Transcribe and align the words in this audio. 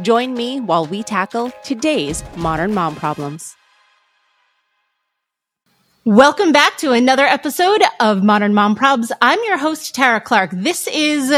Join 0.00 0.34
me 0.34 0.60
while 0.60 0.86
we 0.86 1.02
tackle 1.02 1.50
today's 1.62 2.24
modern 2.36 2.74
mom 2.74 2.96
problems. 2.96 3.56
Welcome 6.10 6.50
back 6.50 6.76
to 6.78 6.90
another 6.90 7.22
episode 7.24 7.84
of 8.00 8.24
Modern 8.24 8.52
Mom 8.52 8.74
Probs. 8.74 9.12
I'm 9.22 9.38
your 9.44 9.58
host, 9.58 9.94
Tara 9.94 10.20
Clark. 10.20 10.50
This 10.52 10.88
is 10.88 11.32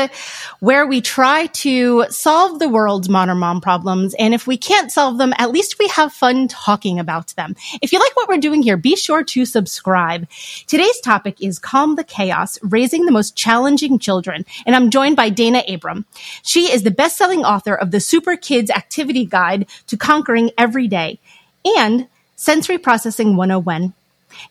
where 0.61 0.87
we 0.87 1.03
try 1.03 1.45
to 1.49 2.07
solve 2.09 2.59
the 2.59 2.71
world's 2.71 3.11
modern 3.11 3.37
mom 3.37 3.61
problems. 3.61 4.15
And 4.15 4.33
if 4.33 4.47
we 4.47 4.57
can't 4.57 4.91
solve 4.91 5.19
them, 5.19 5.35
at 5.37 5.51
least 5.51 5.79
we 5.79 5.89
have 5.89 6.11
fun 6.11 6.49
talking 6.49 6.99
about 6.99 7.37
them. 7.37 7.55
If 7.83 7.93
you 7.93 7.99
like 7.99 8.17
what 8.17 8.31
we're 8.31 8.39
doing 8.39 8.63
here, 8.63 8.79
be 8.79 8.97
sure 8.97 9.23
to 9.23 9.45
subscribe. 9.45 10.27
Today's 10.67 11.01
topic 11.01 11.37
is 11.43 11.59
Calm 11.59 11.97
the 11.97 12.03
Chaos, 12.03 12.59
Raising 12.63 13.05
the 13.05 13.13
Most 13.13 13.37
Challenging 13.37 13.99
Children. 13.99 14.47
And 14.65 14.75
I'm 14.75 14.89
joined 14.89 15.17
by 15.17 15.31
Dayna 15.31 15.65
Abraham. 15.67 16.07
She 16.45 16.73
is 16.73 16.83
the 16.83 16.91
best-selling 16.91 17.45
author 17.45 17.75
of 17.75 17.91
the 17.91 18.01
Super 18.01 18.39
Kids 18.39 18.71
Activity 18.71 19.27
Guide 19.27 19.67
to 19.89 19.99
Conquering 19.99 20.51
Every 20.57 20.89
Day 20.89 21.21
and 21.63 22.09
Sensory 22.37 22.79
Processing 22.79 23.37
101 23.37 23.93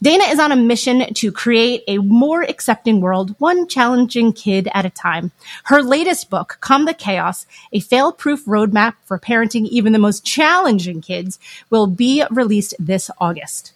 Dayna 0.03 0.31
is 0.31 0.39
on 0.39 0.51
a 0.51 0.55
mission 0.55 1.13
to 1.13 1.31
create 1.31 1.83
a 1.87 1.97
more 1.97 2.43
accepting 2.43 3.01
world, 3.01 3.35
one 3.39 3.67
challenging 3.67 4.33
kid 4.33 4.69
at 4.73 4.85
a 4.85 4.89
time. 4.89 5.31
Her 5.65 5.81
latest 5.81 6.29
book, 6.29 6.57
Calm 6.61 6.85
the 6.85 6.93
Chaos, 6.93 7.45
a 7.71 7.79
fail-proof 7.79 8.45
roadmap 8.45 8.93
for 9.05 9.19
parenting 9.19 9.67
even 9.67 9.93
the 9.93 9.99
most 9.99 10.25
challenging 10.25 11.01
kids, 11.01 11.39
will 11.69 11.87
be 11.87 12.23
released 12.31 12.73
this 12.79 13.11
August. 13.19 13.73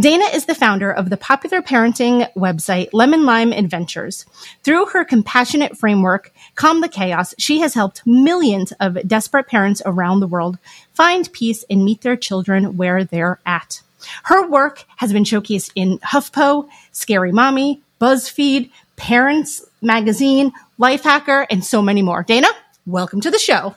Dayna 0.00 0.34
is 0.34 0.46
the 0.46 0.54
founder 0.54 0.90
of 0.90 1.10
the 1.10 1.16
popular 1.16 1.60
parenting 1.60 2.32
website 2.34 2.88
Lemon 2.92 3.26
Lime 3.26 3.52
Adventures. 3.52 4.24
Through 4.62 4.86
her 4.86 5.04
compassionate 5.04 5.76
framework, 5.76 6.32
Calm 6.54 6.80
the 6.80 6.88
Chaos, 6.88 7.34
she 7.38 7.60
has 7.60 7.74
helped 7.74 8.06
millions 8.06 8.72
of 8.80 9.06
desperate 9.06 9.46
parents 9.46 9.82
around 9.84 10.20
the 10.20 10.26
world 10.26 10.58
find 10.94 11.30
peace 11.32 11.64
and 11.68 11.84
meet 11.84 12.00
their 12.00 12.16
children 12.16 12.76
where 12.76 13.04
they're 13.04 13.40
at. 13.44 13.82
Her 14.24 14.48
work 14.48 14.84
has 14.96 15.12
been 15.12 15.24
showcased 15.24 15.72
in 15.74 15.98
HuffPo, 15.98 16.68
Scary 16.92 17.32
Mommy, 17.32 17.82
BuzzFeed, 18.00 18.70
Parents 18.96 19.64
Magazine, 19.82 20.52
Lifehacker, 20.78 21.46
and 21.50 21.64
so 21.64 21.82
many 21.82 22.02
more. 22.02 22.24
Dayna, 22.24 22.48
welcome 22.86 23.20
to 23.20 23.30
the 23.30 23.38
show. 23.38 23.74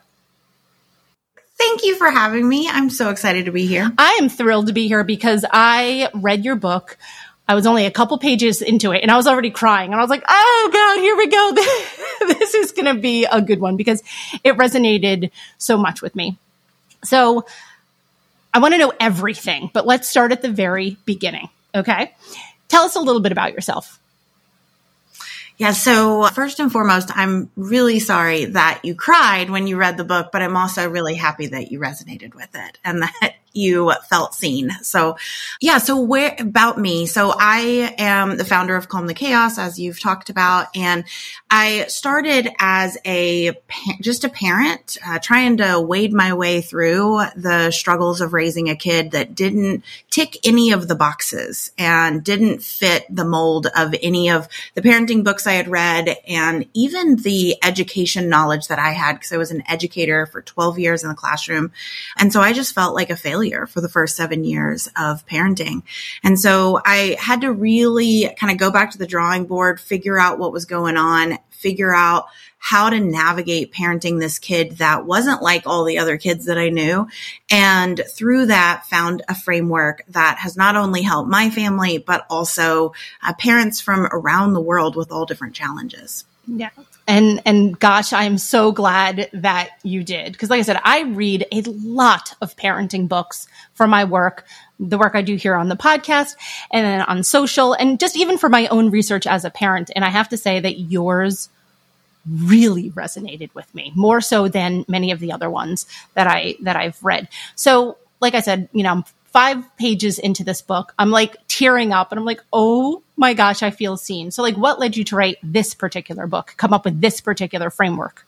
Thank 1.58 1.84
you 1.84 1.96
for 1.96 2.10
having 2.10 2.48
me. 2.48 2.68
I'm 2.68 2.90
so 2.90 3.10
excited 3.10 3.46
to 3.46 3.52
be 3.52 3.66
here. 3.66 3.92
I 3.98 4.18
am 4.22 4.28
thrilled 4.28 4.68
to 4.68 4.74
be 4.74 4.88
here 4.88 5.04
because 5.04 5.46
I 5.50 6.10
read 6.14 6.44
your 6.44 6.56
book. 6.56 6.98
I 7.48 7.56
was 7.56 7.68
only 7.68 7.86
a 7.86 7.92
couple 7.92 8.18
pages 8.18 8.62
into 8.62 8.92
it 8.92 9.02
and 9.02 9.12
I 9.12 9.18
was 9.18 9.28
already 9.28 9.52
crying 9.52 9.92
and 9.92 10.00
I 10.00 10.04
was 10.04 10.10
like, 10.10 10.24
Oh 10.28 10.70
God, 10.74 11.00
here 11.00 11.16
we 11.16 11.28
go. 11.28 12.34
this 12.40 12.54
is 12.54 12.72
going 12.72 12.94
to 12.94 13.00
be 13.00 13.26
a 13.26 13.42
good 13.42 13.60
one 13.60 13.78
because 13.78 14.02
it 14.44 14.56
resonated 14.56 15.32
so 15.58 15.78
much 15.78 16.02
with 16.02 16.16
me. 16.16 16.38
So 17.04 17.46
I 18.54 18.60
want 18.60 18.74
to 18.74 18.78
know 18.78 18.94
everything, 19.00 19.72
but 19.74 19.88
let's 19.88 20.08
start 20.08 20.32
at 20.32 20.42
the 20.42 20.52
very 20.52 20.98
beginning. 21.06 21.50
Okay. 21.74 22.14
Tell 22.68 22.84
us 22.84 22.96
a 22.96 23.00
little 23.00 23.22
bit 23.22 23.32
about 23.32 23.54
yourself. 23.54 24.00
Yeah. 25.58 25.72
So 25.72 26.28
first 26.28 26.60
and 26.60 26.72
foremost, 26.72 27.10
I'm 27.16 27.50
really 27.56 28.00
sorry 28.00 28.46
that 28.46 28.82
you 28.84 28.96
cried 28.96 29.50
when 29.50 29.68
you 29.68 29.78
read 29.78 29.98
the 29.98 30.04
book, 30.04 30.32
but 30.32 30.42
I'm 30.42 30.58
also 30.58 30.90
really 30.90 31.16
happy 31.16 31.48
that 31.48 31.72
you 31.72 31.80
resonated 31.80 32.34
with 32.36 32.50
it 32.54 32.80
and 32.84 33.04
that 33.04 33.36
you 33.54 33.94
felt 34.10 34.34
seen. 34.34 34.72
So 34.82 35.16
yeah. 35.62 35.78
So 35.78 36.02
where 36.02 36.36
about 36.40 36.80
me? 36.80 37.06
So 37.06 37.34
I 37.38 37.94
am 37.98 38.38
the 38.38 38.46
founder 38.46 38.76
of 38.76 38.90
Calm 38.90 39.08
the 39.08 39.14
Chaos, 39.14 39.58
as 39.58 39.80
you've 39.80 40.00
talked 40.00 40.30
about. 40.30 40.68
And 40.76 41.06
I 41.50 41.86
started 41.88 42.50
as 42.60 42.98
a, 43.06 43.52
just 44.02 44.24
a 44.24 44.30
parent, 44.30 44.98
uh, 45.06 45.20
trying 45.20 45.58
to 45.58 45.80
wade 45.80 46.14
my 46.14 46.34
way 46.34 46.62
through 46.62 47.22
the 47.36 47.70
struggles 47.72 48.22
of 48.22 48.34
raising 48.34 48.70
a 48.70 48.76
kid 48.76 49.12
that 49.12 49.36
didn't 49.36 49.84
tick 50.10 50.38
any 50.44 50.72
of 50.72 50.88
the 50.88 50.96
boxes 50.96 51.72
and 51.78 52.24
didn't 52.24 52.64
fit 52.64 53.06
the 53.10 53.26
mold 53.26 53.68
of 53.76 53.94
any 54.02 54.32
of 54.32 54.48
the 54.74 54.82
parenting 54.82 55.24
books 55.24 55.46
I 55.46 55.54
had 55.54 55.68
read 55.68 56.18
and 56.28 56.66
even 56.74 57.18
the 57.18 57.58
education 57.64 58.30
knowledge 58.30 58.68
that 58.68 58.80
I 58.80 58.92
had 58.92 59.14
because 59.14 59.32
I 59.32 59.38
was 59.38 59.52
an 59.52 59.64
educator 59.68 60.26
for 60.26 60.42
12 60.42 60.80
years 60.80 61.04
in 61.04 61.10
the 61.10 61.16
classroom. 61.16 61.72
And 62.18 62.34
so 62.34 62.42
I 62.42 62.54
just 62.54 62.74
felt 62.74 62.96
like 62.96 63.12
a 63.12 63.16
failure 63.16 63.43
failure 63.44 63.68
for 63.68 63.82
the 63.82 63.90
first 63.90 64.16
seven 64.16 64.44
years 64.44 64.88
of 64.98 65.26
parenting. 65.26 65.84
And 66.24 66.40
so 66.40 66.80
I 66.86 67.18
had 67.20 67.42
to 67.42 67.52
really 67.52 68.34
kind 68.40 68.52
of 68.52 68.58
go 68.58 68.72
back 68.72 68.92
to 68.92 68.98
the 68.98 69.08
drawing 69.08 69.46
board, 69.46 69.80
figure 69.80 70.20
out 70.20 70.40
what 70.40 70.54
was 70.54 70.66
going 70.66 70.98
on, 70.98 71.38
figure 71.50 71.94
out 71.94 72.28
how 72.58 72.90
to 72.90 73.00
navigate 73.00 73.74
parenting 73.74 74.20
this 74.20 74.40
kid 74.40 74.78
that 74.78 75.06
wasn't 75.06 75.42
like 75.42 75.64
all 75.66 75.84
the 75.84 75.98
other 75.98 76.18
kids 76.18 76.46
that 76.46 76.58
I 76.58 76.70
knew. 76.70 77.08
And 77.52 78.02
through 78.10 78.46
that 78.46 78.86
found 78.86 79.22
a 79.28 79.36
framework 79.36 80.04
that 80.10 80.38
has 80.38 80.56
not 80.56 80.78
only 80.78 81.02
helped 81.02 81.30
my 81.30 81.50
family, 81.50 81.98
but 81.98 82.26
also 82.30 82.94
uh, 83.22 83.34
parents 83.34 83.82
from 83.82 84.08
around 84.12 84.54
the 84.54 84.62
world 84.62 84.96
with 84.96 85.12
all 85.12 85.26
different 85.26 85.56
challenges. 85.56 86.24
Yeah. 86.46 86.70
And, 87.08 87.42
and 87.46 87.78
gosh, 87.80 88.14
I 88.14 88.24
am 88.24 88.38
so 88.38 88.72
glad 88.72 89.30
that 89.34 89.72
you 89.84 90.04
did. 90.04 90.38
Cause 90.38 90.50
like 90.50 90.60
I 90.60 90.64
said, 90.64 90.80
I 90.84 91.04
read 91.04 91.46
a 91.52 91.62
lot 91.62 92.34
of 92.42 92.56
parenting 92.56 93.08
books 93.08 93.48
for 93.74 93.88
my 93.88 94.06
work, 94.06 94.46
the 94.80 94.98
work 94.98 95.16
I 95.16 95.22
do 95.22 95.36
here 95.36 95.56
on 95.56 95.70
the 95.70 95.76
podcast 95.76 96.36
and 96.72 96.86
then 96.86 97.02
on 97.02 97.24
social 97.24 97.74
and 97.74 98.00
just 98.00 98.16
even 98.16 98.38
for 98.38 98.50
my 98.50 98.68
own 98.68 98.90
research 98.90 99.28
as 99.28 99.46
a 99.46 99.50
parent. 99.50 99.92
And 99.96 100.06
I 100.06 100.10
have 100.10 100.30
to 100.30 100.38
say 100.38 100.60
that 100.60 100.80
yours 100.80 101.50
really 102.26 102.90
resonated 102.92 103.54
with 103.54 103.74
me 103.76 103.92
more 103.96 104.22
so 104.22 104.48
than 104.48 104.86
many 104.88 105.12
of 105.12 105.20
the 105.20 105.34
other 105.34 105.50
ones 105.50 105.86
that 106.14 106.28
I, 106.28 106.56
that 106.62 106.78
I've 106.78 107.02
read. 107.04 107.28
So 107.56 107.98
like 108.22 108.34
I 108.34 108.40
said, 108.40 108.70
you 108.72 108.84
know, 108.84 108.92
I'm 108.92 109.04
five 109.34 109.66
pages 109.78 110.20
into 110.20 110.44
this 110.44 110.62
book. 110.62 110.94
I'm 110.98 111.10
like 111.10 111.36
tearing 111.48 111.92
up 111.92 112.12
and 112.12 112.20
I'm 112.20 112.26
like, 112.26 112.42
oh 112.54 113.02
my 113.18 113.34
gosh, 113.34 113.64
I 113.64 113.72
feel 113.72 113.98
seen. 113.98 114.32
So, 114.32 114.42
like, 114.44 114.56
what 114.56 114.80
led 114.80 114.96
you 114.96 115.04
to 115.06 115.16
write 115.16 115.38
this 115.44 115.74
particular 115.74 116.28
book, 116.28 116.54
come 116.58 116.72
up 116.72 116.86
with 116.86 117.02
this 117.02 117.20
particular 117.20 117.70
framework? 117.70 118.26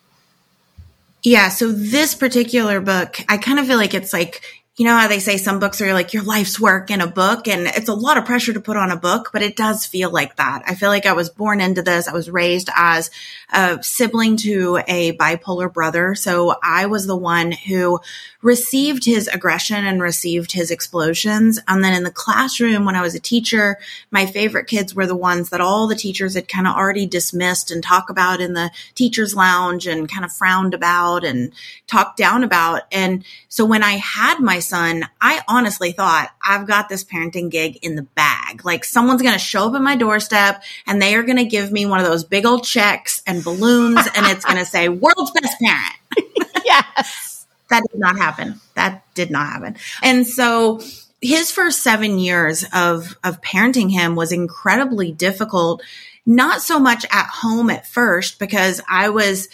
Yeah. 1.24 1.50
So, 1.50 1.72
this 1.72 2.16
particular 2.16 2.82
book, 2.82 3.18
I 3.30 3.38
kind 3.38 3.60
of 3.60 3.68
feel 3.68 3.78
like 3.78 3.94
it's 3.94 4.14
like, 4.14 4.42
you 4.78 4.84
know 4.84 4.98
how 4.98 5.08
they 5.08 5.20
say 5.20 5.38
some 5.38 5.60
books 5.60 5.80
are 5.80 5.94
like 5.94 6.14
your 6.14 6.24
life's 6.24 6.60
work 6.60 6.92
in 6.92 7.00
a 7.00 7.08
book 7.08 7.48
and 7.48 7.66
it's 7.66 7.88
a 7.88 7.94
lot 7.94 8.18
of 8.18 8.26
pressure 8.26 8.52
to 8.52 8.60
put 8.60 8.76
on 8.76 8.92
a 8.92 8.98
book, 8.98 9.30
but 9.32 9.42
it 9.42 9.56
does 9.56 9.86
feel 9.86 10.10
like 10.10 10.36
that. 10.36 10.64
I 10.68 10.76
feel 10.76 10.90
like 10.90 11.06
I 11.06 11.14
was 11.14 11.30
born 11.30 11.62
into 11.62 11.82
this. 11.82 12.10
I 12.10 12.14
was 12.14 12.30
raised 12.30 12.70
as 12.76 13.10
a 13.54 13.82
sibling 13.82 14.36
to 14.38 14.82
a 14.86 15.16
bipolar 15.16 15.72
brother. 15.72 16.14
So 16.14 16.56
I 16.62 16.88
was 16.88 17.08
the 17.08 17.16
one 17.16 17.54
who 17.54 18.02
received 18.42 19.06
his 19.06 19.30
aggression 19.30 19.86
and 19.86 20.02
received 20.02 20.52
his 20.52 20.70
explosions. 20.70 21.58
And 21.70 21.82
then 21.82 21.94
in 21.94 22.04
the 22.04 22.12
classroom, 22.12 22.84
when 22.84 22.96
I 22.96 23.02
was 23.02 23.16
a 23.16 23.20
teacher, 23.20 23.78
my 24.12 24.26
favorite 24.26 24.68
kids 24.68 24.94
were 24.94 25.08
the 25.08 25.16
ones 25.16 25.50
that 25.50 25.62
all 25.62 25.88
the 25.88 25.96
teachers 25.96 26.36
had 26.36 26.50
kind 26.50 26.68
of 26.68 26.76
already 26.76 27.06
dismissed 27.06 27.72
and 27.72 27.82
talk 27.82 28.10
about 28.10 28.42
in 28.42 28.54
the 28.54 28.72
teacher's 28.94 29.36
lounge 29.36 29.88
and 29.88 30.12
kind 30.12 30.26
of 30.26 30.34
frowned 30.34 30.74
about 30.74 31.24
and 31.24 31.54
talked 31.88 32.18
down 32.18 32.44
about. 32.44 32.84
And 32.92 33.24
so 33.48 33.64
when 33.64 33.82
I 33.82 33.94
had 33.94 34.42
my 34.42 34.60
son, 34.68 35.06
I 35.22 35.42
honestly 35.48 35.92
thought 35.92 36.30
I've 36.46 36.68
got 36.68 36.90
this 36.90 37.04
parenting 37.04 37.50
gig 37.50 37.80
in 37.82 37.96
the 37.96 38.04
bag. 38.04 38.66
Like 38.66 38.84
someone's 38.84 39.22
going 39.22 39.34
to 39.34 39.40
show 39.40 39.70
up 39.70 39.76
at 39.76 39.82
my 39.82 39.96
doorstep 39.96 40.64
and 40.88 41.02
they 41.02 41.16
are 41.16 41.24
going 41.24 41.38
to 41.38 41.46
give 41.46 41.72
me 41.72 41.86
one 41.86 42.00
of 42.00 42.06
those 42.06 42.24
big 42.24 42.46
old 42.46 42.64
checks 42.64 43.22
and 43.26 43.44
balloons 43.44 44.00
and 44.16 44.26
it's 44.28 44.46
going 44.46 44.58
to 44.58 44.66
say 44.66 44.90
world's 44.90 45.32
best 45.32 45.60
parent. 45.62 45.96
yes. 46.66 47.48
That 47.70 47.84
did 47.92 48.00
not 48.00 48.18
happen. 48.18 48.60
That 48.76 49.04
did 49.16 49.32
not 49.32 49.48
happen. 49.48 49.76
And 50.04 50.28
so 50.28 50.82
his 51.22 51.52
first 51.52 51.82
seven 51.82 52.20
years 52.20 52.66
of, 52.74 53.18
of 53.24 53.42
parenting 53.42 53.92
him 53.92 54.16
was 54.16 54.32
incredibly 54.32 55.12
difficult. 55.12 55.82
Not 56.26 56.62
so 56.62 56.80
much 56.80 57.06
at 57.12 57.28
home 57.28 57.70
at 57.70 57.88
first 57.88 58.40
because 58.40 58.82
I 58.90 59.10
was, 59.10 59.50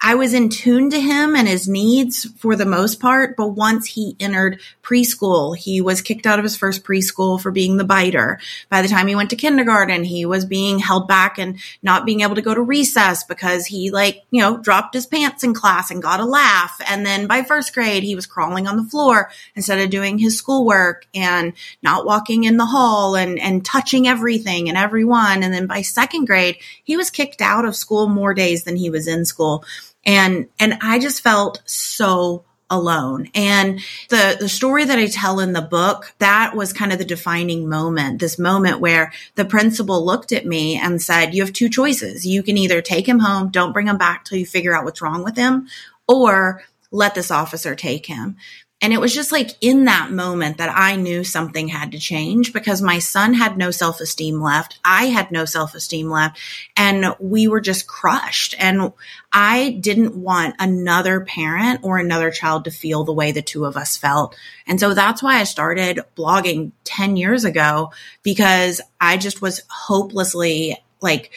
I 0.00 0.14
was 0.14 0.32
in 0.32 0.48
tune 0.48 0.90
to 0.90 1.00
him 1.00 1.34
and 1.34 1.48
his 1.48 1.66
needs 1.66 2.24
for 2.38 2.54
the 2.54 2.64
most 2.64 3.00
part. 3.00 3.36
But 3.36 3.48
once 3.48 3.84
he 3.86 4.16
entered 4.20 4.60
preschool, 4.80 5.56
he 5.56 5.80
was 5.80 6.02
kicked 6.02 6.24
out 6.24 6.38
of 6.38 6.44
his 6.44 6.56
first 6.56 6.84
preschool 6.84 7.40
for 7.40 7.50
being 7.50 7.76
the 7.76 7.84
biter. 7.84 8.38
By 8.70 8.80
the 8.80 8.88
time 8.88 9.08
he 9.08 9.16
went 9.16 9.30
to 9.30 9.36
kindergarten, 9.36 10.04
he 10.04 10.24
was 10.24 10.44
being 10.44 10.78
held 10.78 11.08
back 11.08 11.36
and 11.38 11.58
not 11.82 12.06
being 12.06 12.20
able 12.20 12.36
to 12.36 12.42
go 12.42 12.54
to 12.54 12.62
recess 12.62 13.24
because 13.24 13.66
he 13.66 13.90
like, 13.90 14.22
you 14.30 14.40
know, 14.40 14.56
dropped 14.56 14.94
his 14.94 15.04
pants 15.04 15.42
in 15.42 15.52
class 15.52 15.90
and 15.90 16.02
got 16.02 16.20
a 16.20 16.24
laugh. 16.24 16.80
And 16.88 17.04
then 17.04 17.26
by 17.26 17.42
first 17.42 17.74
grade, 17.74 18.04
he 18.04 18.14
was 18.14 18.24
crawling 18.24 18.68
on 18.68 18.76
the 18.76 18.88
floor 18.88 19.30
instead 19.56 19.80
of 19.80 19.90
doing 19.90 20.18
his 20.18 20.38
schoolwork 20.38 21.06
and 21.12 21.54
not 21.82 22.06
walking 22.06 22.44
in 22.44 22.56
the 22.56 22.66
hall 22.66 23.16
and, 23.16 23.38
and 23.40 23.64
touching 23.64 24.06
everything 24.06 24.68
and 24.68 24.78
everyone. 24.78 25.42
And 25.42 25.52
then 25.52 25.66
by 25.66 25.82
second 25.82 26.26
grade, 26.26 26.58
he 26.84 26.96
was 26.96 27.10
kicked 27.10 27.42
out 27.42 27.64
of 27.64 27.74
school 27.74 28.08
more 28.08 28.32
days 28.32 28.62
than 28.62 28.76
he 28.76 28.90
was 28.90 29.08
in 29.08 29.24
school. 29.24 29.64
And, 30.06 30.48
and 30.58 30.78
I 30.80 30.98
just 30.98 31.22
felt 31.22 31.62
so 31.66 32.44
alone. 32.70 33.28
And 33.34 33.80
the, 34.10 34.36
the 34.38 34.48
story 34.48 34.84
that 34.84 34.98
I 34.98 35.06
tell 35.06 35.40
in 35.40 35.52
the 35.52 35.62
book, 35.62 36.12
that 36.18 36.54
was 36.54 36.72
kind 36.72 36.92
of 36.92 36.98
the 36.98 37.04
defining 37.04 37.68
moment, 37.68 38.20
this 38.20 38.38
moment 38.38 38.80
where 38.80 39.12
the 39.36 39.44
principal 39.44 40.04
looked 40.04 40.32
at 40.32 40.46
me 40.46 40.76
and 40.76 41.00
said, 41.00 41.34
you 41.34 41.42
have 41.42 41.52
two 41.52 41.68
choices. 41.68 42.26
You 42.26 42.42
can 42.42 42.58
either 42.58 42.82
take 42.82 43.08
him 43.08 43.20
home, 43.20 43.48
don't 43.48 43.72
bring 43.72 43.86
him 43.86 43.98
back 43.98 44.24
till 44.24 44.38
you 44.38 44.46
figure 44.46 44.76
out 44.76 44.84
what's 44.84 45.00
wrong 45.00 45.24
with 45.24 45.36
him, 45.36 45.68
or 46.06 46.62
let 46.90 47.14
this 47.14 47.30
officer 47.30 47.74
take 47.74 48.06
him. 48.06 48.36
And 48.80 48.92
it 48.92 49.00
was 49.00 49.12
just 49.12 49.32
like 49.32 49.56
in 49.60 49.86
that 49.86 50.12
moment 50.12 50.58
that 50.58 50.72
I 50.72 50.94
knew 50.94 51.24
something 51.24 51.66
had 51.66 51.92
to 51.92 51.98
change 51.98 52.52
because 52.52 52.80
my 52.80 53.00
son 53.00 53.34
had 53.34 53.58
no 53.58 53.72
self 53.72 54.00
esteem 54.00 54.40
left. 54.40 54.78
I 54.84 55.06
had 55.06 55.32
no 55.32 55.44
self 55.44 55.74
esteem 55.74 56.08
left 56.08 56.38
and 56.76 57.16
we 57.18 57.48
were 57.48 57.60
just 57.60 57.88
crushed. 57.88 58.54
And 58.56 58.92
I 59.32 59.70
didn't 59.80 60.14
want 60.14 60.54
another 60.60 61.20
parent 61.20 61.80
or 61.82 61.98
another 61.98 62.30
child 62.30 62.64
to 62.64 62.70
feel 62.70 63.02
the 63.02 63.12
way 63.12 63.32
the 63.32 63.42
two 63.42 63.64
of 63.64 63.76
us 63.76 63.96
felt. 63.96 64.36
And 64.66 64.78
so 64.78 64.94
that's 64.94 65.22
why 65.22 65.40
I 65.40 65.44
started 65.44 66.00
blogging 66.16 66.70
10 66.84 67.16
years 67.16 67.44
ago 67.44 67.90
because 68.22 68.80
I 69.00 69.16
just 69.16 69.42
was 69.42 69.62
hopelessly 69.68 70.76
like 71.00 71.32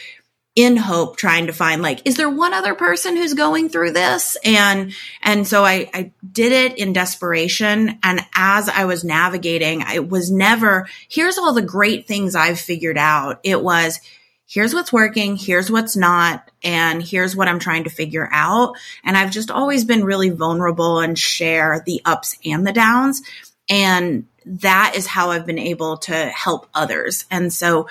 in 0.54 0.76
hope 0.76 1.16
trying 1.16 1.46
to 1.46 1.52
find 1.52 1.80
like 1.80 2.06
is 2.06 2.16
there 2.16 2.28
one 2.28 2.52
other 2.52 2.74
person 2.74 3.16
who's 3.16 3.32
going 3.34 3.70
through 3.70 3.92
this? 3.92 4.36
And 4.44 4.92
and 5.22 5.46
so 5.46 5.64
i 5.64 5.88
i 5.94 6.12
did 6.30 6.52
it 6.52 6.78
in 6.78 6.92
desperation. 6.92 7.98
And 8.02 8.20
as 8.34 8.68
i 8.68 8.84
was 8.84 9.04
navigating 9.04 9.82
it 9.92 10.08
was 10.08 10.30
never 10.30 10.88
here's 11.08 11.38
all 11.38 11.54
the 11.54 11.62
great 11.62 12.06
things 12.06 12.34
i've 12.34 12.60
figured 12.60 12.98
out. 12.98 13.40
It 13.42 13.62
was 13.62 14.00
here's 14.46 14.74
what's 14.74 14.92
working 14.92 15.36
here's 15.36 15.70
what's 15.70 15.96
not 15.96 16.50
and 16.62 17.02
here's 17.02 17.34
what 17.34 17.48
i'm 17.48 17.58
trying 17.58 17.84
to 17.84 17.90
figure 17.90 18.28
out. 18.30 18.74
And 19.04 19.16
i've 19.16 19.30
just 19.30 19.50
always 19.50 19.86
been 19.86 20.04
really 20.04 20.30
vulnerable 20.30 20.98
and 20.98 21.18
share 21.18 21.82
the 21.86 22.02
ups 22.04 22.36
and 22.44 22.66
the 22.66 22.72
downs. 22.72 23.22
And 23.70 24.26
that 24.44 24.94
is 24.96 25.06
how 25.06 25.30
I've 25.30 25.46
been 25.46 25.58
able 25.58 25.98
to 25.98 26.14
help 26.14 26.68
others. 26.74 27.24
And 27.30 27.52
so 27.52 27.88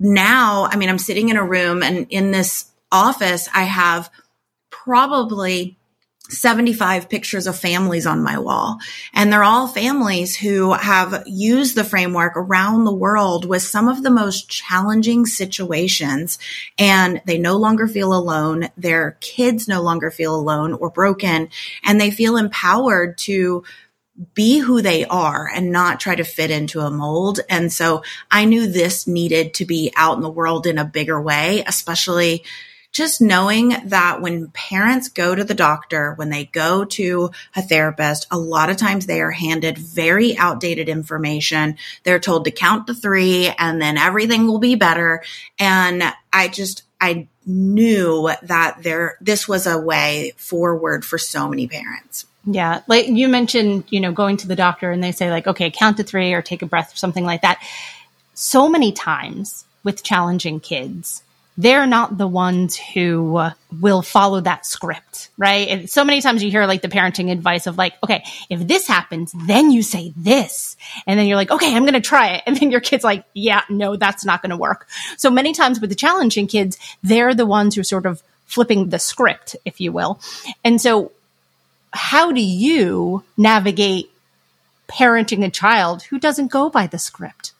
now, 0.00 0.64
I 0.64 0.76
mean, 0.76 0.88
I'm 0.88 0.98
sitting 0.98 1.28
in 1.28 1.36
a 1.36 1.44
room 1.44 1.82
and 1.82 2.06
in 2.08 2.30
this 2.30 2.64
office, 2.90 3.48
I 3.54 3.64
have 3.64 4.10
probably 4.70 5.76
75 6.30 7.08
pictures 7.08 7.46
of 7.46 7.58
families 7.58 8.06
on 8.06 8.22
my 8.22 8.38
wall. 8.38 8.78
And 9.12 9.32
they're 9.32 9.44
all 9.44 9.66
families 9.68 10.36
who 10.36 10.72
have 10.72 11.24
used 11.26 11.74
the 11.74 11.84
framework 11.84 12.36
around 12.36 12.84
the 12.84 12.94
world 12.94 13.44
with 13.44 13.62
some 13.62 13.88
of 13.88 14.02
the 14.02 14.10
most 14.10 14.48
challenging 14.48 15.26
situations. 15.26 16.38
And 16.78 17.20
they 17.26 17.38
no 17.38 17.56
longer 17.56 17.86
feel 17.86 18.14
alone. 18.14 18.68
Their 18.76 19.18
kids 19.20 19.68
no 19.68 19.82
longer 19.82 20.10
feel 20.10 20.34
alone 20.34 20.72
or 20.72 20.90
broken. 20.90 21.50
And 21.84 22.00
they 22.00 22.10
feel 22.10 22.36
empowered 22.36 23.18
to 23.18 23.64
be 24.34 24.58
who 24.58 24.82
they 24.82 25.04
are 25.06 25.48
and 25.48 25.72
not 25.72 26.00
try 26.00 26.14
to 26.14 26.24
fit 26.24 26.50
into 26.50 26.80
a 26.80 26.90
mold. 26.90 27.40
And 27.48 27.72
so 27.72 28.02
I 28.30 28.44
knew 28.44 28.66
this 28.66 29.06
needed 29.06 29.54
to 29.54 29.64
be 29.64 29.92
out 29.96 30.16
in 30.16 30.22
the 30.22 30.30
world 30.30 30.66
in 30.66 30.78
a 30.78 30.84
bigger 30.84 31.20
way, 31.20 31.64
especially 31.66 32.44
just 32.92 33.20
knowing 33.20 33.76
that 33.84 34.20
when 34.20 34.48
parents 34.48 35.08
go 35.08 35.34
to 35.34 35.44
the 35.44 35.54
doctor, 35.54 36.14
when 36.14 36.28
they 36.28 36.46
go 36.46 36.84
to 36.84 37.30
a 37.54 37.62
therapist, 37.62 38.26
a 38.30 38.38
lot 38.38 38.68
of 38.68 38.76
times 38.76 39.06
they 39.06 39.20
are 39.20 39.30
handed 39.30 39.78
very 39.78 40.36
outdated 40.36 40.88
information. 40.88 41.76
They're 42.02 42.18
told 42.18 42.44
to 42.44 42.50
count 42.50 42.88
to 42.88 42.94
three 42.94 43.48
and 43.58 43.80
then 43.80 43.96
everything 43.96 44.46
will 44.46 44.58
be 44.58 44.74
better. 44.74 45.22
And 45.58 46.02
I 46.32 46.48
just, 46.48 46.82
I 47.00 47.28
knew 47.46 48.30
that 48.42 48.82
there, 48.82 49.16
this 49.20 49.46
was 49.46 49.66
a 49.66 49.78
way 49.78 50.32
forward 50.36 51.04
for 51.04 51.16
so 51.16 51.48
many 51.48 51.68
parents. 51.68 52.26
Yeah. 52.52 52.82
Like 52.88 53.06
you 53.06 53.28
mentioned, 53.28 53.84
you 53.90 54.00
know, 54.00 54.12
going 54.12 54.36
to 54.38 54.48
the 54.48 54.56
doctor 54.56 54.90
and 54.90 55.02
they 55.02 55.12
say, 55.12 55.30
like, 55.30 55.46
okay, 55.46 55.70
count 55.70 55.98
to 55.98 56.02
three 56.02 56.32
or 56.32 56.42
take 56.42 56.62
a 56.62 56.66
breath 56.66 56.92
or 56.92 56.96
something 56.96 57.24
like 57.24 57.42
that. 57.42 57.62
So 58.34 58.68
many 58.68 58.92
times 58.92 59.64
with 59.84 60.02
challenging 60.02 60.58
kids, 60.58 61.22
they're 61.56 61.86
not 61.86 62.16
the 62.16 62.26
ones 62.26 62.76
who 62.76 63.52
will 63.80 64.02
follow 64.02 64.40
that 64.40 64.64
script, 64.64 65.28
right? 65.36 65.68
And 65.68 65.90
so 65.90 66.04
many 66.04 66.22
times 66.22 66.42
you 66.42 66.50
hear 66.50 66.66
like 66.66 66.80
the 66.80 66.88
parenting 66.88 67.30
advice 67.30 67.66
of 67.66 67.76
like, 67.76 67.94
okay, 68.02 68.24
if 68.48 68.66
this 68.66 68.86
happens, 68.86 69.32
then 69.46 69.70
you 69.70 69.82
say 69.82 70.12
this. 70.16 70.76
And 71.06 71.20
then 71.20 71.26
you're 71.26 71.36
like, 71.36 71.50
okay, 71.50 71.76
I'm 71.76 71.82
going 71.82 71.94
to 71.94 72.00
try 72.00 72.34
it. 72.34 72.42
And 72.50 72.56
then 72.56 72.70
your 72.70 72.80
kid's 72.80 73.04
like, 73.04 73.24
yeah, 73.34 73.62
no, 73.68 73.94
that's 73.94 74.24
not 74.24 74.42
going 74.42 74.50
to 74.50 74.56
work. 74.56 74.88
So 75.18 75.30
many 75.30 75.52
times 75.52 75.80
with 75.80 75.90
the 75.90 75.96
challenging 75.96 76.46
kids, 76.46 76.78
they're 77.02 77.34
the 77.34 77.46
ones 77.46 77.74
who 77.74 77.84
sort 77.84 78.06
of 78.06 78.22
flipping 78.46 78.88
the 78.88 78.98
script, 78.98 79.54
if 79.64 79.80
you 79.80 79.92
will. 79.92 80.18
And 80.64 80.80
so 80.80 81.12
how 81.92 82.32
do 82.32 82.40
you 82.40 83.24
navigate 83.36 84.10
parenting 84.88 85.44
a 85.44 85.50
child 85.50 86.02
who 86.04 86.18
doesn't 86.18 86.50
go 86.50 86.68
by 86.68 86.86
the 86.86 86.98
script? 86.98 87.52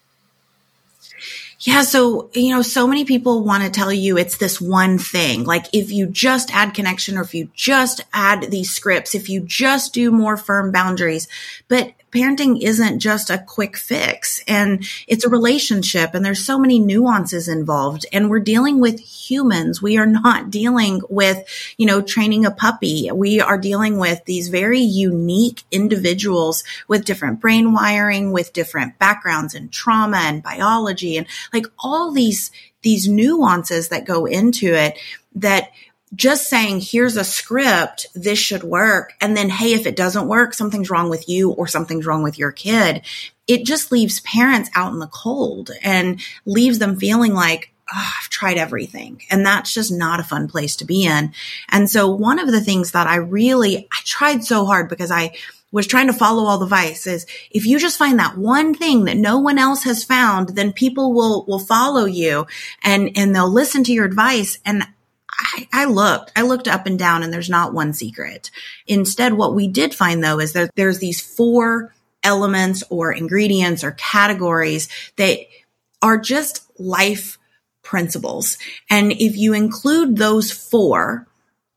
Yeah. 1.61 1.83
So, 1.83 2.31
you 2.33 2.55
know, 2.55 2.63
so 2.63 2.87
many 2.87 3.05
people 3.05 3.45
want 3.45 3.65
to 3.65 3.71
tell 3.71 3.93
you 3.93 4.17
it's 4.17 4.39
this 4.39 4.61
one 4.61 4.97
thing. 4.97 5.45
Like 5.45 5.67
if 5.75 5.93
you 5.93 6.07
just 6.07 6.55
add 6.55 6.73
connection 6.73 7.19
or 7.19 7.23
if 7.23 7.35
you 7.35 7.51
just 7.55 8.01
add 8.15 8.51
these 8.51 8.71
scripts, 8.71 9.15
if 9.15 9.29
you 9.29 9.41
just 9.41 9.93
do 9.93 10.11
more 10.11 10.39
firm 10.39 10.73
boundaries, 10.73 11.29
but 11.69 11.93
parenting 12.13 12.61
isn't 12.61 12.99
just 12.99 13.31
a 13.31 13.39
quick 13.39 13.77
fix 13.77 14.43
and 14.49 14.85
it's 15.07 15.25
a 15.25 15.29
relationship 15.29 16.15
and 16.15 16.25
there's 16.25 16.45
so 16.45 16.59
many 16.59 16.79
nuances 16.79 17.49
involved 17.49 18.05
and 18.13 18.29
we're 18.29 18.41
dealing 18.41 18.81
with 18.81 18.99
humans. 19.01 19.81
We 19.81 19.97
are 19.97 20.07
not 20.07 20.51
dealing 20.51 21.03
with, 21.09 21.45
you 21.77 21.87
know, 21.87 22.03
training 22.03 22.45
a 22.45 22.51
puppy. 22.51 23.11
We 23.13 23.41
are 23.41 23.59
dealing 23.59 23.99
with 23.99 24.25
these 24.25 24.49
very 24.49 24.81
unique 24.81 25.63
individuals 25.71 26.65
with 26.89 27.05
different 27.05 27.41
brain 27.41 27.73
wiring, 27.73 28.33
with 28.33 28.53
different 28.53 28.99
backgrounds 28.99 29.55
and 29.55 29.73
trauma 29.73 30.19
and 30.19 30.43
biology 30.43 31.17
and 31.17 31.27
like 31.53 31.67
all 31.79 32.11
these, 32.11 32.51
these 32.83 33.09
nuances 33.09 33.89
that 33.89 34.07
go 34.07 34.27
into 34.27 34.75
it 34.75 34.99
that 35.35 35.71
just 36.15 36.49
saying, 36.49 36.81
here's 36.81 37.17
a 37.17 37.25
script, 37.25 38.07
this 38.15 38.39
should 38.39 38.65
work. 38.65 39.15
And 39.21 39.37
then, 39.37 39.49
hey, 39.49 39.75
if 39.75 39.87
it 39.87 39.97
doesn't 39.97 40.29
work, 40.29 40.55
something's 40.55 40.91
wrong 40.91 41.09
with 41.09 41.29
you 41.29 41.53
or 41.53 41.67
something's 41.67 42.07
wrong 42.07 42.23
with 42.23 42.39
your 42.39 42.53
kid. 42.53 43.03
It 43.47 43.65
just 43.65 43.93
leaves 43.93 44.21
parents 44.21 44.71
out 44.75 44.93
in 44.93 44.99
the 44.99 45.07
cold 45.07 45.71
and 45.83 46.21
leaves 46.45 46.79
them 46.79 46.97
feeling 46.97 47.33
like, 47.33 47.73
oh, 47.93 48.13
I've 48.21 48.29
tried 48.29 48.59
everything. 48.59 49.23
And 49.31 49.47
that's 49.47 49.73
just 49.73 49.93
not 49.93 50.21
a 50.21 50.25
fun 50.25 50.49
place 50.49 50.77
to 50.77 50.85
be 50.85 51.05
in. 51.05 51.33
And 51.69 51.89
so 51.89 52.11
one 52.11 52.39
of 52.39 52.51
the 52.51 52.61
things 52.61 52.93
that 52.93 53.07
I 53.07 53.17
really, 53.17 53.89
I 53.93 53.99
tried 54.05 54.45
so 54.45 54.65
hard 54.65 54.89
because 54.89 55.11
I, 55.11 55.33
was 55.73 55.87
trying 55.87 56.09
to 56.09 56.13
follow 56.13 56.47
all 56.47 56.59
the 56.59 56.67
vices. 56.67 57.27
If 57.51 57.65
you 57.65 57.79
just 57.79 57.99
find 57.99 58.19
that 58.19 58.37
one 58.37 58.75
thing 58.75 59.05
that 59.05 59.17
no 59.17 59.39
one 59.39 59.59
else 59.59 59.85
has 59.85 60.03
found, 60.03 60.51
then 60.51 60.73
people 60.73 61.13
will, 61.13 61.45
will 61.47 61.61
follow 61.61 62.07
you 62.07 62.47
and, 62.83 63.11
and 63.17 63.35
they'll 63.35 63.49
listen 63.49 63.85
to 63.85 63.93
your 63.93 64.05
advice. 64.05 64.59
And 64.65 64.87
I, 65.39 65.69
I, 65.73 65.85
looked, 65.87 66.33
I 66.37 66.43
looked 66.43 66.69
up 66.69 66.87
and 66.87 66.99
down 66.99 67.23
and 67.23 67.33
there's 67.33 67.51
not 67.51 67.73
one 67.73 67.93
secret. 67.93 68.51
Instead, 68.87 69.35
what 69.35 69.55
we 69.55 69.69
did 69.69 69.95
find 69.95 70.23
though 70.23 70.41
is 70.41 70.53
that 70.53 70.71
there's 70.77 70.99
these 70.99 71.21
four 71.21 71.95
elements 72.23 72.83
or 72.91 73.13
ingredients 73.13 73.83
or 73.83 73.93
categories 73.93 74.89
that 75.17 75.39
are 76.03 76.19
just 76.19 76.71
life 76.79 77.39
principles. 77.83 78.59
And 78.89 79.13
if 79.13 79.37
you 79.37 79.55
include 79.55 80.17
those 80.17 80.51
four, 80.51 81.27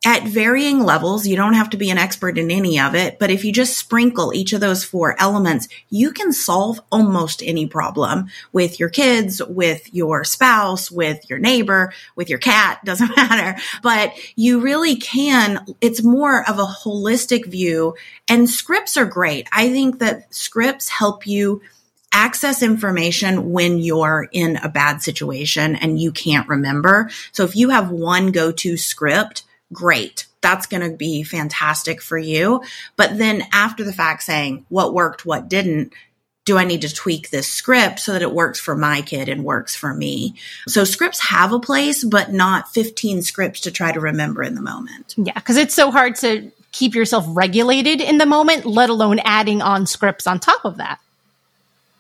at 0.06 0.28
varying 0.28 0.80
levels. 0.80 1.26
You 1.26 1.38
don't 1.38 1.54
have 1.54 1.70
to 1.70 1.78
be 1.78 1.90
an 1.90 1.98
expert 1.98 2.38
in 2.38 2.52
any 2.52 2.80
of 2.80 2.94
it, 2.94 3.20
but 3.20 3.32
if 3.32 3.46
you 3.46 3.54
just 3.54 3.78
sprinkle 3.78 4.34
each 4.34 4.52
of 4.52 4.60
those 4.60 4.84
four 4.84 5.16
elements, 5.20 5.70
you 5.90 6.12
can 6.12 6.34
solve 6.34 6.82
almost 6.92 7.42
any 7.42 7.68
problem 7.68 8.28
with 8.52 8.80
your 8.80 8.90
kids, 8.90 9.42
with 9.42 9.94
your 9.94 10.24
spouse, 10.26 10.92
with 10.92 11.30
your 11.30 11.40
neighbor, 11.40 11.94
with 12.16 12.30
your 12.30 12.40
cat, 12.40 12.80
doesn't 12.86 13.16
matter. 13.16 13.60
But 13.82 14.14
you 14.36 14.60
really 14.60 14.98
can, 14.98 15.66
it's 15.80 16.04
more 16.04 16.48
of 16.50 16.60
a 16.60 16.66
holistic 16.66 17.46
view 17.46 17.96
and 18.28 18.50
scripts 18.50 18.98
are 18.98 19.06
great. 19.06 19.48
I 19.52 19.70
think 19.70 20.00
that 20.00 20.34
scripts 20.34 20.90
help 20.90 21.26
you 21.26 21.62
access 22.14 22.62
information 22.62 23.52
when 23.52 23.80
you're 23.80 24.28
in 24.32 24.58
a 24.58 24.70
bad 24.70 25.02
situation 25.02 25.76
and 25.76 26.00
you 26.00 26.12
can't 26.12 26.48
remember. 26.48 27.10
So 27.32 27.44
if 27.44 27.56
you 27.56 27.70
have 27.70 27.90
one 27.90 28.32
go-to 28.32 28.78
script, 28.78 29.44
great. 29.74 30.28
That's 30.42 30.68
going 30.68 30.90
to 30.90 30.96
be 30.96 31.24
fantastic 31.24 32.02
for 32.02 32.18
you. 32.18 32.64
But 32.96 33.18
then 33.18 33.44
after 33.52 33.84
the 33.84 33.94
fact 33.94 34.24
saying 34.24 34.66
what 34.70 34.94
worked, 34.94 35.26
what 35.26 35.50
didn't, 35.50 35.94
do 36.46 36.58
I 36.58 36.66
need 36.66 36.82
to 36.82 36.94
tweak 36.94 37.30
this 37.30 37.48
script 37.48 38.00
so 38.00 38.12
that 38.12 38.22
it 38.22 38.34
works 38.34 38.60
for 38.60 38.76
my 38.76 39.02
kid 39.02 39.30
and 39.30 39.46
works 39.46 39.76
for 39.76 39.94
me? 39.94 40.36
So 40.68 40.84
scripts 40.84 41.22
have 41.22 41.54
a 41.54 41.60
place, 41.60 42.04
but 42.04 42.34
not 42.34 42.74
15 42.74 43.22
scripts 43.22 43.62
to 43.62 43.72
try 43.72 43.92
to 43.92 44.00
remember 44.00 44.44
in 44.44 44.56
the 44.56 44.62
moment. 44.62 45.16
Yeah, 45.18 45.34
because 45.34 45.58
it's 45.58 45.74
so 45.74 45.90
hard 45.90 46.16
to 46.18 46.52
keep 46.74 46.96
yourself 46.96 47.26
regulated 47.30 48.02
in 48.02 48.18
the 48.18 48.26
moment, 48.26 48.66
let 48.66 48.90
alone 48.90 49.20
adding 49.20 49.62
on 49.62 49.86
scripts 49.86 50.28
on 50.28 50.40
top 50.40 50.66
of 50.66 50.78
that. 50.78 51.00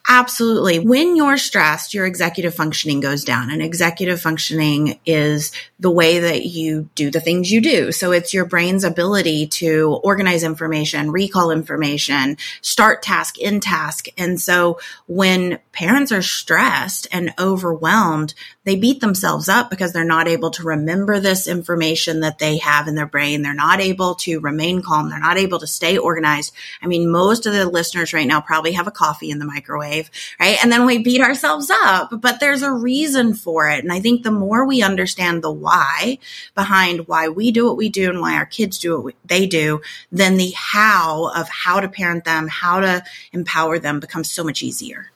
Absolutely. 0.07 0.79
When 0.79 1.15
you're 1.15 1.37
stressed, 1.37 1.93
your 1.93 2.05
executive 2.05 2.53
functioning 2.53 2.99
goes 2.99 3.23
down 3.23 3.49
and 3.49 3.61
executive 3.61 4.19
functioning 4.19 4.99
is 5.05 5.53
the 5.79 5.89
way 5.89 6.19
that 6.19 6.45
you 6.45 6.89
do 6.95 7.09
the 7.09 7.21
things 7.21 7.49
you 7.49 7.61
do. 7.61 7.91
So 7.93 8.11
it's 8.11 8.33
your 8.33 8.45
brain's 8.45 8.83
ability 8.83 9.47
to 9.47 9.99
organize 10.03 10.43
information, 10.43 11.11
recall 11.11 11.51
information, 11.51 12.37
start 12.61 13.01
task, 13.01 13.37
in 13.37 13.61
task. 13.61 14.07
And 14.17 14.39
so 14.39 14.79
when 15.07 15.59
parents 15.71 16.11
are 16.11 16.21
stressed 16.21 17.07
and 17.11 17.33
overwhelmed, 17.39 18.33
they 18.65 18.75
beat 18.75 19.01
themselves 19.01 19.49
up 19.49 19.69
because 19.69 19.91
they're 19.91 20.05
not 20.05 20.27
able 20.27 20.51
to 20.51 20.63
remember 20.63 21.19
this 21.19 21.47
information 21.47 22.21
that 22.21 22.39
they 22.39 22.57
have 22.57 22.87
in 22.87 22.95
their 22.95 23.05
brain. 23.05 23.41
They're 23.41 23.53
not 23.53 23.81
able 23.81 24.15
to 24.15 24.39
remain 24.39 24.81
calm. 24.81 25.09
They're 25.09 25.19
not 25.19 25.37
able 25.37 25.59
to 25.59 25.67
stay 25.67 25.97
organized. 25.97 26.53
I 26.81 26.87
mean, 26.87 27.11
most 27.11 27.45
of 27.45 27.53
the 27.53 27.69
listeners 27.69 28.13
right 28.13 28.27
now 28.27 28.41
probably 28.41 28.73
have 28.73 28.87
a 28.87 28.91
coffee 28.91 29.31
in 29.31 29.39
the 29.39 29.45
microwave, 29.45 29.92
right? 30.39 30.57
And 30.61 30.71
then 30.71 30.85
we 30.85 30.97
beat 30.97 31.21
ourselves 31.21 31.69
up, 31.69 32.09
but 32.21 32.39
there's 32.39 32.61
a 32.61 32.71
reason 32.71 33.33
for 33.33 33.69
it. 33.69 33.83
And 33.83 33.91
I 33.91 33.99
think 33.99 34.23
the 34.23 34.31
more 34.31 34.65
we 34.65 34.81
understand 34.81 35.43
the 35.43 35.51
why 35.51 36.19
behind 36.55 37.07
why 37.07 37.29
we 37.29 37.51
do 37.51 37.65
what 37.65 37.77
we 37.77 37.89
do 37.89 38.09
and 38.09 38.19
why 38.19 38.35
our 38.35 38.45
kids 38.45 38.79
do 38.79 38.99
what 38.99 39.15
they 39.25 39.45
do, 39.45 39.81
then 40.11 40.37
the 40.37 40.51
how 40.55 41.31
of 41.35 41.47
how 41.49 41.79
to 41.79 41.87
parent 41.87 42.25
them, 42.25 42.47
how 42.47 42.79
to 42.79 43.03
empower 43.31 43.79
them 43.79 43.99
becomes 43.99 44.29
so 44.29 44.43
much 44.43 44.63
easier. 44.63 45.11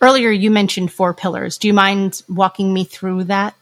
Earlier, 0.00 0.30
you 0.30 0.50
mentioned 0.50 0.92
four 0.92 1.14
pillars. 1.14 1.58
Do 1.58 1.68
you 1.68 1.74
mind 1.74 2.22
walking 2.28 2.72
me 2.72 2.84
through 2.84 3.24
that? 3.24 3.54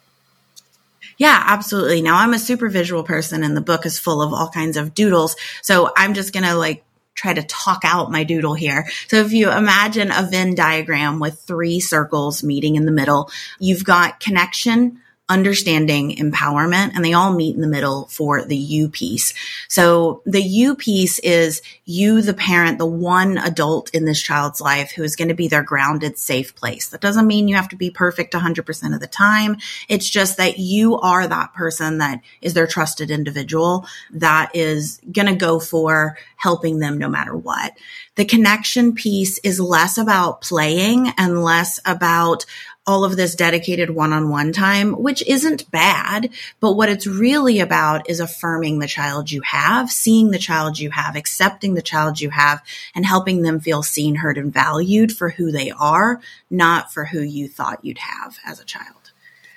Yeah, 1.19 1.43
absolutely. 1.47 2.03
Now 2.03 2.17
I'm 2.17 2.35
a 2.35 2.39
super 2.39 2.69
visual 2.69 3.03
person 3.03 3.45
and 3.45 3.57
the 3.57 3.61
book 3.61 3.87
is 3.87 3.99
full 3.99 4.23
of 4.23 4.33
all 4.33 4.49
kinds 4.49 4.77
of 4.77 4.95
doodles. 4.95 5.37
So 5.61 5.93
I'm 5.97 6.15
just 6.15 6.33
going 6.33 6.45
to 6.45 6.55
like 6.55 6.85
try 7.14 7.35
to 7.35 7.42
talk 7.42 7.83
out 7.85 8.11
my 8.11 8.25
doodle 8.25 8.54
here. 8.54 8.88
So 9.09 9.16
if 9.16 9.33
you 9.33 9.50
imagine 9.50 10.11
a 10.11 10.23
Venn 10.23 10.54
diagram 10.54 11.19
with 11.19 11.40
three 11.40 11.81
circles 11.81 12.42
meeting 12.42 12.76
in 12.76 12.87
the 12.87 12.92
middle, 12.92 13.31
you've 13.59 13.85
got 13.85 14.21
connection, 14.21 15.00
understanding 15.29 16.17
empowerment 16.17 16.93
and 16.95 17.05
they 17.05 17.12
all 17.12 17.33
meet 17.33 17.55
in 17.55 17.62
the 17.62 17.69
middle 17.69 18.07
for 18.09 18.45
the 18.45 18.57
you 18.57 18.88
piece. 18.88 19.33
So 19.69 20.21
the 20.26 20.43
you 20.43 20.75
piece 20.75 21.19
is 21.21 21.62
you, 21.85 22.21
the 22.23 22.35
parent, 22.35 22.79
the 22.79 22.87
one 22.87 23.38
adult 23.38 23.88
in 23.95 24.05
this 24.05 24.21
child's 24.21 24.61
life 24.61 24.91
who 24.91 25.02
is 25.02 25.17
going 25.17 25.29
to 25.29 25.35
be 25.35 25.49
their 25.49 25.62
grounded, 25.62 26.19
safe 26.19 26.55
place. 26.55 26.88
That 26.88 27.00
doesn't 27.00 27.26
mean 27.26 27.49
you 27.49 27.55
have 27.55 27.69
to 27.69 27.76
be 27.76 27.91
perfect 27.91 28.35
100% 28.35 28.95
of 28.95 29.00
the 29.00 29.07
time. 29.07 29.57
It's 29.88 30.11
just 30.11 30.37
that 30.37 30.59
you 30.59 30.99
are 30.99 31.26
that 31.26 31.55
person 31.55 31.99
that 31.99 32.21
is 32.41 32.55
their 32.55 32.67
trusted 32.67 33.11
individual 33.11 33.87
that 34.11 34.55
is 34.55 35.00
going 35.11 35.29
to 35.29 35.37
go 35.37 35.61
for 35.61 36.19
helping 36.37 36.79
them 36.79 36.99
no 36.99 37.09
matter 37.09 37.37
what. 37.37 37.73
The 38.17 38.25
connection 38.26 38.93
piece 38.95 39.38
is 39.38 39.59
less 39.59 39.97
about 39.97 40.43
playing 40.43 41.12
and 41.17 41.43
less 41.43 41.81
about 41.87 42.45
all 42.87 43.05
of 43.05 43.17
this 43.17 43.37
dedicated 43.37 43.91
one-on-one 43.91 44.53
time, 44.53 44.93
which 44.93 45.23
isn't 45.27 45.71
bad, 45.71 46.31
but 46.59 46.73
what 46.73 46.89
it's 46.89 47.07
really 47.07 47.61
about 47.61 48.11
is 48.11 48.19
affirming 48.19 48.79
the 48.79 48.89
child 48.89 49.31
you 49.31 49.41
have, 49.43 49.91
seeing 49.91 50.31
the 50.31 50.39
child 50.39 50.79
you 50.79 50.91
have, 50.91 51.15
accepting 51.15 51.75
the 51.75 51.83
child 51.83 52.21
you 52.21 52.31
have, 52.31 52.61
and 52.95 53.07
helping 53.07 53.43
them 53.43 53.61
feel 53.61 53.83
seen, 53.83 54.17
heard, 54.17 54.37
and 54.37 54.53
valued 54.53 55.12
for 55.12 55.31
who 55.31 55.53
they 55.53 55.71
are, 55.71 56.21
not 56.51 56.93
for 56.93 57.05
who 57.05 57.21
you 57.21 57.47
thought 57.47 57.85
you'd 57.85 57.99
have 57.99 58.39
as 58.45 58.61
a 58.61 58.65
child. 58.65 58.97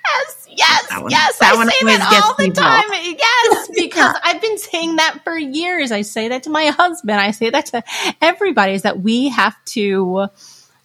Yes, 0.06 0.46
yes, 0.48 1.00
one, 1.00 1.10
yes. 1.10 1.38
I 1.42 1.64
say 1.64 1.84
that 1.84 2.22
all 2.24 2.34
the 2.36 2.52
time. 2.52 2.84
Yes, 3.18 3.68
because 3.74 3.96
yeah. 3.96 4.20
I've 4.22 4.40
been 4.40 4.58
saying 4.58 4.96
that 4.96 5.20
for 5.24 5.36
years. 5.36 5.90
I 5.90 6.02
say 6.02 6.28
that 6.28 6.44
to 6.44 6.50
my 6.50 6.66
husband. 6.78 7.20
I 7.20 7.32
say 7.32 7.50
that 7.50 7.66
to 7.66 7.82
everybody 8.22 8.74
is 8.74 8.82
that 8.82 9.00
we 9.00 9.30
have 9.30 9.56
to 9.66 10.28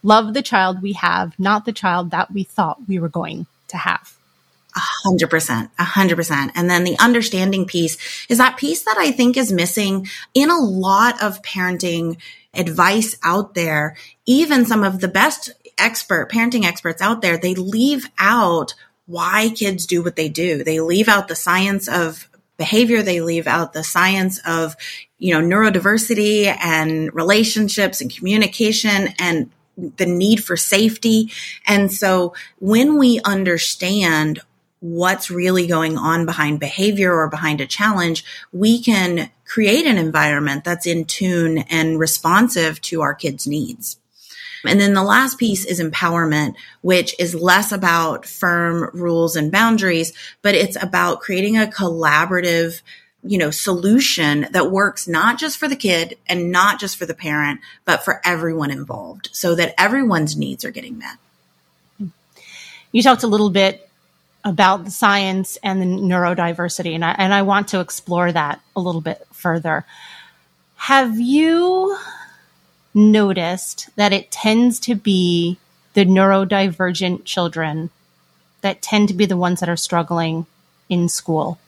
love 0.04 0.34
the 0.34 0.42
child 0.42 0.82
we 0.82 0.94
have, 0.94 1.38
not 1.40 1.66
the 1.66 1.72
child 1.72 2.12
that 2.12 2.32
we 2.32 2.44
thought 2.44 2.88
we 2.88 3.00
were 3.00 3.10
going 3.10 3.46
to 3.70 3.78
have. 3.78 4.18
A 4.74 4.80
hundred 4.80 5.30
percent, 5.30 5.70
a 5.78 5.84
hundred 5.84 6.16
percent. 6.16 6.54
And 6.56 6.70
then 6.70 6.86
the 6.86 6.98
understanding 7.00 7.66
piece 7.66 7.98
is 8.30 8.38
that 8.38 8.58
piece 8.58 8.84
that 8.84 8.96
I 8.98 9.12
think 9.12 9.36
is 9.36 9.52
missing 9.52 10.08
in 10.34 10.50
a 10.50 10.58
lot 10.58 11.22
of 11.22 11.42
parenting 11.42 12.18
advice 12.54 13.18
out 13.24 13.54
there. 13.54 13.98
Even 14.26 14.66
some 14.66 14.84
of 14.84 15.02
the 15.02 15.10
best 15.10 15.52
expert 15.78 16.32
parenting 16.32 16.64
experts 16.64 17.02
out 17.02 17.22
there, 17.22 17.38
they 17.38 17.54
leave 17.54 18.10
out 18.18 18.74
why 19.08 19.50
kids 19.50 19.86
do 19.86 20.02
what 20.02 20.16
they 20.16 20.30
do. 20.30 20.64
They 20.64 20.80
leave 20.80 21.10
out 21.10 21.28
the 21.28 21.36
science 21.36 21.90
of 21.90 22.30
behavior. 22.56 23.02
They 23.02 23.20
leave 23.20 23.48
out 23.48 23.74
the 23.74 23.84
science 23.84 24.40
of, 24.46 24.78
you 25.18 25.34
know, 25.34 25.42
neurodiversity 25.42 26.46
and 26.46 27.14
relationships 27.14 28.00
and 28.00 28.16
communication 28.16 29.10
and 29.20 29.50
the 29.78 30.06
need 30.06 30.44
for 30.44 30.58
safety. 30.58 31.32
And 31.66 31.92
so 31.92 32.34
when 32.60 32.98
we 32.98 33.20
understand 33.24 34.40
what's 34.80 35.30
really 35.30 35.68
going 35.68 35.98
on 35.98 36.26
behind 36.26 36.60
behavior 36.60 37.14
or 37.14 37.30
behind 37.30 37.62
a 37.62 37.68
challenge, 37.68 38.26
we 38.52 38.82
can 38.82 39.30
create 39.46 39.86
an 39.86 39.98
environment 39.98 40.64
that's 40.64 40.88
in 40.88 41.06
tune 41.06 41.60
and 41.70 42.00
responsive 42.00 42.82
to 42.82 43.02
our 43.02 43.14
kids' 43.14 43.48
needs. 43.48 43.98
And 44.66 44.80
then 44.80 44.94
the 44.94 45.04
last 45.04 45.40
piece 45.40 45.66
is 45.66 45.80
empowerment, 45.80 46.54
which 46.82 47.16
is 47.20 47.34
less 47.34 47.72
about 47.72 48.26
firm 48.26 48.90
rules 48.94 49.36
and 49.36 49.52
boundaries, 49.52 50.14
but 50.42 50.56
it's 50.56 50.82
about 50.82 51.22
creating 51.22 51.58
a 51.58 51.66
collaborative 51.66 52.82
you 53.24 53.38
know, 53.38 53.52
solution 53.52 54.48
that 54.52 54.72
works 54.72 55.08
not 55.08 55.40
just 55.40 55.58
for 55.58 55.68
the 55.68 55.76
kid 55.76 56.18
and 56.28 56.52
not 56.52 56.80
just 56.80 56.98
for 56.98 57.06
the 57.06 57.14
parent, 57.14 57.60
but 57.86 58.04
for 58.04 58.20
everyone 58.26 58.72
involved 58.72 59.30
so 59.32 59.54
that 59.56 59.74
everyone's 59.78 60.36
needs 60.36 60.66
are 60.66 60.72
getting 60.72 60.98
met. 60.98 62.12
You 62.92 63.04
talked 63.04 63.24
a 63.24 63.28
little 63.28 63.52
bit 63.52 63.88
about 64.44 64.86
the 64.86 64.92
science 64.92 65.58
and 65.64 65.82
the 65.82 65.86
neurodiversity, 65.86 66.96
and 66.96 67.06
I, 67.06 67.12
and 67.12 67.34
I 67.34 67.44
want 67.44 67.70
to 67.70 67.80
explore 67.80 68.32
that 68.32 68.60
a 68.76 68.82
little 68.82 69.02
bit 69.02 69.26
further. 69.32 69.86
Have 70.76 71.20
you 71.20 71.98
noticed 72.94 73.90
that 73.96 74.14
it 74.14 74.32
tends 74.32 74.80
to 74.82 74.96
be 74.96 75.58
the 75.94 76.06
neurodivergent 76.06 77.24
children 77.24 77.92
that 78.62 78.82
tend 78.82 79.10
to 79.10 79.14
be 79.14 79.26
the 79.26 79.38
ones 79.38 79.60
that 79.60 79.70
are 79.70 79.78
struggling 79.78 80.48
in 80.90 81.08
school? 81.08 81.60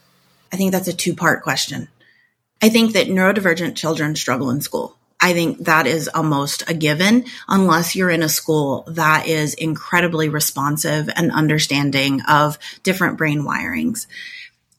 I 0.53 0.55
think 0.55 0.71
that's 0.71 0.87
a 0.87 0.93
two 0.93 1.15
part 1.15 1.41
question. 1.41 1.89
I 2.61 2.69
think 2.69 2.93
that 2.93 3.07
neurodivergent 3.07 3.75
children 3.75 4.15
struggle 4.15 4.51
in 4.51 4.61
school. 4.61 4.95
I 5.19 5.33
think 5.33 5.65
that 5.65 5.87
is 5.87 6.09
almost 6.09 6.69
a 6.69 6.73
given 6.73 7.25
unless 7.47 7.95
you're 7.95 8.09
in 8.09 8.23
a 8.23 8.29
school 8.29 8.83
that 8.87 9.27
is 9.27 9.53
incredibly 9.55 10.29
responsive 10.29 11.09
and 11.15 11.31
understanding 11.31 12.21
of 12.29 12.59
different 12.83 13.17
brain 13.17 13.43
wirings. 13.43 14.05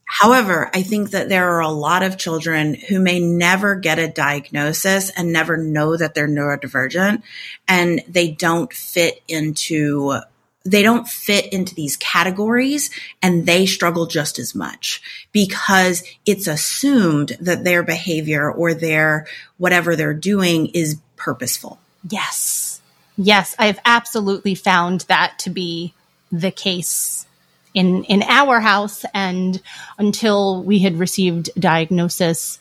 However, 0.04 0.70
I 0.72 0.82
think 0.82 1.10
that 1.10 1.28
there 1.28 1.50
are 1.54 1.60
a 1.60 1.68
lot 1.68 2.02
of 2.02 2.18
children 2.18 2.74
who 2.74 3.00
may 3.00 3.18
never 3.18 3.74
get 3.74 3.98
a 3.98 4.06
diagnosis 4.06 5.10
and 5.10 5.32
never 5.32 5.56
know 5.56 5.96
that 5.96 6.14
they're 6.14 6.28
neurodivergent 6.28 7.22
and 7.66 8.02
they 8.06 8.30
don't 8.30 8.72
fit 8.72 9.22
into 9.26 10.20
they 10.64 10.82
don't 10.82 11.06
fit 11.06 11.52
into 11.52 11.74
these 11.74 11.96
categories 11.98 12.90
and 13.22 13.44
they 13.46 13.66
struggle 13.66 14.06
just 14.06 14.38
as 14.38 14.54
much 14.54 15.02
because 15.32 16.02
it's 16.24 16.46
assumed 16.46 17.36
that 17.40 17.64
their 17.64 17.82
behavior 17.82 18.50
or 18.50 18.72
their 18.72 19.26
whatever 19.58 19.94
they're 19.94 20.14
doing 20.14 20.66
is 20.68 20.98
purposeful. 21.16 21.78
Yes. 22.08 22.80
Yes, 23.16 23.54
I've 23.58 23.78
absolutely 23.84 24.54
found 24.54 25.02
that 25.02 25.38
to 25.40 25.50
be 25.50 25.92
the 26.32 26.50
case 26.50 27.26
in 27.74 28.04
in 28.04 28.22
our 28.22 28.60
house 28.60 29.04
and 29.12 29.60
until 29.98 30.62
we 30.62 30.78
had 30.78 30.98
received 30.98 31.50
diagnosis 31.58 32.58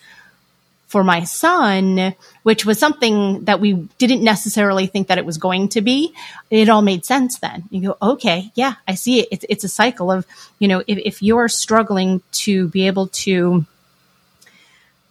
for 0.94 1.04
my 1.04 1.24
son, 1.24 2.14
which 2.44 2.68
was 2.68 2.78
something 2.78 3.46
that 3.46 3.60
we 3.60 3.74
didn't 3.98 4.24
necessarily 4.24 4.86
think 4.86 5.08
that 5.08 5.18
it 5.18 5.26
was 5.26 5.40
going 5.40 5.70
to 5.70 5.82
be, 5.82 6.14
it 6.52 6.70
all 6.70 6.84
made 6.84 7.04
sense 7.04 7.40
then. 7.40 7.64
You 7.72 7.82
go, 7.82 7.98
okay, 8.00 8.52
yeah, 8.54 8.76
I 8.88 8.94
see 8.94 9.22
it. 9.22 9.28
It's, 9.32 9.46
it's 9.50 9.64
a 9.64 9.68
cycle 9.68 10.12
of, 10.12 10.28
you 10.60 10.68
know, 10.68 10.84
if, 10.86 11.00
if 11.00 11.24
you're 11.24 11.50
struggling 11.50 12.22
to 12.44 12.68
be 12.68 12.86
able 12.86 13.08
to 13.26 13.66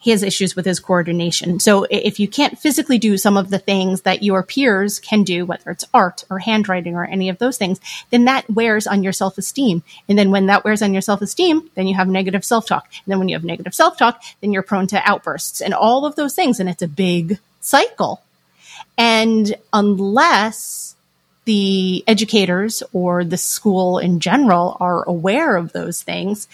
he 0.03 0.11
has 0.11 0.25
issues 0.25 0.57
with 0.57 0.67
his 0.67 0.81
coordination. 0.81 1.61
So 1.61 1.87
if 1.89 2.19
you 2.19 2.27
can't 2.27 2.59
physically 2.59 2.99
do 2.99 3.17
some 3.17 3.37
of 3.37 3.51
the 3.51 3.61
things 3.61 4.03
that 4.03 4.25
your 4.25 4.43
peers 4.43 4.99
can 4.99 5.23
do, 5.23 5.47
whether 5.47 5.71
it's 5.71 5.85
art 5.95 6.25
or 6.29 6.41
handwriting 6.41 6.97
or 6.97 7.05
any 7.05 7.29
of 7.29 7.39
those 7.39 7.57
things, 7.57 7.79
then 8.11 8.25
that 8.25 8.51
wears 8.51 8.89
on 8.89 9.05
your 9.05 9.13
self 9.13 9.39
esteem. 9.39 9.85
And 10.09 10.19
then 10.19 10.33
when 10.33 10.47
that 10.47 10.65
wears 10.65 10.83
on 10.83 10.93
your 10.93 11.03
self 11.03 11.23
esteem, 11.23 11.71
then 11.77 11.87
you 11.87 11.95
have 11.95 12.09
negative 12.09 12.45
self 12.45 12.67
talk. 12.67 12.89
And 13.05 13.13
then 13.13 13.21
when 13.21 13.29
you 13.29 13.37
have 13.37 13.45
negative 13.45 13.77
self 13.77 13.97
talk, 13.97 14.21
then 14.41 14.53
you're 14.53 14.65
prone 14.65 14.89
to 14.89 15.09
outbursts 15.09 15.61
and 15.61 15.73
all 15.73 16.05
of 16.05 16.17
those 16.17 16.35
things. 16.35 16.59
And 16.59 16.69
it's 16.69 16.83
a 16.83 16.89
big 16.89 17.39
cycle. 17.61 18.21
And 18.99 19.55
unless 19.73 20.97
the 21.45 22.03
educators 22.09 22.83
or 22.93 23.23
the 23.23 23.37
school 23.37 23.99
in 23.99 24.19
general 24.19 24.77
are 24.81 25.05
aware 25.05 25.57
of 25.57 25.73
those 25.73 26.03
things, 26.03 26.49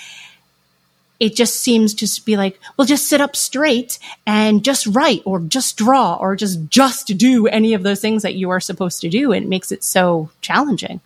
it 1.20 1.34
just 1.34 1.60
seems 1.60 1.94
to 1.94 2.24
be 2.24 2.36
like, 2.36 2.60
well, 2.76 2.86
just 2.86 3.08
sit 3.08 3.20
up 3.20 3.34
straight 3.34 3.98
and 4.26 4.64
just 4.64 4.86
write 4.86 5.22
or 5.24 5.40
just 5.40 5.76
draw 5.76 6.16
or 6.16 6.36
just, 6.36 6.68
just 6.68 7.08
do 7.16 7.46
any 7.46 7.74
of 7.74 7.82
those 7.82 8.00
things 8.00 8.22
that 8.22 8.34
you 8.34 8.50
are 8.50 8.60
supposed 8.60 9.00
to 9.00 9.08
do. 9.08 9.32
And 9.32 9.44
it 9.44 9.48
makes 9.48 9.72
it 9.72 9.82
so 9.82 10.30
challenging. 10.40 11.00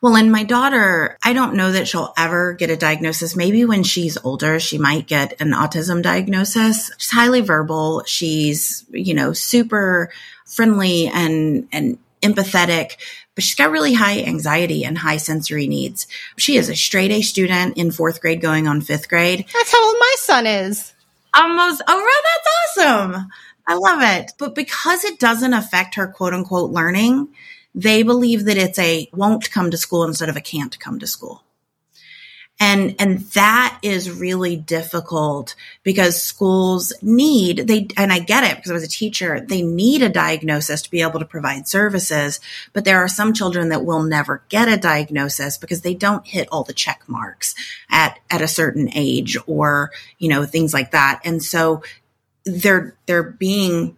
Well, 0.00 0.16
and 0.16 0.32
my 0.32 0.44
daughter, 0.44 1.18
I 1.22 1.32
don't 1.32 1.56
know 1.56 1.72
that 1.72 1.88
she'll 1.88 2.14
ever 2.16 2.54
get 2.54 2.70
a 2.70 2.76
diagnosis. 2.76 3.36
Maybe 3.36 3.64
when 3.64 3.82
she's 3.82 4.16
older, 4.24 4.60
she 4.60 4.78
might 4.78 5.06
get 5.06 5.40
an 5.40 5.50
autism 5.50 6.02
diagnosis. 6.02 6.90
She's 6.96 7.10
highly 7.10 7.42
verbal. 7.42 8.04
She's, 8.06 8.84
you 8.90 9.14
know, 9.14 9.32
super 9.32 10.10
friendly 10.46 11.08
and, 11.08 11.68
and 11.72 11.98
empathetic, 12.22 12.92
but 13.38 13.44
she's 13.44 13.54
got 13.54 13.70
really 13.70 13.94
high 13.94 14.20
anxiety 14.22 14.84
and 14.84 14.98
high 14.98 15.16
sensory 15.16 15.68
needs. 15.68 16.08
She 16.38 16.56
is 16.56 16.68
a 16.68 16.74
straight 16.74 17.12
A 17.12 17.22
student 17.22 17.78
in 17.78 17.92
fourth 17.92 18.20
grade 18.20 18.40
going 18.40 18.66
on 18.66 18.80
fifth 18.80 19.08
grade. 19.08 19.46
That's 19.54 19.70
how 19.70 19.86
old 19.86 19.96
my 19.96 20.14
son 20.18 20.44
is. 20.48 20.92
Almost, 21.32 21.80
oh, 21.86 22.20
that's 22.24 22.84
awesome. 22.84 23.28
I 23.64 23.74
love 23.74 24.00
it. 24.02 24.32
But 24.40 24.56
because 24.56 25.04
it 25.04 25.20
doesn't 25.20 25.54
affect 25.54 25.94
her 25.94 26.08
quote 26.08 26.34
unquote 26.34 26.72
learning, 26.72 27.28
they 27.76 28.02
believe 28.02 28.46
that 28.46 28.56
it's 28.56 28.80
a 28.80 29.08
won't 29.12 29.52
come 29.52 29.70
to 29.70 29.76
school 29.76 30.02
instead 30.02 30.28
of 30.28 30.36
a 30.36 30.40
can't 30.40 30.76
come 30.80 30.98
to 30.98 31.06
school. 31.06 31.44
And, 32.60 32.96
and 32.98 33.20
that 33.20 33.78
is 33.82 34.10
really 34.10 34.56
difficult 34.56 35.54
because 35.84 36.20
schools 36.20 36.92
need, 37.00 37.68
they, 37.68 37.86
and 37.96 38.12
I 38.12 38.18
get 38.18 38.42
it 38.42 38.56
because 38.56 38.72
I 38.72 38.74
was 38.74 38.82
a 38.82 38.88
teacher, 38.88 39.40
they 39.40 39.62
need 39.62 40.02
a 40.02 40.08
diagnosis 40.08 40.82
to 40.82 40.90
be 40.90 41.02
able 41.02 41.20
to 41.20 41.24
provide 41.24 41.68
services. 41.68 42.40
But 42.72 42.84
there 42.84 42.98
are 42.98 43.08
some 43.08 43.32
children 43.32 43.68
that 43.68 43.84
will 43.84 44.02
never 44.02 44.42
get 44.48 44.68
a 44.68 44.76
diagnosis 44.76 45.56
because 45.56 45.82
they 45.82 45.94
don't 45.94 46.26
hit 46.26 46.48
all 46.50 46.64
the 46.64 46.72
check 46.72 47.02
marks 47.06 47.54
at, 47.90 48.18
at 48.28 48.42
a 48.42 48.48
certain 48.48 48.90
age 48.92 49.36
or, 49.46 49.92
you 50.18 50.28
know, 50.28 50.44
things 50.44 50.74
like 50.74 50.90
that. 50.90 51.20
And 51.24 51.42
so 51.42 51.82
they're, 52.44 52.96
they're 53.06 53.22
being 53.22 53.96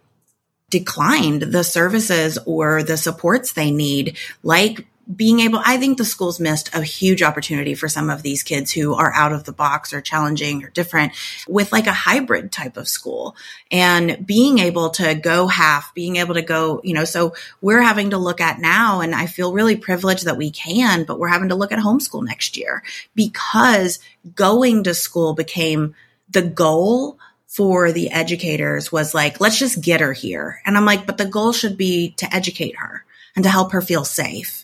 declined 0.69 1.41
the 1.41 1.63
services 1.63 2.37
or 2.45 2.81
the 2.81 2.97
supports 2.97 3.53
they 3.53 3.71
need, 3.71 4.17
like 4.41 4.87
being 5.15 5.39
able, 5.39 5.61
I 5.65 5.77
think 5.77 5.97
the 5.97 6.05
schools 6.05 6.39
missed 6.39 6.73
a 6.73 6.83
huge 6.83 7.23
opportunity 7.23 7.73
for 7.73 7.87
some 7.87 8.09
of 8.09 8.21
these 8.21 8.43
kids 8.43 8.71
who 8.71 8.93
are 8.93 9.13
out 9.13 9.33
of 9.33 9.43
the 9.43 9.51
box 9.51 9.93
or 9.93 10.01
challenging 10.01 10.63
or 10.63 10.69
different 10.69 11.13
with 11.47 11.71
like 11.71 11.87
a 11.87 11.93
hybrid 11.93 12.51
type 12.51 12.77
of 12.77 12.87
school 12.87 13.35
and 13.71 14.25
being 14.25 14.59
able 14.59 14.91
to 14.91 15.15
go 15.15 15.47
half, 15.47 15.93
being 15.93 16.17
able 16.17 16.35
to 16.35 16.41
go, 16.41 16.81
you 16.83 16.93
know, 16.93 17.05
so 17.05 17.33
we're 17.61 17.81
having 17.81 18.11
to 18.11 18.17
look 18.17 18.41
at 18.41 18.59
now 18.59 19.01
and 19.01 19.15
I 19.15 19.25
feel 19.25 19.53
really 19.53 19.75
privileged 19.75 20.25
that 20.25 20.37
we 20.37 20.51
can, 20.51 21.03
but 21.03 21.19
we're 21.19 21.27
having 21.27 21.49
to 21.49 21.55
look 21.55 21.71
at 21.71 21.79
homeschool 21.79 22.25
next 22.25 22.55
year 22.55 22.83
because 23.15 23.99
going 24.35 24.83
to 24.83 24.93
school 24.93 25.33
became 25.33 25.95
the 26.29 26.43
goal 26.43 27.17
for 27.47 27.91
the 27.91 28.11
educators 28.11 28.91
was 28.91 29.13
like, 29.13 29.41
let's 29.41 29.59
just 29.59 29.81
get 29.81 29.99
her 29.99 30.13
here. 30.13 30.61
And 30.65 30.77
I'm 30.77 30.85
like, 30.85 31.05
but 31.05 31.17
the 31.17 31.25
goal 31.25 31.51
should 31.51 31.77
be 31.77 32.11
to 32.17 32.33
educate 32.33 32.77
her 32.77 33.03
and 33.35 33.43
to 33.43 33.49
help 33.49 33.73
her 33.73 33.81
feel 33.81 34.05
safe 34.05 34.60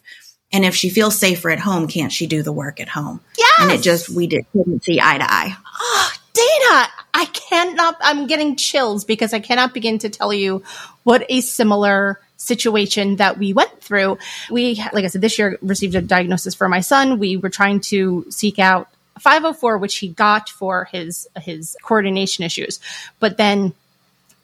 and 0.51 0.63
if 0.63 0.75
she 0.75 0.89
feels 0.89 1.17
safer 1.17 1.49
at 1.49 1.59
home, 1.59 1.87
can't 1.87 2.11
she 2.11 2.25
do 2.27 2.41
the 2.41 2.53
work 2.53 2.79
at 2.79 2.87
home? 2.87 3.19
Yes. 3.37 3.51
And 3.59 3.71
it 3.71 3.81
just, 3.81 4.09
we 4.09 4.27
did, 4.27 4.45
couldn't 4.53 4.83
see 4.83 4.99
eye 5.01 5.17
to 5.17 5.25
eye. 5.25 5.55
Oh, 5.79 6.11
Dayna, 6.33 6.87
I 7.15 7.25
cannot, 7.25 7.97
I'm 7.99 8.27
getting 8.27 8.55
chills 8.55 9.03
because 9.03 9.33
I 9.33 9.39
cannot 9.39 9.73
begin 9.73 9.97
to 9.99 10.09
tell 10.09 10.31
you 10.31 10.63
what 11.03 11.25
a 11.29 11.41
similar 11.41 12.21
situation 12.37 13.15
that 13.15 13.39
we 13.39 13.53
went 13.53 13.81
through. 13.81 14.19
We, 14.51 14.75
like 14.93 15.03
I 15.03 15.07
said, 15.07 15.21
this 15.21 15.39
year 15.39 15.57
received 15.61 15.95
a 15.95 16.01
diagnosis 16.01 16.53
for 16.53 16.69
my 16.69 16.81
son. 16.81 17.17
We 17.17 17.37
were 17.37 17.49
trying 17.49 17.81
to 17.81 18.25
seek 18.29 18.59
out 18.59 18.87
504, 19.19 19.79
which 19.79 19.97
he 19.97 20.09
got 20.09 20.47
for 20.47 20.85
his, 20.85 21.27
his 21.37 21.75
coordination 21.81 22.43
issues. 22.43 22.79
But 23.19 23.37
then 23.37 23.73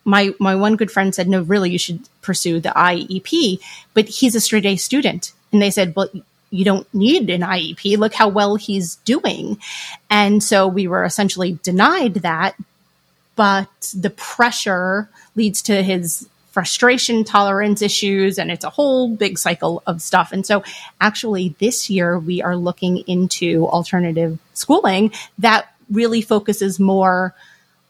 my, 0.03 0.31
my 0.39 0.55
one 0.55 0.75
good 0.75 0.91
friend 0.91 1.13
said, 1.13 1.29
no, 1.29 1.43
really, 1.43 1.69
you 1.69 1.77
should 1.77 2.09
pursue 2.21 2.59
the 2.59 2.69
IEP, 2.69 3.59
but 3.93 4.09
he's 4.09 4.33
a 4.33 4.41
straight 4.41 4.65
A 4.65 4.77
student 4.77 5.31
and 5.53 5.61
they 5.61 5.71
said, 5.71 5.95
well, 5.95 6.09
you 6.49 6.65
don't 6.65 6.91
need 6.93 7.29
an 7.29 7.41
IEP. 7.41 7.97
Look 7.97 8.13
how 8.13 8.27
well 8.27 8.55
he's 8.55 8.97
doing. 8.97 9.59
And 10.09 10.43
so 10.43 10.67
we 10.67 10.87
were 10.87 11.03
essentially 11.03 11.57
denied 11.63 12.15
that. 12.15 12.55
But 13.35 13.93
the 13.95 14.11
pressure 14.11 15.09
leads 15.35 15.63
to 15.63 15.81
his 15.81 16.27
frustration 16.51 17.23
tolerance 17.23 17.81
issues 17.81 18.37
and 18.37 18.51
it's 18.51 18.63
a 18.63 18.69
whole 18.69 19.09
big 19.09 19.39
cycle 19.39 19.81
of 19.87 20.03
stuff. 20.03 20.31
And 20.31 20.45
so 20.45 20.63
actually 21.01 21.55
this 21.57 21.89
year 21.89 22.19
we 22.19 22.43
are 22.43 22.55
looking 22.55 22.99
into 23.07 23.67
alternative 23.67 24.37
schooling 24.53 25.11
that 25.39 25.73
really 25.89 26.21
focuses 26.21 26.79
more 26.79 27.33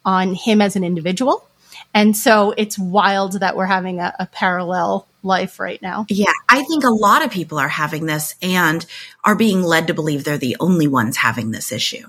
on 0.06 0.34
him 0.34 0.62
as 0.62 0.78
an 0.78 0.86
individual. 0.86 1.46
And 1.94 2.18
so 2.18 2.54
it's 2.58 2.78
wild 2.80 3.40
that 3.40 3.56
we're 3.56 3.66
having 3.66 4.00
a, 4.00 4.14
a 4.20 4.26
parallel 4.26 5.08
life 5.22 5.60
right 5.60 5.82
now. 5.82 6.06
Yeah, 6.10 6.32
I 6.50 6.64
think 6.64 6.84
a 6.84 6.90
lot 6.90 7.24
of 7.24 7.32
people 7.32 7.58
are 7.58 7.70
having 7.70 8.06
this 8.06 8.36
and 8.42 8.86
are 9.24 9.36
being 9.36 9.62
led 9.62 9.88
to 9.88 9.94
believe 9.94 10.24
they're 10.24 10.38
the 10.38 10.58
only 10.60 10.88
ones 10.88 11.18
having 11.18 11.52
this 11.52 11.72
issue. 11.72 12.08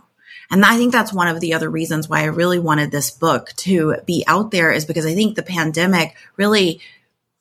And 0.50 0.64
I 0.64 0.76
think 0.76 0.92
that's 0.92 1.12
one 1.12 1.28
of 1.28 1.40
the 1.40 1.54
other 1.54 1.70
reasons 1.70 2.08
why 2.08 2.20
I 2.20 2.26
really 2.26 2.58
wanted 2.58 2.90
this 2.90 3.10
book 3.10 3.50
to 3.58 3.96
be 4.04 4.24
out 4.26 4.50
there 4.50 4.70
is 4.70 4.84
because 4.84 5.06
I 5.06 5.14
think 5.14 5.36
the 5.36 5.42
pandemic 5.42 6.14
really 6.36 6.80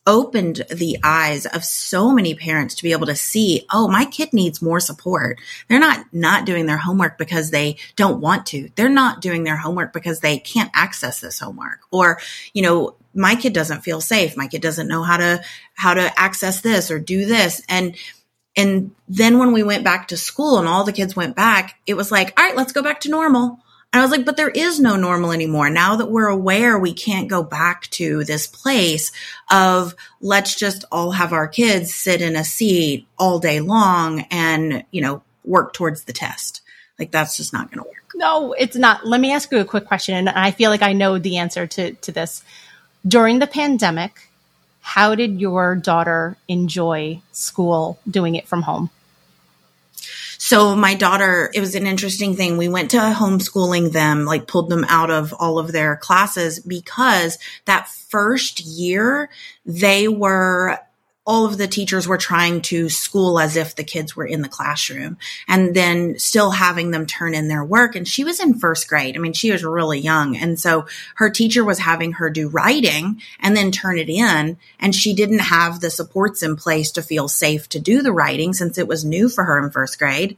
opened 0.05 0.65
the 0.69 0.97
eyes 1.03 1.45
of 1.45 1.63
so 1.63 2.11
many 2.11 2.35
parents 2.35 2.75
to 2.75 2.83
be 2.83 2.91
able 2.91 3.05
to 3.05 3.15
see, 3.15 3.65
oh, 3.71 3.87
my 3.87 4.05
kid 4.05 4.33
needs 4.33 4.61
more 4.61 4.79
support. 4.79 5.39
They're 5.69 5.79
not 5.79 6.05
not 6.11 6.45
doing 6.45 6.65
their 6.65 6.77
homework 6.77 7.17
because 7.17 7.51
they 7.51 7.77
don't 7.95 8.19
want 8.19 8.45
to. 8.47 8.69
They're 8.75 8.89
not 8.89 9.21
doing 9.21 9.43
their 9.43 9.57
homework 9.57 9.93
because 9.93 10.19
they 10.19 10.39
can't 10.39 10.71
access 10.73 11.21
this 11.21 11.39
homework. 11.39 11.79
Or, 11.91 12.19
you 12.53 12.63
know, 12.63 12.95
my 13.13 13.35
kid 13.35 13.53
doesn't 13.53 13.81
feel 13.81 14.01
safe. 14.01 14.35
My 14.35 14.47
kid 14.47 14.61
doesn't 14.61 14.87
know 14.87 15.03
how 15.03 15.17
to 15.17 15.43
how 15.73 15.93
to 15.93 16.19
access 16.19 16.61
this 16.61 16.91
or 16.91 16.99
do 16.99 17.25
this. 17.25 17.61
And 17.69 17.95
and 18.55 18.91
then 19.07 19.39
when 19.39 19.51
we 19.51 19.63
went 19.63 19.83
back 19.83 20.09
to 20.09 20.17
school 20.17 20.59
and 20.59 20.67
all 20.67 20.83
the 20.83 20.91
kids 20.91 21.15
went 21.15 21.35
back, 21.35 21.79
it 21.87 21.95
was 21.95 22.11
like, 22.11 22.39
all 22.39 22.45
right, 22.45 22.55
let's 22.55 22.73
go 22.73 22.83
back 22.83 23.01
to 23.01 23.09
normal. 23.09 23.59
And 23.93 24.01
I 24.01 24.03
was 24.03 24.11
like, 24.11 24.25
but 24.25 24.37
there 24.37 24.49
is 24.49 24.79
no 24.79 24.95
normal 24.95 25.31
anymore. 25.31 25.69
Now 25.69 25.97
that 25.97 26.09
we're 26.09 26.27
aware, 26.27 26.79
we 26.79 26.93
can't 26.93 27.29
go 27.29 27.43
back 27.43 27.83
to 27.91 28.23
this 28.23 28.47
place 28.47 29.11
of 29.51 29.93
let's 30.19 30.55
just 30.55 30.83
all 30.91 31.11
have 31.11 31.31
our 31.31 31.47
kids 31.47 31.93
sit 31.93 32.19
in 32.19 32.35
a 32.35 32.43
seat 32.43 33.05
all 33.19 33.37
day 33.37 33.59
long 33.59 34.21
and, 34.31 34.83
you 34.89 35.01
know, 35.01 35.21
work 35.45 35.73
towards 35.73 36.05
the 36.05 36.13
test. 36.13 36.61
Like 36.97 37.11
that's 37.11 37.37
just 37.37 37.53
not 37.53 37.69
going 37.69 37.83
to 37.83 37.87
work. 37.87 38.11
No, 38.15 38.53
it's 38.53 38.75
not. 38.75 39.05
Let 39.05 39.21
me 39.21 39.31
ask 39.31 39.51
you 39.51 39.59
a 39.59 39.65
quick 39.65 39.85
question. 39.85 40.15
And 40.15 40.29
I 40.29 40.49
feel 40.49 40.71
like 40.71 40.81
I 40.81 40.93
know 40.93 41.19
the 41.19 41.37
answer 41.37 41.67
to, 41.67 41.93
to 41.93 42.11
this. 42.11 42.43
During 43.07 43.37
the 43.37 43.47
pandemic, 43.47 44.27
how 44.81 45.13
did 45.13 45.39
your 45.39 45.75
daughter 45.75 46.35
enjoy 46.47 47.21
school 47.31 47.99
doing 48.09 48.35
it 48.35 48.47
from 48.47 48.63
home? 48.63 48.89
So 50.53 50.75
my 50.75 50.93
daughter, 50.93 51.49
it 51.55 51.59
was 51.61 51.73
an 51.73 51.87
interesting 51.87 52.35
thing. 52.35 52.57
We 52.57 52.67
went 52.67 52.91
to 52.91 52.97
homeschooling 52.97 53.91
them, 53.91 54.23
like 54.23 54.45
pulled 54.45 54.69
them 54.69 54.85
out 54.87 55.09
of 55.09 55.33
all 55.33 55.57
of 55.57 55.71
their 55.71 55.95
classes 55.95 56.59
because 56.59 57.39
that 57.65 57.87
first 57.87 58.59
year 58.59 59.31
they 59.65 60.07
were 60.07 60.77
all 61.25 61.45
of 61.45 61.57
the 61.57 61.67
teachers 61.67 62.05
were 62.05 62.17
trying 62.17 62.61
to 62.61 62.89
school 62.89 63.39
as 63.39 63.55
if 63.55 63.75
the 63.75 63.83
kids 63.83 64.13
were 64.13 64.25
in 64.25 64.41
the 64.41 64.49
classroom 64.49 65.17
and 65.47 65.73
then 65.73 66.19
still 66.19 66.51
having 66.51 66.91
them 66.91 67.05
turn 67.05 67.33
in 67.33 67.47
their 67.47 67.63
work. 67.63 67.95
And 67.95 68.05
she 68.05 68.25
was 68.25 68.41
in 68.41 68.59
first 68.59 68.89
grade. 68.89 69.15
I 69.15 69.19
mean, 69.19 69.31
she 69.31 69.51
was 69.51 69.63
really 69.63 69.99
young. 69.99 70.35
And 70.35 70.59
so 70.59 70.85
her 71.15 71.29
teacher 71.29 71.63
was 71.63 71.79
having 71.79 72.13
her 72.13 72.29
do 72.29 72.49
writing 72.49 73.21
and 73.39 73.55
then 73.55 73.71
turn 73.71 73.97
it 73.97 74.09
in. 74.09 74.57
And 74.79 74.93
she 74.93 75.13
didn't 75.13 75.39
have 75.39 75.79
the 75.79 75.89
supports 75.89 76.43
in 76.43 76.57
place 76.57 76.91
to 76.91 77.01
feel 77.01 77.29
safe 77.29 77.69
to 77.69 77.79
do 77.79 78.01
the 78.01 78.11
writing 78.11 78.51
since 78.51 78.77
it 78.77 78.87
was 78.87 79.05
new 79.05 79.29
for 79.29 79.45
her 79.45 79.63
in 79.63 79.71
first 79.71 79.97
grade. 79.97 80.35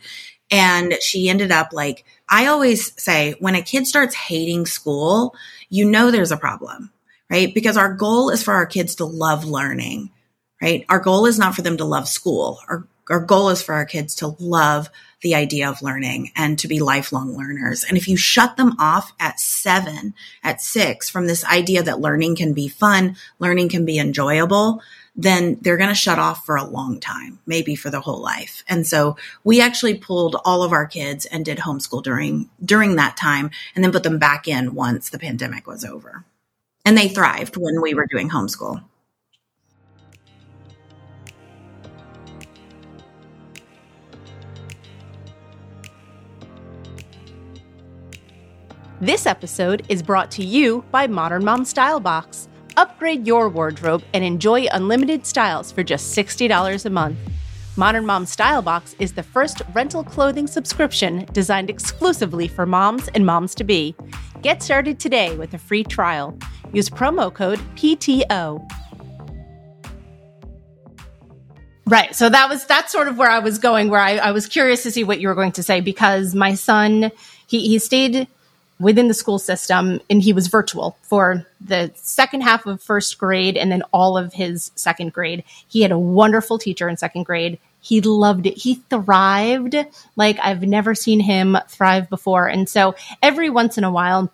And 0.51 0.93
she 1.01 1.29
ended 1.29 1.51
up 1.51 1.73
like, 1.73 2.05
I 2.29 2.45
always 2.45 2.93
say 3.01 3.33
when 3.39 3.55
a 3.55 3.63
kid 3.63 3.87
starts 3.87 4.13
hating 4.13 4.67
school, 4.67 5.33
you 5.67 5.89
know 5.89 6.11
there's 6.11 6.31
a 6.31 6.37
problem, 6.37 6.91
right? 7.27 7.51
Because 7.51 7.75
our 7.75 7.91
goal 7.91 8.29
is 8.29 8.43
for 8.43 8.53
our 8.53 8.67
kids 8.67 8.95
to 8.95 9.05
love 9.05 9.45
learning 9.45 10.11
right? 10.61 10.85
Our 10.89 10.99
goal 10.99 11.25
is 11.25 11.39
not 11.39 11.55
for 11.55 11.61
them 11.61 11.77
to 11.77 11.85
love 11.85 12.07
school. 12.07 12.59
Our, 12.67 12.87
our 13.09 13.19
goal 13.19 13.49
is 13.49 13.61
for 13.61 13.73
our 13.73 13.85
kids 13.85 14.15
to 14.15 14.35
love 14.39 14.89
the 15.21 15.35
idea 15.35 15.69
of 15.69 15.81
learning 15.81 16.31
and 16.35 16.59
to 16.59 16.67
be 16.67 16.79
lifelong 16.79 17.35
learners. 17.35 17.83
And 17.83 17.97
if 17.97 18.07
you 18.07 18.15
shut 18.17 18.57
them 18.57 18.75
off 18.79 19.11
at 19.19 19.39
seven, 19.39 20.13
at 20.43 20.61
six 20.61 21.09
from 21.09 21.27
this 21.27 21.43
idea 21.45 21.83
that 21.83 21.99
learning 21.99 22.35
can 22.35 22.53
be 22.53 22.67
fun, 22.67 23.15
learning 23.39 23.69
can 23.69 23.85
be 23.85 23.97
enjoyable, 23.97 24.81
then 25.15 25.57
they're 25.61 25.77
going 25.77 25.89
to 25.89 25.95
shut 25.95 26.19
off 26.19 26.45
for 26.45 26.57
a 26.57 26.63
long 26.63 26.99
time, 26.99 27.39
maybe 27.45 27.75
for 27.75 27.89
the 27.89 28.01
whole 28.01 28.21
life. 28.21 28.63
And 28.67 28.85
so 28.85 29.17
we 29.43 29.61
actually 29.61 29.97
pulled 29.97 30.35
all 30.43 30.61
of 30.61 30.73
our 30.73 30.85
kids 30.85 31.25
and 31.25 31.45
did 31.45 31.59
homeschool 31.59 32.03
during, 32.03 32.49
during 32.63 32.97
that 32.97 33.15
time 33.17 33.49
and 33.73 33.83
then 33.83 33.93
put 33.93 34.03
them 34.03 34.19
back 34.19 34.47
in 34.47 34.75
once 34.75 35.09
the 35.09 35.19
pandemic 35.19 35.67
was 35.67 35.85
over. 35.85 36.25
And 36.83 36.97
they 36.97 37.07
thrived 37.07 37.55
when 37.57 37.81
we 37.81 37.93
were 37.93 38.05
doing 38.05 38.29
homeschool. 38.29 38.83
This 49.01 49.25
episode 49.25 49.85
is 49.89 50.01
brought 50.01 50.31
to 50.31 50.45
you 50.45 50.85
by 50.89 51.05
Modern 51.05 51.43
Mom 51.43 51.65
Style 51.65 51.99
Box. 51.99 52.47
Upgrade 52.77 53.27
your 53.27 53.49
wardrobe 53.49 54.05
and 54.13 54.23
enjoy 54.23 54.67
unlimited 54.71 55.25
styles 55.25 55.69
for 55.69 55.83
just 55.83 56.17
$60 56.17 56.85
a 56.85 56.89
month. 56.89 57.17
Modern 57.75 58.05
Mom 58.05 58.25
Style 58.25 58.61
Box 58.61 58.95
is 58.97 59.11
the 59.11 59.21
first 59.21 59.61
rental 59.73 60.01
clothing 60.01 60.47
subscription 60.47 61.25
designed 61.33 61.69
exclusively 61.69 62.47
for 62.47 62.65
moms 62.65 63.09
and 63.09 63.25
moms 63.25 63.53
to 63.55 63.65
be. 63.65 63.93
Get 64.41 64.63
started 64.63 64.97
today 64.97 65.35
with 65.35 65.53
a 65.53 65.57
free 65.57 65.83
trial. 65.83 66.37
Use 66.71 66.89
promo 66.89 67.33
code 67.33 67.59
PTO. 67.75 68.65
Right. 71.85 72.15
So 72.15 72.29
that 72.29 72.47
was 72.47 72.65
that's 72.65 72.93
sort 72.93 73.09
of 73.09 73.17
where 73.17 73.29
I 73.29 73.39
was 73.39 73.59
going, 73.59 73.89
where 73.89 73.99
I, 73.99 74.15
I 74.15 74.31
was 74.31 74.47
curious 74.47 74.83
to 74.83 74.91
see 74.91 75.03
what 75.03 75.19
you 75.19 75.27
were 75.27 75.35
going 75.35 75.51
to 75.51 75.63
say 75.63 75.81
because 75.81 76.33
my 76.33 76.55
son 76.55 77.11
he, 77.47 77.67
he 77.67 77.79
stayed 77.79 78.27
within 78.79 79.07
the 79.07 79.13
school 79.13 79.39
system 79.39 80.01
and 80.09 80.21
he 80.21 80.33
was 80.33 80.47
virtual 80.47 80.97
for 81.01 81.45
the 81.61 81.91
second 81.95 82.41
half 82.41 82.65
of 82.65 82.81
first 82.81 83.17
grade 83.17 83.55
and 83.57 83.71
then 83.71 83.81
all 83.93 84.17
of 84.17 84.33
his 84.33 84.71
second 84.75 85.13
grade. 85.13 85.43
He 85.67 85.81
had 85.81 85.91
a 85.91 85.99
wonderful 85.99 86.57
teacher 86.57 86.89
in 86.89 86.97
second 86.97 87.23
grade. 87.23 87.57
He 87.79 88.01
loved 88.01 88.47
it. 88.47 88.57
He 88.57 88.75
thrived 88.89 89.75
like 90.15 90.37
I've 90.41 90.63
never 90.63 90.95
seen 90.95 91.19
him 91.19 91.57
thrive 91.69 92.09
before. 92.09 92.47
And 92.47 92.67
so 92.67 92.95
every 93.21 93.49
once 93.49 93.77
in 93.77 93.83
a 93.83 93.91
while, 93.91 94.31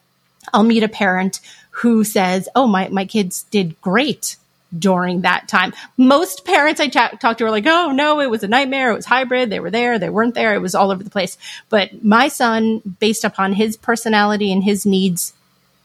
I'll 0.54 0.64
meet 0.64 0.84
a 0.84 0.90
parent 0.90 1.40
who 1.70 2.04
says, 2.04 2.50
Oh, 2.56 2.68
my, 2.68 2.90
my 2.90 3.06
kids 3.06 3.44
did 3.52 3.80
great 3.82 4.38
during 4.78 5.22
that 5.22 5.48
time. 5.48 5.74
Most 5.98 6.46
parents 6.46 6.80
I 6.80 6.88
ch- 6.88 7.20
talked 7.20 7.40
to 7.40 7.44
were 7.44 7.52
like, 7.52 7.68
oh 7.68 7.92
no, 7.92 8.20
it 8.20 8.30
was 8.30 8.44
a 8.44 8.48
nightmare. 8.48 8.92
It 8.92 8.96
was 8.96 9.06
hybrid. 9.06 9.50
They 9.50 9.60
were 9.60 9.72
there. 9.72 10.00
They 10.00 10.10
weren't 10.10 10.36
there. 10.36 10.54
It 10.54 10.62
was 10.62 10.76
all 10.76 10.92
over 10.92 11.04
the 11.04 11.10
place. 11.10 11.38
But 11.70 12.04
my 12.04 12.28
son, 12.28 12.82
based 13.00 13.24
upon 13.24 13.54
his 13.54 13.78
personality 13.78 14.52
and 14.52 14.64
his 14.64 14.86
needs, 14.86 15.34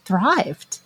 thrived. 0.04 0.78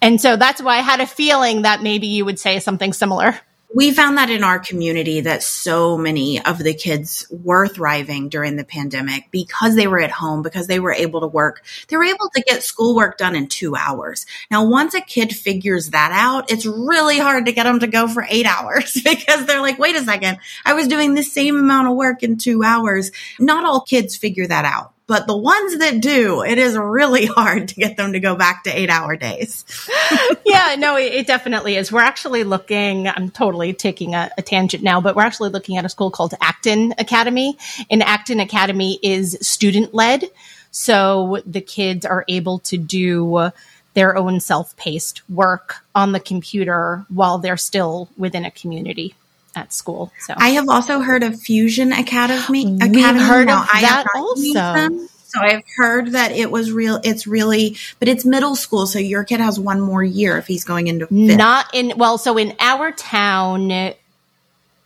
And 0.00 0.20
so 0.20 0.36
that's 0.36 0.62
why 0.62 0.76
I 0.76 0.82
had 0.82 1.00
a 1.00 1.06
feeling 1.06 1.62
that 1.62 1.82
maybe 1.82 2.06
you 2.06 2.24
would 2.24 2.38
say 2.38 2.60
something 2.60 2.92
similar 2.92 3.40
we 3.74 3.90
found 3.92 4.16
that 4.16 4.30
in 4.30 4.42
our 4.42 4.58
community 4.58 5.20
that 5.20 5.42
so 5.42 5.98
many 5.98 6.42
of 6.42 6.58
the 6.58 6.72
kids 6.72 7.26
were 7.30 7.68
thriving 7.68 8.30
during 8.30 8.56
the 8.56 8.64
pandemic 8.64 9.30
because 9.30 9.76
they 9.76 9.86
were 9.86 10.00
at 10.00 10.10
home, 10.10 10.42
because 10.42 10.66
they 10.66 10.80
were 10.80 10.92
able 10.92 11.20
to 11.20 11.26
work. 11.26 11.62
They 11.88 11.96
were 11.96 12.04
able 12.04 12.30
to 12.34 12.42
get 12.42 12.62
schoolwork 12.62 13.18
done 13.18 13.36
in 13.36 13.46
two 13.46 13.76
hours. 13.76 14.24
Now, 14.50 14.66
once 14.66 14.94
a 14.94 15.02
kid 15.02 15.34
figures 15.34 15.90
that 15.90 16.12
out, 16.12 16.50
it's 16.50 16.64
really 16.64 17.18
hard 17.18 17.46
to 17.46 17.52
get 17.52 17.64
them 17.64 17.80
to 17.80 17.86
go 17.86 18.08
for 18.08 18.26
eight 18.28 18.46
hours 18.46 18.94
because 19.04 19.44
they're 19.44 19.60
like, 19.60 19.78
wait 19.78 19.96
a 19.96 20.02
second, 20.02 20.38
I 20.64 20.72
was 20.72 20.88
doing 20.88 21.14
the 21.14 21.22
same 21.22 21.56
amount 21.56 21.88
of 21.88 21.96
work 21.96 22.22
in 22.22 22.38
two 22.38 22.62
hours. 22.62 23.10
Not 23.38 23.66
all 23.66 23.82
kids 23.82 24.16
figure 24.16 24.46
that 24.46 24.64
out 24.64 24.94
but 25.08 25.26
the 25.26 25.36
ones 25.36 25.78
that 25.78 26.00
do, 26.00 26.42
it 26.42 26.58
is 26.58 26.76
really 26.76 27.26
hard 27.36 27.68
to 27.68 27.74
get 27.74 27.96
them 27.96 28.12
to 28.12 28.20
go 28.20 28.36
back 28.36 28.62
to 28.64 28.70
eight 28.70 28.90
hour 28.90 29.16
days. 29.16 29.64
yeah, 30.46 30.76
no, 30.78 30.96
it, 30.96 31.12
it, 31.14 31.26
definitely 31.26 31.76
is. 31.76 31.90
We're 31.90 32.02
actually 32.02 32.44
looking, 32.44 33.08
I'm 33.08 33.30
totally 33.30 33.72
taking 33.72 34.14
a, 34.14 34.30
a, 34.38 34.42
tangent 34.42 34.84
now, 34.84 35.00
but 35.00 35.16
we're 35.16 35.22
actually 35.22 35.50
looking 35.50 35.78
at 35.78 35.84
a 35.84 35.88
school 35.88 36.10
called 36.10 36.34
Acton 36.40 36.94
Academy. 36.98 37.58
And 37.90 38.02
Acton 38.02 38.38
Academy 38.38 39.00
is 39.02 39.38
student 39.40 39.94
led. 39.94 40.24
So 40.70 41.42
the 41.46 41.62
kids 41.62 42.04
are 42.04 42.26
able 42.28 42.58
to 42.60 42.76
do 42.76 43.50
their 43.94 44.16
own 44.16 44.40
self 44.40 44.76
paced 44.76 45.28
work 45.30 45.76
on 45.94 46.12
the 46.12 46.20
computer 46.20 47.06
while 47.08 47.38
they're 47.38 47.56
still 47.56 48.10
within 48.18 48.44
a 48.44 48.50
community 48.50 49.14
at 49.58 49.72
school. 49.72 50.12
So 50.20 50.34
I 50.36 50.50
have 50.50 50.68
also 50.68 51.00
heard 51.00 51.22
of 51.22 51.40
Fusion 51.40 51.92
Academy. 51.92 52.64
We've 52.64 52.82
Academy. 52.82 53.24
heard 53.24 53.46
now, 53.48 53.62
of 53.62 53.68
that 53.68 54.04
also. 54.14 55.08
So 55.24 55.40
I've 55.42 55.62
heard 55.76 56.12
that 56.12 56.32
it 56.32 56.50
was 56.50 56.72
real. 56.72 57.00
It's 57.04 57.26
really, 57.26 57.76
but 57.98 58.08
it's 58.08 58.24
middle 58.24 58.56
school. 58.56 58.86
So 58.86 58.98
your 58.98 59.24
kid 59.24 59.40
has 59.40 59.60
one 59.60 59.80
more 59.80 60.02
year 60.02 60.38
if 60.38 60.46
he's 60.46 60.64
going 60.64 60.86
into 60.86 61.06
fifth. 61.06 61.36
Not 61.36 61.66
in, 61.74 61.98
well, 61.98 62.16
so 62.16 62.38
in 62.38 62.54
our 62.58 62.92
town, 62.92 63.92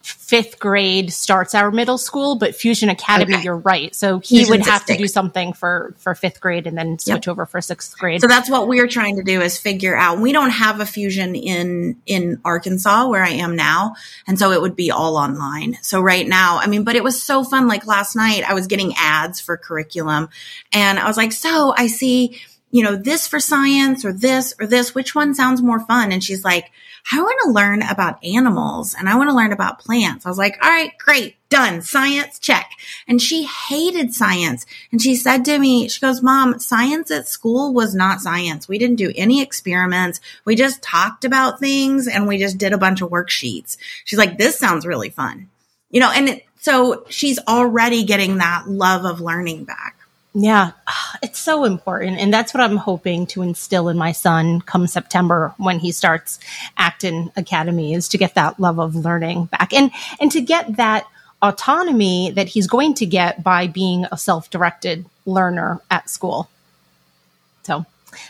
fifth 0.03 0.59
grade 0.59 1.13
starts 1.13 1.55
our 1.55 1.71
middle 1.71 1.99
school, 1.99 2.35
but 2.37 2.55
Fusion 2.55 2.89
Academy, 2.89 3.35
okay. 3.35 3.45
you're 3.45 3.57
right. 3.57 3.95
So 3.95 4.19
he 4.19 4.39
Fusion's 4.39 4.51
would 4.51 4.67
have 4.67 4.85
to 4.87 4.97
do 4.97 5.07
something 5.07 5.53
for 5.53 5.95
for 5.99 6.15
fifth 6.15 6.41
grade 6.41 6.67
and 6.67 6.77
then 6.77 6.99
switch 6.99 7.27
yep. 7.27 7.29
over 7.29 7.47
for 7.47 7.61
sixth 7.61 7.97
grade. 7.99 8.21
So 8.21 8.27
that's 8.27 8.51
what 8.51 8.69
we're 8.69 8.89
trying 8.89 9.17
to 9.17 9.23
do 9.23 9.41
is 9.41 9.59
figure 9.59 9.97
out. 9.97 10.19
We 10.19 10.33
don't 10.33 10.51
have 10.51 10.81
a 10.81 10.87
Fusion 10.87 11.35
in 11.35 11.97
in 12.07 12.41
Arkansas 12.45 13.09
where 13.09 13.23
I 13.23 13.31
am 13.31 13.57
now, 13.57 13.95
and 14.27 14.39
so 14.39 14.51
it 14.53 14.61
would 14.61 14.77
be 14.77 14.91
all 14.91 15.17
online. 15.17 15.79
So 15.83 16.01
right 16.01 16.27
now, 16.27 16.59
I 16.59 16.67
mean, 16.67 16.85
but 16.85 16.97
it 16.97 17.05
was 17.05 17.23
so 17.23 17.45
fun. 17.45 17.69
Like 17.69 17.87
last 17.87 18.17
night, 18.17 18.43
I 18.49 18.55
was 18.55 18.67
getting 18.67 18.95
ads 18.97 19.41
for 19.41 19.57
curriculum, 19.57 20.29
and 20.73 20.99
I 20.99 21.07
was 21.07 21.17
like, 21.17 21.33
so 21.33 21.75
I 21.77 21.87
see 21.87 22.41
you 22.73 22.83
know, 22.83 22.97
this 22.97 23.29
for 23.29 23.39
science 23.39 24.05
or 24.05 24.13
this 24.13 24.55
or 24.59 24.67
this, 24.67 24.95
which 24.95 25.15
one 25.15 25.35
sounds 25.35 25.63
more 25.63 25.79
fun? 25.79 26.11
And 26.11 26.25
she's 26.25 26.43
like, 26.43 26.73
I 27.13 27.21
want 27.21 27.39
to 27.45 27.51
learn 27.51 27.83
about 27.83 28.25
animals 28.25 28.95
and 28.99 29.09
I 29.09 29.17
want 29.17 29.29
to 29.29 29.37
learn 29.37 29.53
about 29.53 29.79
plants. 29.79 30.25
I 30.25 30.29
was 30.29 30.39
like, 30.39 30.57
all 30.63 30.71
right, 30.71 30.97
great, 30.99 31.37
done. 31.51 31.83
Science, 31.83 32.39
check. 32.39 32.71
And 33.07 33.21
she 33.21 33.45
hated 33.45 34.15
science. 34.15 34.65
And 34.91 35.03
she 35.03 35.17
said 35.17 35.45
to 35.45 35.59
me, 35.59 35.89
she 35.89 36.01
goes, 36.01 36.23
mom, 36.23 36.59
science 36.61 37.11
at 37.11 37.29
school 37.29 37.75
was 37.75 37.95
not 37.95 38.21
science. 38.21 38.69
We 38.69 38.79
didn't 38.79 38.97
do 38.97 39.13
any 39.17 39.43
experiments. 39.43 40.21
We 40.47 40.55
just 40.55 40.83
talked 40.83 41.25
about 41.27 41.61
things 41.61 42.09
and 42.09 42.27
we 42.27 42.39
just 42.39 42.57
did 42.57 42.73
a 42.73 42.79
bunch 42.79 43.03
of 43.03 43.11
worksheets. 43.11 43.77
She's 44.05 44.19
like, 44.19 44.39
this 44.39 44.59
sounds 44.59 44.87
really 44.87 45.11
fun. 45.11 45.51
You 45.91 46.01
know, 46.01 46.11
and 46.11 46.29
it, 46.31 46.47
so 46.59 47.05
she's 47.11 47.39
already 47.41 48.05
getting 48.05 48.39
that 48.39 48.67
love 48.67 49.05
of 49.05 49.21
learning 49.21 49.65
back. 49.65 49.99
Yeah, 50.35 50.73
ah, 50.87 51.19
it's 51.23 51.39
so 51.39 51.65
important. 51.65 52.19
And 52.19 52.33
that's 52.33 52.55
what 52.55 52.63
I'm 52.63 52.79
hoping 52.79 53.27
to 53.29 53.43
instill 53.43 53.89
in 53.89 53.99
my 53.99 54.13
son 54.13 54.63
come 54.63 54.87
September 54.87 55.55
when 55.59 55.79
he 55.79 55.93
starts 55.93 56.39
Acton 56.79 57.31
Academy 57.37 57.93
is 57.93 58.09
to 58.09 58.19
get 58.19 58.35
that 58.35 58.59
love 58.59 58.79
of 58.79 58.97
learning 58.97 59.47
back 59.47 59.75
and, 59.75 59.91
and 60.21 60.33
to 60.33 60.41
get 60.41 60.77
that 60.77 61.07
autonomy 61.43 62.31
that 62.31 62.49
he's 62.49 62.67
going 62.67 62.95
to 62.95 63.05
get 63.07 63.43
by 63.43 63.67
being 63.67 64.07
a 64.11 64.17
self-directed 64.17 65.05
learner 65.27 65.81
at 65.91 66.09
school. 66.09 66.49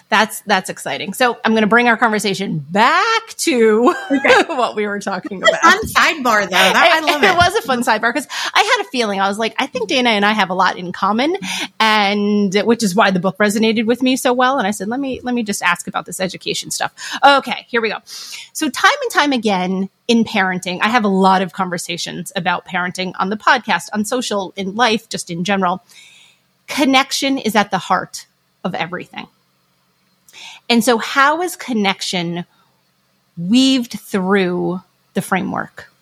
That's 0.08 0.40
that's 0.42 0.70
exciting. 0.70 1.14
So 1.14 1.38
I'm 1.44 1.52
going 1.52 1.62
to 1.62 1.68
bring 1.68 1.88
our 1.88 1.96
conversation 1.96 2.58
back 2.58 3.28
to 3.38 3.94
okay. 4.10 4.42
what 4.46 4.76
we 4.76 4.86
were 4.86 5.00
talking 5.00 5.42
about. 5.42 5.60
Fun 5.60 5.82
sidebar, 5.84 6.42
though. 6.44 6.50
That, 6.50 7.00
it, 7.00 7.04
I 7.04 7.12
love 7.12 7.22
it. 7.22 7.30
It 7.30 7.36
was 7.36 7.54
a 7.56 7.62
fun 7.62 7.82
sidebar 7.82 8.12
because 8.12 8.28
I 8.54 8.76
had 8.76 8.86
a 8.86 8.88
feeling 8.90 9.20
I 9.20 9.28
was 9.28 9.38
like, 9.38 9.54
I 9.58 9.66
think 9.66 9.88
Dayna 9.88 10.06
and 10.06 10.24
I 10.24 10.32
have 10.32 10.50
a 10.50 10.54
lot 10.54 10.76
in 10.76 10.92
common, 10.92 11.36
and 11.80 12.54
which 12.64 12.82
is 12.82 12.94
why 12.94 13.10
the 13.10 13.20
book 13.20 13.38
resonated 13.38 13.86
with 13.86 14.02
me 14.02 14.16
so 14.16 14.32
well. 14.32 14.58
And 14.58 14.66
I 14.66 14.70
said, 14.70 14.88
let 14.88 15.00
me 15.00 15.20
let 15.22 15.34
me 15.34 15.42
just 15.42 15.62
ask 15.62 15.86
about 15.86 16.06
this 16.06 16.20
education 16.20 16.70
stuff. 16.70 16.92
Okay, 17.24 17.66
here 17.68 17.80
we 17.80 17.88
go. 17.88 17.98
So 18.52 18.68
time 18.68 18.90
and 19.02 19.10
time 19.10 19.32
again 19.32 19.88
in 20.08 20.24
parenting, 20.24 20.78
I 20.82 20.88
have 20.88 21.04
a 21.04 21.08
lot 21.08 21.42
of 21.42 21.52
conversations 21.52 22.32
about 22.36 22.66
parenting 22.66 23.12
on 23.18 23.30
the 23.30 23.36
podcast, 23.36 23.88
on 23.92 24.04
social, 24.04 24.52
in 24.56 24.74
life, 24.74 25.08
just 25.08 25.30
in 25.30 25.44
general. 25.44 25.82
Connection 26.66 27.38
is 27.38 27.56
at 27.56 27.70
the 27.70 27.78
heart 27.78 28.26
of 28.64 28.74
everything 28.74 29.26
and 30.68 30.82
so, 30.82 30.98
how 30.98 31.42
is 31.42 31.56
connection 31.56 32.44
weaved 33.36 33.92
through 33.92 34.80
the 35.14 35.22
framework? 35.22 35.92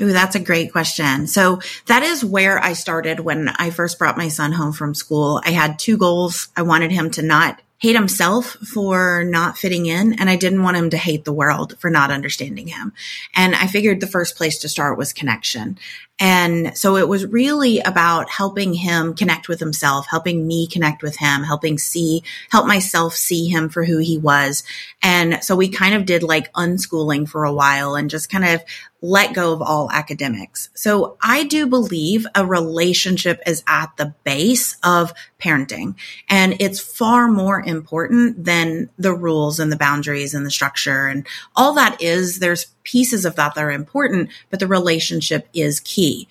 Ooh, 0.00 0.12
that's 0.12 0.34
a 0.34 0.40
great 0.40 0.72
question. 0.72 1.26
So 1.26 1.60
that 1.86 2.02
is 2.02 2.24
where 2.24 2.58
I 2.58 2.72
started 2.72 3.20
when 3.20 3.50
I 3.58 3.70
first 3.70 3.98
brought 3.98 4.16
my 4.16 4.28
son 4.28 4.52
home 4.52 4.72
from 4.72 4.94
school. 4.94 5.42
I 5.44 5.50
had 5.50 5.78
two 5.78 5.98
goals. 5.98 6.48
I 6.56 6.62
wanted 6.62 6.90
him 6.90 7.10
to 7.12 7.22
not 7.22 7.60
hate 7.78 7.96
himself 7.96 8.52
for 8.72 9.24
not 9.24 9.58
fitting 9.58 9.86
in, 9.86 10.14
and 10.20 10.30
I 10.30 10.36
didn't 10.36 10.62
want 10.62 10.76
him 10.76 10.90
to 10.90 10.96
hate 10.96 11.24
the 11.24 11.32
world 11.32 11.76
for 11.80 11.90
not 11.90 12.12
understanding 12.12 12.68
him. 12.68 12.92
And 13.34 13.56
I 13.56 13.66
figured 13.66 14.00
the 14.00 14.06
first 14.06 14.36
place 14.36 14.58
to 14.60 14.68
start 14.68 14.96
was 14.96 15.12
connection. 15.12 15.78
And 16.24 16.78
so 16.78 16.96
it 16.96 17.08
was 17.08 17.26
really 17.26 17.80
about 17.80 18.30
helping 18.30 18.74
him 18.74 19.12
connect 19.12 19.48
with 19.48 19.58
himself, 19.58 20.06
helping 20.08 20.46
me 20.46 20.68
connect 20.68 21.02
with 21.02 21.16
him, 21.16 21.42
helping 21.42 21.78
see, 21.78 22.22
help 22.48 22.64
myself 22.64 23.16
see 23.16 23.48
him 23.48 23.68
for 23.68 23.84
who 23.84 23.98
he 23.98 24.18
was. 24.18 24.62
And 25.02 25.42
so 25.42 25.56
we 25.56 25.68
kind 25.68 25.96
of 25.96 26.06
did 26.06 26.22
like 26.22 26.52
unschooling 26.52 27.28
for 27.28 27.44
a 27.44 27.52
while 27.52 27.96
and 27.96 28.08
just 28.08 28.30
kind 28.30 28.44
of 28.44 28.62
let 29.04 29.34
go 29.34 29.52
of 29.52 29.60
all 29.60 29.90
academics. 29.90 30.70
So 30.74 31.16
I 31.20 31.42
do 31.42 31.66
believe 31.66 32.24
a 32.36 32.46
relationship 32.46 33.40
is 33.44 33.64
at 33.66 33.90
the 33.96 34.14
base 34.22 34.76
of 34.84 35.12
parenting 35.40 35.96
and 36.28 36.54
it's 36.60 36.78
far 36.78 37.26
more 37.26 37.60
important 37.60 38.44
than 38.44 38.90
the 38.96 39.12
rules 39.12 39.58
and 39.58 39.72
the 39.72 39.76
boundaries 39.76 40.34
and 40.34 40.46
the 40.46 40.52
structure 40.52 41.08
and 41.08 41.26
all 41.56 41.74
that 41.74 42.00
is 42.00 42.38
there's 42.38 42.66
pieces 42.84 43.24
of 43.24 43.36
that 43.36 43.54
that 43.54 43.64
are 43.64 43.70
important, 43.70 44.30
but 44.50 44.60
the 44.60 44.66
relationship 44.66 45.48
is 45.54 45.80
key. 45.80 46.28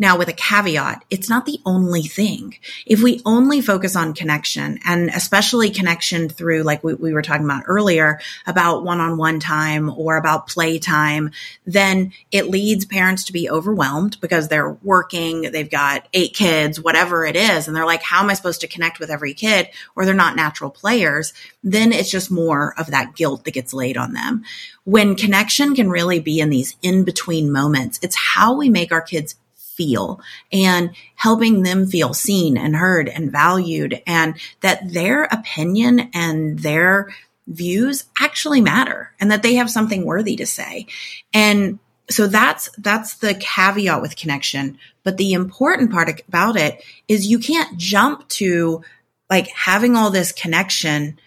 Now, 0.00 0.16
with 0.16 0.28
a 0.28 0.32
caveat, 0.32 1.04
it's 1.10 1.28
not 1.28 1.44
the 1.44 1.60
only 1.66 2.00
thing. 2.02 2.56
If 2.86 3.02
we 3.02 3.20
only 3.26 3.60
focus 3.60 3.94
on 3.94 4.14
connection 4.14 4.78
and 4.86 5.10
especially 5.10 5.68
connection 5.68 6.30
through, 6.30 6.62
like 6.62 6.82
we, 6.82 6.94
we 6.94 7.12
were 7.12 7.20
talking 7.20 7.44
about 7.44 7.64
earlier, 7.66 8.18
about 8.46 8.82
one 8.82 8.98
on 8.98 9.18
one 9.18 9.40
time 9.40 9.90
or 9.90 10.16
about 10.16 10.48
play 10.48 10.78
time, 10.78 11.32
then 11.66 12.14
it 12.32 12.48
leads 12.48 12.86
parents 12.86 13.24
to 13.24 13.34
be 13.34 13.50
overwhelmed 13.50 14.18
because 14.22 14.48
they're 14.48 14.72
working, 14.82 15.42
they've 15.52 15.70
got 15.70 16.08
eight 16.14 16.32
kids, 16.32 16.80
whatever 16.80 17.26
it 17.26 17.36
is. 17.36 17.68
And 17.68 17.76
they're 17.76 17.84
like, 17.84 18.02
how 18.02 18.20
am 18.20 18.30
I 18.30 18.34
supposed 18.34 18.62
to 18.62 18.68
connect 18.68 19.00
with 19.00 19.10
every 19.10 19.34
kid? 19.34 19.68
Or 19.94 20.06
they're 20.06 20.14
not 20.14 20.34
natural 20.34 20.70
players. 20.70 21.34
Then 21.62 21.92
it's 21.92 22.10
just 22.10 22.30
more 22.30 22.72
of 22.78 22.86
that 22.86 23.14
guilt 23.16 23.44
that 23.44 23.52
gets 23.52 23.74
laid 23.74 23.98
on 23.98 24.14
them. 24.14 24.44
When 24.84 25.14
connection 25.14 25.74
can 25.74 25.90
really 25.90 26.20
be 26.20 26.40
in 26.40 26.48
these 26.48 26.74
in 26.80 27.04
between 27.04 27.52
moments, 27.52 28.00
it's 28.02 28.16
how 28.16 28.56
we 28.56 28.70
make 28.70 28.92
our 28.92 29.02
kids 29.02 29.34
feel 29.80 30.20
and 30.52 30.90
helping 31.14 31.62
them 31.62 31.86
feel 31.86 32.12
seen 32.12 32.58
and 32.58 32.76
heard 32.76 33.08
and 33.08 33.32
valued 33.32 34.02
and 34.06 34.34
that 34.60 34.92
their 34.92 35.22
opinion 35.24 36.10
and 36.12 36.58
their 36.58 37.08
views 37.46 38.04
actually 38.20 38.60
matter 38.60 39.14
and 39.18 39.30
that 39.30 39.42
they 39.42 39.54
have 39.54 39.70
something 39.70 40.04
worthy 40.04 40.36
to 40.36 40.44
say. 40.44 40.86
And 41.32 41.78
so 42.10 42.26
that's, 42.26 42.68
that's 42.76 43.14
the 43.14 43.32
caveat 43.32 44.02
with 44.02 44.16
connection. 44.16 44.76
But 45.02 45.16
the 45.16 45.32
important 45.32 45.90
part 45.90 46.20
about 46.28 46.56
it 46.56 46.84
is 47.08 47.26
you 47.26 47.38
can't 47.38 47.78
jump 47.78 48.28
to 48.40 48.82
like 49.30 49.48
having 49.48 49.96
all 49.96 50.10
this 50.10 50.30
connection 50.30 51.18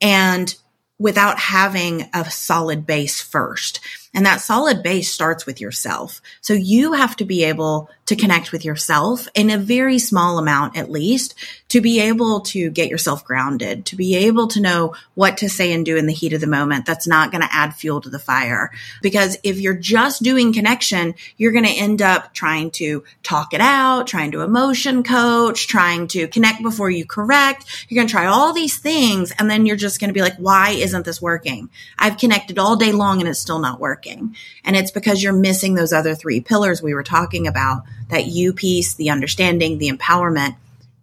and 0.00 0.52
without 0.98 1.38
having 1.38 2.08
a 2.12 2.28
solid 2.28 2.84
base 2.84 3.20
first. 3.20 3.78
And 4.14 4.26
that 4.26 4.40
solid 4.40 4.82
base 4.82 5.10
starts 5.10 5.46
with 5.46 5.60
yourself. 5.60 6.20
So 6.40 6.52
you 6.52 6.92
have 6.92 7.16
to 7.16 7.24
be 7.24 7.44
able 7.44 7.88
to 8.06 8.16
connect 8.16 8.52
with 8.52 8.64
yourself 8.64 9.28
in 9.34 9.48
a 9.48 9.58
very 9.58 9.98
small 9.98 10.38
amount, 10.38 10.76
at 10.76 10.90
least, 10.90 11.34
to 11.68 11.80
be 11.80 12.00
able 12.00 12.40
to 12.40 12.68
get 12.70 12.88
yourself 12.88 13.24
grounded, 13.24 13.86
to 13.86 13.96
be 13.96 14.14
able 14.14 14.48
to 14.48 14.60
know 14.60 14.94
what 15.14 15.38
to 15.38 15.48
say 15.48 15.72
and 15.72 15.86
do 15.86 15.96
in 15.96 16.06
the 16.06 16.12
heat 16.12 16.32
of 16.32 16.40
the 16.40 16.46
moment. 16.46 16.84
That's 16.84 17.06
not 17.06 17.30
going 17.30 17.42
to 17.42 17.54
add 17.54 17.74
fuel 17.74 18.00
to 18.00 18.10
the 18.10 18.18
fire. 18.18 18.70
Because 19.00 19.38
if 19.42 19.58
you're 19.58 19.76
just 19.76 20.22
doing 20.22 20.52
connection, 20.52 21.14
you're 21.36 21.52
going 21.52 21.64
to 21.64 21.70
end 21.70 22.02
up 22.02 22.34
trying 22.34 22.72
to 22.72 23.04
talk 23.22 23.54
it 23.54 23.60
out, 23.60 24.06
trying 24.06 24.32
to 24.32 24.42
emotion 24.42 25.02
coach, 25.02 25.66
trying 25.68 26.08
to 26.08 26.28
connect 26.28 26.62
before 26.62 26.90
you 26.90 27.06
correct. 27.06 27.86
You're 27.88 28.00
going 28.00 28.08
to 28.08 28.12
try 28.12 28.26
all 28.26 28.52
these 28.52 28.78
things. 28.78 29.32
And 29.38 29.48
then 29.48 29.64
you're 29.64 29.76
just 29.76 30.00
going 30.00 30.08
to 30.08 30.14
be 30.14 30.22
like, 30.22 30.36
why 30.36 30.70
isn't 30.70 31.04
this 31.04 31.22
working? 31.22 31.70
I've 31.98 32.18
connected 32.18 32.58
all 32.58 32.76
day 32.76 32.92
long 32.92 33.20
and 33.20 33.28
it's 33.28 33.38
still 33.38 33.60
not 33.60 33.80
working. 33.80 34.36
And 34.64 34.76
it's 34.76 34.90
because 34.90 35.22
you're 35.22 35.32
missing 35.32 35.74
those 35.74 35.92
other 35.92 36.14
three 36.14 36.40
pillars 36.40 36.82
we 36.82 36.94
were 36.94 37.02
talking 37.02 37.46
about 37.46 37.84
that 38.12 38.26
you 38.26 38.52
piece, 38.52 38.94
the 38.94 39.10
understanding, 39.10 39.78
the 39.78 39.90
empowerment 39.90 40.54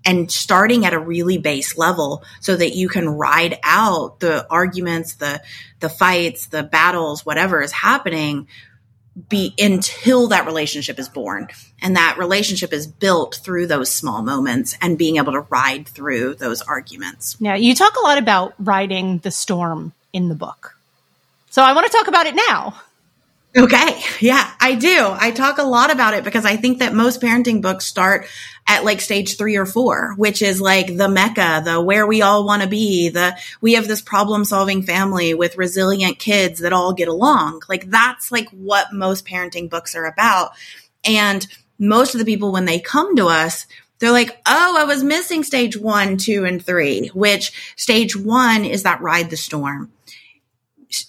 and 0.06 0.32
starting 0.32 0.86
at 0.86 0.94
a 0.94 1.00
really 1.00 1.38
base 1.38 1.78
level 1.78 2.24
so 2.40 2.56
that 2.56 2.76
you 2.76 2.88
can 2.88 3.10
ride 3.10 3.60
out 3.64 4.20
the 4.20 4.48
arguments, 4.50 5.16
the, 5.16 5.42
the 5.82 5.90
fights, 5.90 6.48
the 6.48 6.64
battles, 6.64 7.26
whatever 7.26 7.62
is 7.62 7.72
happening 7.72 8.48
be 9.28 9.54
until 9.60 10.28
that 10.28 10.46
relationship 10.46 10.98
is 11.00 11.10
born. 11.10 11.50
And 11.82 11.96
that 11.96 12.18
relationship 12.18 12.72
is 12.72 12.88
built 12.88 13.40
through 13.44 13.68
those 13.68 13.94
small 13.94 14.22
moments 14.22 14.78
and 14.82 14.98
being 14.98 15.18
able 15.18 15.34
to 15.34 15.42
ride 15.42 15.88
through 15.88 16.36
those 16.36 16.62
arguments. 16.62 17.36
Yeah. 17.40 17.56
You 17.56 17.76
talk 17.76 17.96
a 17.98 18.06
lot 18.06 18.18
about 18.18 18.54
riding 18.60 19.18
the 19.18 19.32
storm 19.32 19.94
in 20.14 20.30
the 20.30 20.36
book. 20.36 20.78
So 21.50 21.64
I 21.64 21.74
want 21.74 21.92
to 21.92 21.98
talk 21.98 22.08
about 22.08 22.28
it 22.28 22.36
now. 22.36 22.80
Okay. 23.58 24.02
Yeah, 24.20 24.50
I 24.62 24.76
do. 24.76 25.16
I 25.20 25.32
talk 25.32 25.58
a 25.58 25.64
lot 25.64 25.92
about 25.92 26.14
it 26.14 26.24
because 26.24 26.46
I 26.46 26.56
think 26.56 26.80
that 26.80 26.94
most 26.94 27.20
parenting 27.20 27.62
books 27.64 27.86
start 27.86 28.28
at 28.68 28.86
like 28.86 29.02
stage 29.02 29.38
three 29.38 29.56
or 29.58 29.66
four, 29.66 30.14
which 30.18 30.44
is 30.44 30.62
like 30.62 30.96
the 30.96 31.10
mecca, 31.10 31.62
the 31.66 31.82
where 31.82 32.06
we 32.06 32.22
all 32.22 32.46
want 32.46 32.62
to 32.62 32.68
be, 32.68 33.10
the 33.10 33.36
we 33.60 33.74
have 33.74 33.88
this 33.88 34.02
problem 34.02 34.46
solving 34.46 34.84
family 34.84 35.34
with 35.34 35.58
resilient 35.58 36.20
kids 36.20 36.60
that 36.60 36.74
all 36.74 36.94
get 36.94 37.08
along. 37.08 37.62
Like 37.68 37.90
that's 37.90 38.32
like 38.32 38.48
what 38.52 38.94
most 38.94 39.26
parenting 39.26 39.68
books 39.68 39.96
are 39.96 40.06
about. 40.06 40.52
And 41.04 41.46
most 41.80 42.14
of 42.14 42.20
the 42.20 42.26
people, 42.26 42.52
when 42.52 42.66
they 42.66 42.80
come 42.80 43.16
to 43.16 43.28
us, 43.28 43.66
they're 43.98 44.12
like, 44.12 44.40
Oh, 44.46 44.76
I 44.78 44.84
was 44.84 45.04
missing 45.04 45.44
stage 45.44 45.76
one, 45.76 46.18
two, 46.18 46.46
and 46.46 46.64
three, 46.64 47.08
which 47.16 47.74
stage 47.76 48.16
one 48.16 48.64
is 48.64 48.84
that 48.84 49.02
ride 49.02 49.32
the 49.32 49.38
storm. 49.38 49.92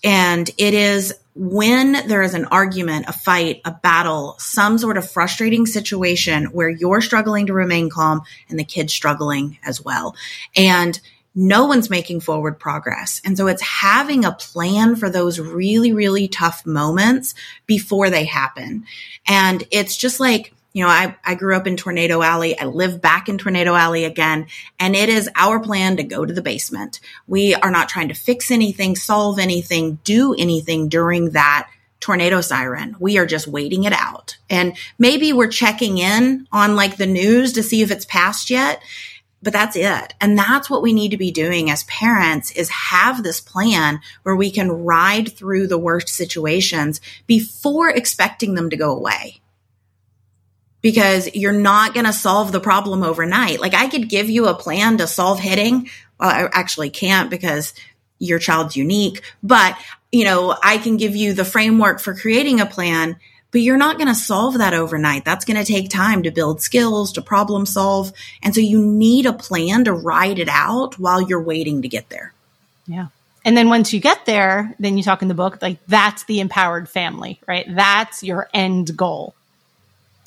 And 0.05 0.51
it 0.59 0.75
is 0.75 1.15
when 1.41 2.07
there 2.07 2.21
is 2.21 2.35
an 2.35 2.45
argument, 2.45 3.07
a 3.09 3.15
fight, 3.15 3.63
a 3.65 3.71
battle, 3.71 4.37
some 4.39 4.77
sort 4.77 4.99
of 4.99 5.11
frustrating 5.11 5.65
situation 5.65 6.45
where 6.53 6.69
you're 6.69 7.01
struggling 7.01 7.47
to 7.47 7.55
remain 7.55 7.89
calm 7.89 8.21
and 8.51 8.59
the 8.59 8.65
kid's 8.65 8.93
struggling 8.93 9.59
as 9.65 9.83
well. 9.83 10.15
And 10.55 11.01
no 11.35 11.65
one's 11.65 11.89
making 11.89 12.21
forward 12.21 12.59
progress. 12.59 13.23
And 13.25 13.39
so 13.39 13.47
it's 13.47 13.63
having 13.63 14.27
a 14.27 14.33
plan 14.33 14.97
for 14.97 15.09
those 15.09 15.41
really, 15.41 15.95
really 15.95 16.29
tough 16.29 16.67
moments 16.67 17.35
before 17.65 18.11
they 18.11 18.27
happen. 18.27 18.85
And 19.27 19.65
it's 19.71 19.97
just 19.97 20.21
like, 20.21 20.53
you 20.73 20.85
know, 20.85 20.91
I, 20.91 21.17
I 21.25 21.35
grew 21.35 21.57
up 21.57 21.67
in 21.67 21.77
Tornado 21.77 22.23
Alley. 22.23 22.59
I 22.59 22.67
live 22.67 23.01
back 23.01 23.29
in 23.29 23.39
Tornado 23.39 23.75
Alley 23.75 24.05
again. 24.05 24.47
And 24.79 24.95
it 24.95 25.09
is 25.09 25.29
our 25.35 25.59
plan 25.59 25.97
to 25.97 26.05
go 26.05 26.25
to 26.25 26.33
the 26.33 26.43
basement. 26.43 27.01
We 27.27 27.55
are 27.55 27.73
not 27.73 27.89
trying 27.89 28.09
to 28.09 28.15
fix 28.15 28.51
anything, 28.51 28.95
solve 28.95 29.39
anything, 29.39 29.99
do 30.05 30.35
anything 30.35 30.89
during 30.89 31.31
that 31.31 31.69
tornado 31.99 32.41
siren. 32.41 32.97
We 33.01 33.19
are 33.19 33.27
just 33.27 33.49
waiting 33.49 33.85
it 33.85 33.93
out. 33.93 34.39
And 34.49 34.77
maybe 34.99 35.33
we're 35.33 35.49
checking 35.49 35.99
in 35.99 36.47
on 36.53 36.77
like 36.77 36.97
the 36.97 37.07
news 37.07 37.53
to 37.55 37.63
see 37.63 37.83
if 37.83 37.91
it's 37.91 38.07
passed 38.07 38.49
yet. 38.49 38.81
But 39.43 39.55
that's 39.55 39.75
it. 39.75 40.15
And 40.21 40.39
that's 40.39 40.69
what 40.69 40.83
we 40.83 40.93
need 40.93 41.13
to 41.13 41.17
be 41.17 41.31
doing 41.31 41.71
as 41.71 41.85
parents 41.85 42.51
is 42.53 42.69
have 42.69 43.23
this 43.23 43.41
plan 43.41 44.01
where 44.23 44.37
we 44.37 44.51
can 44.51 44.71
ride 44.71 45.33
through 45.33 45.67
the 45.67 45.79
worst 45.79 46.11
situations 46.11 47.01
before 47.27 47.89
expecting 47.89 48.55
them 48.55 48.69
to 48.69 48.77
go 48.77 48.95
away 48.95 49.40
because 50.83 51.29
you're 51.35 51.53
not 51.53 51.95
going 51.95 52.07
to 52.07 52.13
solve 52.13 52.53
the 52.53 52.61
problem 52.61 53.03
overnight. 53.03 53.61
Like 53.61 53.75
I 53.75 53.89
could 53.89 54.09
give 54.09 54.31
you 54.31 54.47
a 54.47 54.55
plan 54.55 54.99
to 54.99 55.07
solve 55.07 55.41
hitting. 55.41 55.89
Well, 56.19 56.31
I 56.31 56.49
actually 56.53 56.91
can't 56.91 57.31
because 57.31 57.75
your 58.19 58.39
child's 58.39 58.77
unique, 58.77 59.23
but 59.43 59.77
you 60.13 60.25
know, 60.25 60.57
I 60.63 60.79
can 60.79 60.97
give 60.97 61.15
you 61.15 61.33
the 61.33 61.45
framework 61.45 62.01
for 62.01 62.15
creating 62.15 62.61
a 62.61 62.67
plan, 62.67 63.17
but 63.53 63.61
you're 63.61 63.77
not 63.77 63.97
going 63.97 64.09
to 64.09 64.15
solve 64.15 64.59
that 64.59 64.75
overnight. 64.75 65.25
That's 65.25 65.45
going 65.45 65.57
to 65.57 65.65
take 65.65 65.89
time 65.89 66.25
to 66.25 66.31
build 66.31 66.61
skills, 66.61 67.13
to 67.13 67.23
problem 67.23 67.65
solve. 67.67 68.13
And 68.43 68.55
so 68.55 68.61
you 68.61 68.85
need 68.85 69.27
a 69.27 69.33
plan 69.33 69.85
to 69.85 69.93
ride 69.93 70.39
it 70.39 70.49
out 70.49 70.99
while 70.99 71.21
you're 71.23 71.43
waiting 71.43 71.83
to 71.83 71.89
get 71.89 72.09
there. 72.11 72.33
Yeah. 72.87 73.09
And 73.45 73.57
then 73.57 73.69
once 73.69 73.93
you 73.93 74.01
get 74.01 74.27
there, 74.27 74.75
then 74.79 74.99
you 74.99 75.03
talk 75.03 75.23
in 75.23 75.29
the 75.29 75.35
book, 75.35 75.63
like 75.63 75.79
that's 75.87 76.25
the 76.25 76.41
empowered 76.41 76.89
family, 76.89 77.41
right? 77.47 77.67
That's 77.69 78.23
your 78.23 78.49
end 78.53 78.97
goal. 78.97 79.35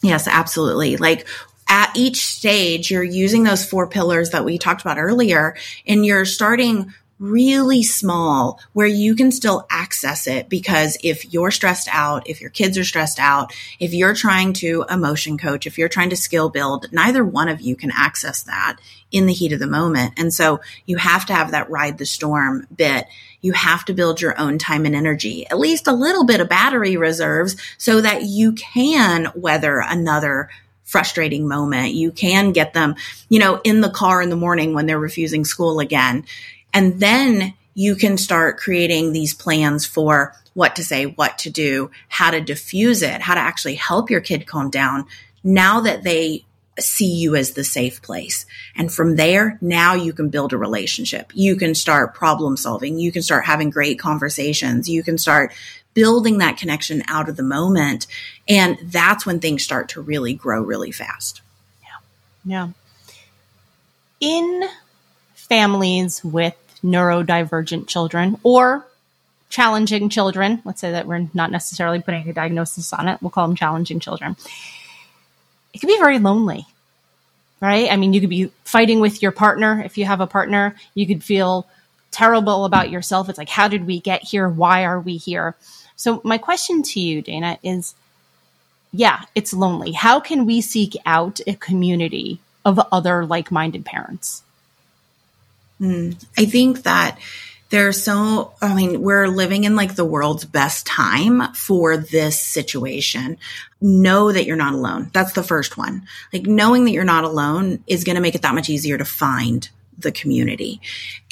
Yes, 0.03 0.27
absolutely. 0.27 0.97
Like 0.97 1.27
at 1.67 1.91
each 1.95 2.25
stage, 2.25 2.91
you're 2.91 3.03
using 3.03 3.43
those 3.43 3.65
four 3.65 3.87
pillars 3.87 4.31
that 4.31 4.45
we 4.45 4.57
talked 4.57 4.81
about 4.81 4.99
earlier, 4.99 5.55
and 5.87 6.05
you're 6.05 6.25
starting 6.25 6.93
really 7.19 7.81
small 7.83 8.59
where 8.73 8.87
you 8.87 9.15
can 9.15 9.31
still 9.31 9.65
access 9.69 10.27
it 10.27 10.49
because 10.49 10.97
if 11.03 11.31
you're 11.31 11.51
stressed 11.51 11.87
out, 11.89 12.29
if 12.29 12.41
your 12.41 12.49
kids 12.49 12.77
are 12.77 12.83
stressed 12.83 13.17
out, 13.17 13.53
if 13.79 13.93
you're 13.93 14.13
trying 14.13 14.51
to 14.51 14.83
emotion 14.89 15.37
coach, 15.37 15.65
if 15.65 15.77
you're 15.77 15.87
trying 15.87 16.09
to 16.09 16.17
skill 16.17 16.49
build, 16.49 16.91
neither 16.91 17.23
one 17.23 17.47
of 17.47 17.61
you 17.61 17.77
can 17.77 17.91
access 17.95 18.43
that 18.43 18.77
in 19.09 19.25
the 19.25 19.33
heat 19.33 19.53
of 19.53 19.59
the 19.59 19.67
moment. 19.67 20.13
And 20.17 20.33
so 20.33 20.59
you 20.85 20.97
have 20.97 21.25
to 21.27 21.33
have 21.33 21.51
that 21.51 21.69
ride 21.69 21.97
the 21.97 22.05
storm 22.05 22.67
bit. 22.75 23.05
You 23.43 23.53
have 23.53 23.85
to 23.85 23.93
build 23.93 24.19
your 24.19 24.39
own 24.39 24.57
time 24.57 24.87
and 24.87 24.95
energy, 24.95 25.45
at 25.45 25.59
least 25.59 25.85
a 25.85 25.93
little 25.93 26.25
bit 26.25 26.41
of 26.41 26.49
battery 26.49 26.97
reserves 26.97 27.55
so 27.77 28.01
that 28.01 28.23
you 28.23 28.53
can 28.53 29.31
weather 29.35 29.83
another 29.85 30.49
frustrating 30.83 31.47
moment. 31.47 31.93
You 31.93 32.11
can 32.11 32.51
get 32.51 32.73
them, 32.73 32.95
you 33.29 33.39
know, 33.39 33.61
in 33.63 33.81
the 33.81 33.91
car 33.91 34.21
in 34.21 34.31
the 34.31 34.35
morning 34.35 34.73
when 34.73 34.87
they're 34.87 34.97
refusing 34.97 35.45
school 35.45 35.79
again. 35.79 36.25
And 36.73 36.99
then 36.99 37.53
you 37.75 37.95
can 37.95 38.17
start 38.17 38.57
creating 38.57 39.13
these 39.13 39.35
plans 39.35 39.85
for 39.85 40.33
what 40.53 40.75
to 40.77 40.83
say, 40.83 41.05
what 41.05 41.37
to 41.39 41.49
do, 41.49 41.91
how 42.09 42.31
to 42.31 42.41
diffuse 42.41 43.03
it, 43.03 43.21
how 43.21 43.35
to 43.35 43.39
actually 43.39 43.75
help 43.75 44.09
your 44.09 44.21
kid 44.21 44.47
calm 44.47 44.69
down 44.69 45.05
now 45.43 45.81
that 45.81 46.03
they 46.03 46.45
see 46.79 47.11
you 47.13 47.35
as 47.35 47.51
the 47.51 47.63
safe 47.63 48.01
place. 48.01 48.45
And 48.75 48.91
from 48.91 49.15
there, 49.15 49.57
now 49.61 49.93
you 49.93 50.13
can 50.13 50.29
build 50.29 50.53
a 50.53 50.57
relationship. 50.57 51.31
You 51.33 51.55
can 51.55 51.75
start 51.75 52.15
problem 52.15 52.57
solving. 52.57 52.97
You 52.97 53.11
can 53.11 53.21
start 53.21 53.45
having 53.45 53.69
great 53.69 53.99
conversations. 53.99 54.89
You 54.89 55.03
can 55.03 55.17
start 55.17 55.53
building 55.93 56.39
that 56.39 56.57
connection 56.57 57.03
out 57.07 57.29
of 57.29 57.35
the 57.35 57.43
moment. 57.43 58.07
And 58.47 58.77
that's 58.83 59.25
when 59.25 59.39
things 59.39 59.63
start 59.63 59.89
to 59.89 60.01
really 60.01 60.33
grow 60.33 60.61
really 60.61 60.91
fast. 60.91 61.41
Yeah. 61.83 61.89
Yeah. 62.45 62.67
In 64.19 64.63
families 65.35 66.23
with 66.23 66.55
neurodivergent 66.83 67.87
children 67.87 68.37
or 68.43 68.85
challenging 69.49 70.09
children, 70.09 70.61
let's 70.65 70.81
say 70.81 70.91
that 70.91 71.05
we're 71.05 71.27
not 71.33 71.51
necessarily 71.51 72.01
putting 72.01 72.27
a 72.27 72.33
diagnosis 72.33 72.91
on 72.91 73.07
it, 73.07 73.21
we'll 73.21 73.29
call 73.29 73.47
them 73.47 73.55
challenging 73.55 73.99
children. 73.99 74.35
It 75.73 75.79
can 75.79 75.87
be 75.87 75.97
very 75.97 76.19
lonely, 76.19 76.65
right? 77.59 77.91
I 77.91 77.97
mean, 77.97 78.13
you 78.13 78.21
could 78.21 78.29
be 78.29 78.51
fighting 78.63 78.99
with 78.99 79.21
your 79.21 79.31
partner 79.31 79.81
if 79.83 79.97
you 79.97 80.05
have 80.05 80.21
a 80.21 80.27
partner. 80.27 80.75
You 80.93 81.07
could 81.07 81.23
feel 81.23 81.67
terrible 82.11 82.65
about 82.65 82.91
yourself. 82.91 83.27
It's 83.29 83.37
like, 83.37 83.49
how 83.49 83.67
did 83.67 83.85
we 83.85 83.99
get 83.99 84.21
here? 84.21 84.47
Why 84.47 84.85
are 84.85 84.99
we 84.99 85.17
here? 85.17 85.55
So, 85.95 86.21
my 86.23 86.37
question 86.37 86.83
to 86.83 86.99
you, 86.99 87.23
Dayna, 87.23 87.57
is 87.63 87.95
yeah, 88.91 89.23
it's 89.33 89.53
lonely. 89.53 89.91
How 89.91 90.19
can 90.19 90.45
we 90.45 90.61
seek 90.61 90.95
out 91.05 91.39
a 91.47 91.55
community 91.55 92.39
of 92.63 92.79
other 92.91 93.25
like 93.25 93.51
minded 93.51 93.83
parents? 93.85 94.43
Mm, 95.81 96.23
I 96.37 96.45
think 96.45 96.83
that 96.83 97.17
there's 97.73 98.03
so, 98.03 98.53
I 98.61 98.75
mean, 98.75 99.01
we're 99.01 99.27
living 99.27 99.63
in 99.63 99.75
like 99.75 99.95
the 99.95 100.05
world's 100.05 100.45
best 100.45 100.85
time 100.85 101.55
for 101.55 101.97
this 101.97 102.39
situation. 102.39 103.39
Know 103.81 104.31
that 104.31 104.45
you're 104.45 104.55
not 104.55 104.75
alone. 104.75 105.09
That's 105.11 105.33
the 105.33 105.41
first 105.41 105.75
one. 105.75 106.05
Like 106.31 106.43
knowing 106.43 106.85
that 106.85 106.91
you're 106.91 107.03
not 107.03 107.23
alone 107.23 107.83
is 107.87 108.03
going 108.03 108.15
to 108.15 108.21
make 108.21 108.35
it 108.35 108.43
that 108.43 108.53
much 108.53 108.69
easier 108.69 108.99
to 108.99 109.05
find 109.05 109.67
the 109.97 110.11
community. 110.11 110.81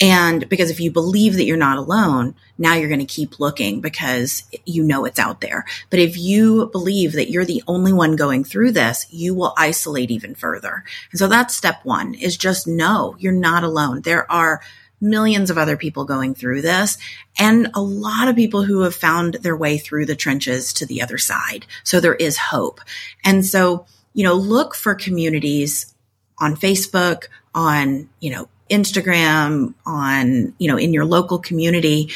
And 0.01 0.49
because 0.49 0.71
if 0.71 0.79
you 0.79 0.89
believe 0.89 1.35
that 1.35 1.45
you're 1.45 1.57
not 1.57 1.77
alone, 1.77 2.33
now 2.57 2.73
you're 2.73 2.89
going 2.89 2.99
to 3.01 3.05
keep 3.05 3.39
looking 3.39 3.79
because 3.79 4.41
you 4.65 4.81
know 4.81 5.05
it's 5.05 5.19
out 5.19 5.41
there. 5.41 5.65
But 5.91 5.99
if 5.99 6.17
you 6.17 6.69
believe 6.71 7.13
that 7.13 7.29
you're 7.29 7.45
the 7.45 7.61
only 7.67 7.93
one 7.93 8.15
going 8.15 8.45
through 8.45 8.71
this, 8.71 9.05
you 9.11 9.35
will 9.35 9.53
isolate 9.57 10.09
even 10.09 10.33
further. 10.33 10.85
And 11.11 11.19
so 11.19 11.27
that's 11.27 11.55
step 11.55 11.85
one 11.85 12.15
is 12.15 12.35
just 12.35 12.67
know 12.67 13.15
you're 13.19 13.31
not 13.31 13.63
alone. 13.63 14.01
There 14.01 14.31
are 14.31 14.61
millions 15.01 15.49
of 15.49 15.57
other 15.57 15.75
people 15.75 16.05
going 16.05 16.35
through 16.35 16.61
this 16.61 16.97
and 17.37 17.69
a 17.73 17.81
lot 17.81 18.27
of 18.27 18.35
people 18.35 18.63
who 18.63 18.81
have 18.81 18.95
found 18.95 19.33
their 19.35 19.57
way 19.57 19.77
through 19.77 20.05
the 20.05 20.15
trenches 20.15 20.71
to 20.73 20.85
the 20.85 21.01
other 21.01 21.17
side. 21.17 21.65
So 21.83 21.99
there 21.99 22.15
is 22.15 22.37
hope. 22.37 22.79
And 23.25 23.45
so, 23.45 23.85
you 24.13 24.23
know, 24.23 24.35
look 24.35 24.75
for 24.75 24.93
communities 24.93 25.93
on 26.37 26.55
Facebook, 26.55 27.25
on, 27.55 28.09
you 28.19 28.31
know, 28.31 28.47
Instagram, 28.69 29.73
on, 29.85 30.53
you 30.57 30.67
know, 30.67 30.77
in 30.77 30.93
your 30.93 31.05
local 31.05 31.39
community 31.39 32.11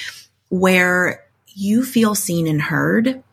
where 0.49 1.25
you 1.47 1.83
feel 1.83 2.15
seen 2.15 2.47
and 2.47 2.61
heard 2.61 3.23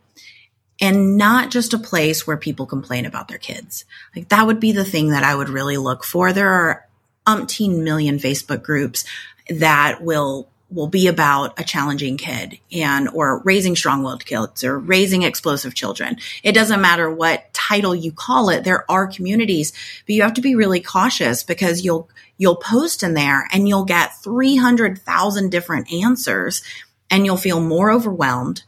and 0.81 1.17
not 1.17 1.51
just 1.51 1.75
a 1.75 1.79
place 1.79 2.27
where 2.27 2.37
people 2.37 2.67
complain 2.67 3.07
about 3.07 3.29
their 3.29 3.39
kids. 3.39 3.85
Like 4.17 4.29
that 4.31 4.47
would 4.47 4.59
be 4.59 4.73
the 4.73 4.85
thing 4.85 5.11
that 5.11 5.23
I 5.23 5.35
would 5.35 5.49
really 5.49 5.77
look 5.77 6.05
for. 6.05 6.33
There 6.33 6.49
are 6.49 6.89
umpteen 7.27 7.83
million 7.85 8.19
Facebook 8.19 8.63
groups 8.63 9.05
that 9.49 10.03
will 10.03 10.49
will 10.73 10.89
be 10.89 11.07
about 11.07 11.61
a 11.61 11.65
challenging 11.65 12.17
kid 12.17 12.59
and 12.73 13.09
or 13.11 13.43
raising 13.45 13.77
strong-willed 13.77 14.25
kids 14.25 14.65
or 14.65 14.79
raising 14.79 15.23
explosive 15.23 15.75
children. 15.75 16.17
It 16.43 16.53
doesn't 16.53 16.81
matter 16.81 17.11
what 17.11 17.53
title 17.53 17.95
you 17.95 18.11
call 18.11 18.49
it. 18.49 18.65
There 18.65 18.91
are 18.91 19.07
communities, 19.07 19.73
but 20.07 20.15
you 20.15 20.23
have 20.23 20.35
to 20.35 20.41
be 20.41 20.55
really 20.55 20.81
cautious 20.81 21.43
because 21.43 21.85
you'll 21.85 22.09
you'll 22.39 22.57
post 22.57 23.03
in 23.03 23.15
there 23.15 23.47
and 23.53 23.69
you'll 23.69 23.85
get 23.85 24.23
300,000 24.23 25.51
different 25.51 25.93
answers 25.93 26.63
and 27.11 27.27
you'll 27.27 27.37
feel 27.37 27.61
more 27.61 27.93
overwhelmed 27.93 28.63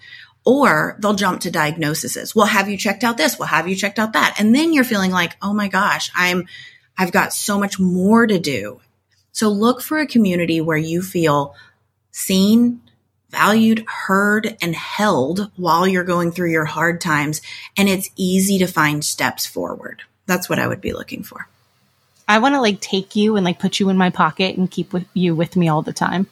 or 0.44 0.96
they'll 1.00 1.14
jump 1.14 1.40
to 1.40 1.50
diagnoses. 1.50 2.34
Well, 2.34 2.46
have 2.46 2.68
you 2.68 2.76
checked 2.76 3.02
out 3.02 3.16
this? 3.16 3.38
Well, 3.38 3.48
have 3.48 3.66
you 3.66 3.74
checked 3.74 3.98
out 3.98 4.12
that? 4.12 4.36
And 4.38 4.54
then 4.54 4.72
you're 4.72 4.84
feeling 4.84 5.10
like, 5.10 5.36
"Oh 5.40 5.54
my 5.54 5.68
gosh, 5.68 6.10
I'm 6.14 6.46
I've 6.98 7.12
got 7.12 7.32
so 7.32 7.58
much 7.58 7.78
more 7.80 8.26
to 8.26 8.38
do." 8.38 8.80
So 9.34 9.48
look 9.48 9.82
for 9.82 9.98
a 9.98 10.06
community 10.06 10.60
where 10.60 10.78
you 10.78 11.02
feel 11.02 11.56
seen, 12.12 12.80
valued, 13.30 13.84
heard, 13.88 14.56
and 14.62 14.76
held 14.76 15.50
while 15.56 15.88
you're 15.88 16.04
going 16.04 16.30
through 16.30 16.52
your 16.52 16.64
hard 16.64 17.00
times. 17.00 17.42
And 17.76 17.88
it's 17.88 18.10
easy 18.14 18.58
to 18.58 18.68
find 18.68 19.04
steps 19.04 19.44
forward. 19.44 20.02
That's 20.26 20.48
what 20.48 20.60
I 20.60 20.68
would 20.68 20.80
be 20.80 20.92
looking 20.92 21.24
for. 21.24 21.48
I 22.28 22.38
want 22.38 22.54
to 22.54 22.60
like 22.60 22.80
take 22.80 23.16
you 23.16 23.34
and 23.34 23.44
like 23.44 23.58
put 23.58 23.80
you 23.80 23.88
in 23.88 23.96
my 23.96 24.10
pocket 24.10 24.56
and 24.56 24.70
keep 24.70 24.92
with 24.92 25.04
you 25.14 25.34
with 25.34 25.56
me 25.56 25.68
all 25.68 25.82
the 25.82 25.92
time. 25.92 26.28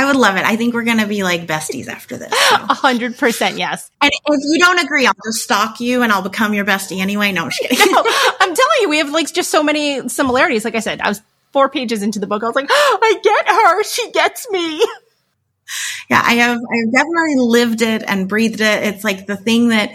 I 0.00 0.06
would 0.06 0.16
love 0.16 0.36
it. 0.36 0.46
I 0.46 0.56
think 0.56 0.72
we're 0.72 0.84
going 0.84 0.96
to 0.96 1.06
be 1.06 1.22
like 1.22 1.46
besties 1.46 1.86
after 1.86 2.16
this. 2.16 2.32
A 2.52 2.72
hundred 2.72 3.18
percent, 3.18 3.58
yes. 3.58 3.90
And 4.00 4.10
if 4.10 4.40
you 4.50 4.58
don't 4.58 4.82
agree, 4.82 5.06
I'll 5.06 5.12
just 5.26 5.44
stalk 5.44 5.78
you 5.78 6.00
and 6.00 6.10
I'll 6.10 6.22
become 6.22 6.54
your 6.54 6.64
bestie 6.64 7.02
anyway. 7.02 7.32
No, 7.32 7.44
I'm 7.44 7.50
just 7.50 7.60
kidding. 7.60 7.92
no, 7.92 8.02
I'm 8.40 8.54
telling 8.54 8.78
you, 8.80 8.88
we 8.88 8.96
have 8.96 9.10
like 9.10 9.30
just 9.30 9.50
so 9.50 9.62
many 9.62 10.08
similarities. 10.08 10.64
Like 10.64 10.74
I 10.74 10.80
said, 10.80 11.02
I 11.02 11.10
was 11.10 11.20
four 11.52 11.68
pages 11.68 12.02
into 12.02 12.18
the 12.18 12.26
book, 12.26 12.42
I 12.42 12.46
was 12.46 12.56
like, 12.56 12.68
oh, 12.70 12.98
I 13.02 13.20
get 13.22 13.46
her. 13.46 13.84
She 13.84 14.10
gets 14.12 14.50
me. 14.50 14.78
Yeah, 16.08 16.22
I 16.24 16.32
have, 16.36 16.56
I've 16.56 16.92
definitely 16.92 17.36
lived 17.36 17.82
it 17.82 18.02
and 18.06 18.26
breathed 18.26 18.62
it. 18.62 18.84
It's 18.84 19.04
like 19.04 19.26
the 19.26 19.36
thing 19.36 19.68
that, 19.68 19.90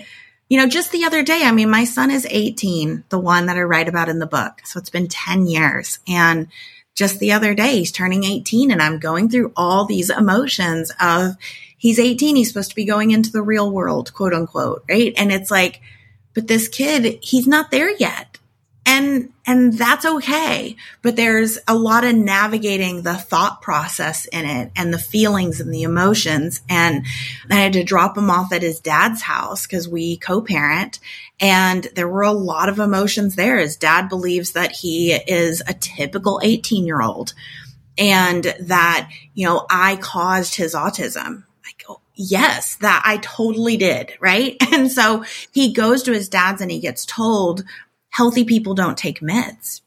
you 0.50 0.60
know, 0.60 0.68
just 0.68 0.92
the 0.92 1.06
other 1.06 1.24
day, 1.24 1.42
I 1.44 1.52
mean, 1.52 1.72
my 1.72 1.86
son 1.86 2.12
is 2.12 2.28
18, 2.30 3.06
the 3.10 3.18
one 3.18 3.48
that 3.48 3.58
I 3.58 3.64
write 3.64 3.90
about 3.90 4.08
in 4.08 4.20
the 4.20 4.28
book. 4.28 4.62
So 4.66 4.78
it's 4.78 4.92
been 4.92 5.08
10 5.08 5.48
years. 5.48 5.98
And 6.08 6.50
just 6.96 7.20
the 7.20 7.34
other 7.34 7.54
day, 7.54 7.80
he's 7.80 7.92
turning 7.92 8.24
18 8.24 8.72
and 8.72 8.82
I'm 8.82 9.00
going 9.00 9.30
through 9.30 9.52
all 9.56 9.86
these 9.86 10.10
emotions 10.10 10.92
of 11.00 11.36
he's 11.78 12.00
18. 12.00 12.36
He's 12.38 12.48
supposed 12.48 12.70
to 12.70 12.76
be 12.76 12.86
going 12.86 13.12
into 13.12 13.32
the 13.32 13.44
real 13.44 13.70
world, 13.70 14.14
quote 14.14 14.34
unquote. 14.34 14.84
Right. 14.90 15.14
And 15.18 15.32
it's 15.32 15.52
like, 15.52 15.82
but 16.34 16.48
this 16.48 16.68
kid, 16.68 17.20
he's 17.22 17.48
not 17.48 17.70
there 17.70 17.96
yet 17.98 18.40
and 18.86 19.32
and 19.48 19.74
that's 19.74 20.06
okay. 20.06 20.76
But 21.02 21.16
there's 21.16 21.60
a 21.68 21.76
lot 21.76 22.04
of 22.04 22.16
navigating 22.16 23.02
the 23.02 23.16
thought 23.16 23.62
process 23.62 24.26
in 24.26 24.46
it 24.46 24.72
and 24.76 24.94
the 24.94 25.00
feelings 25.00 25.60
and 25.60 25.74
the 25.74 25.84
emotions. 25.84 26.62
And 26.70 27.06
i 27.50 27.56
had 27.56 27.74
to 27.74 27.84
drop 27.84 28.18
him 28.18 28.30
off 28.30 28.52
at 28.52 28.62
his 28.62 28.80
dad's 28.80 29.22
house 29.22 29.66
because 29.66 29.88
we 29.88 30.18
co-parent. 30.18 31.00
And 31.40 31.88
there 31.96 32.08
were 32.08 32.24
a 32.24 32.32
lot 32.32 32.70
of 32.70 32.80
emotions 32.80 33.36
there. 33.36 33.58
His 33.58 33.76
dad 33.76 34.08
believes 34.08 34.54
that 34.54 34.72
he 34.72 35.14
is 35.14 35.62
a 35.68 35.74
typical 35.74 36.40
18 36.44 36.86
year 36.86 37.02
old 37.02 37.34
and 37.98 38.44
that 38.60 39.10
you 39.34 39.46
know 39.46 39.66
i 39.70 39.96
caused 39.98 40.56
his 40.56 40.76
autism. 40.76 41.44
Like 41.64 41.84
oh, 41.90 42.02
yes 42.14 42.76
that 42.78 43.02
i 43.06 43.18
totally 43.18 43.78
did 43.78 44.14
right? 44.20 44.58
And 44.76 44.92
so 44.92 45.24
he 45.54 45.72
goes 45.72 46.04
to 46.04 46.12
his 46.12 46.28
dad's 46.28 46.62
and 46.62 46.70
he 46.70 46.80
gets 46.80 47.06
told 47.06 47.64
healthy 48.16 48.46
people 48.46 48.74
don't 48.74 48.98
take 48.98 49.20
meds. 49.20 49.82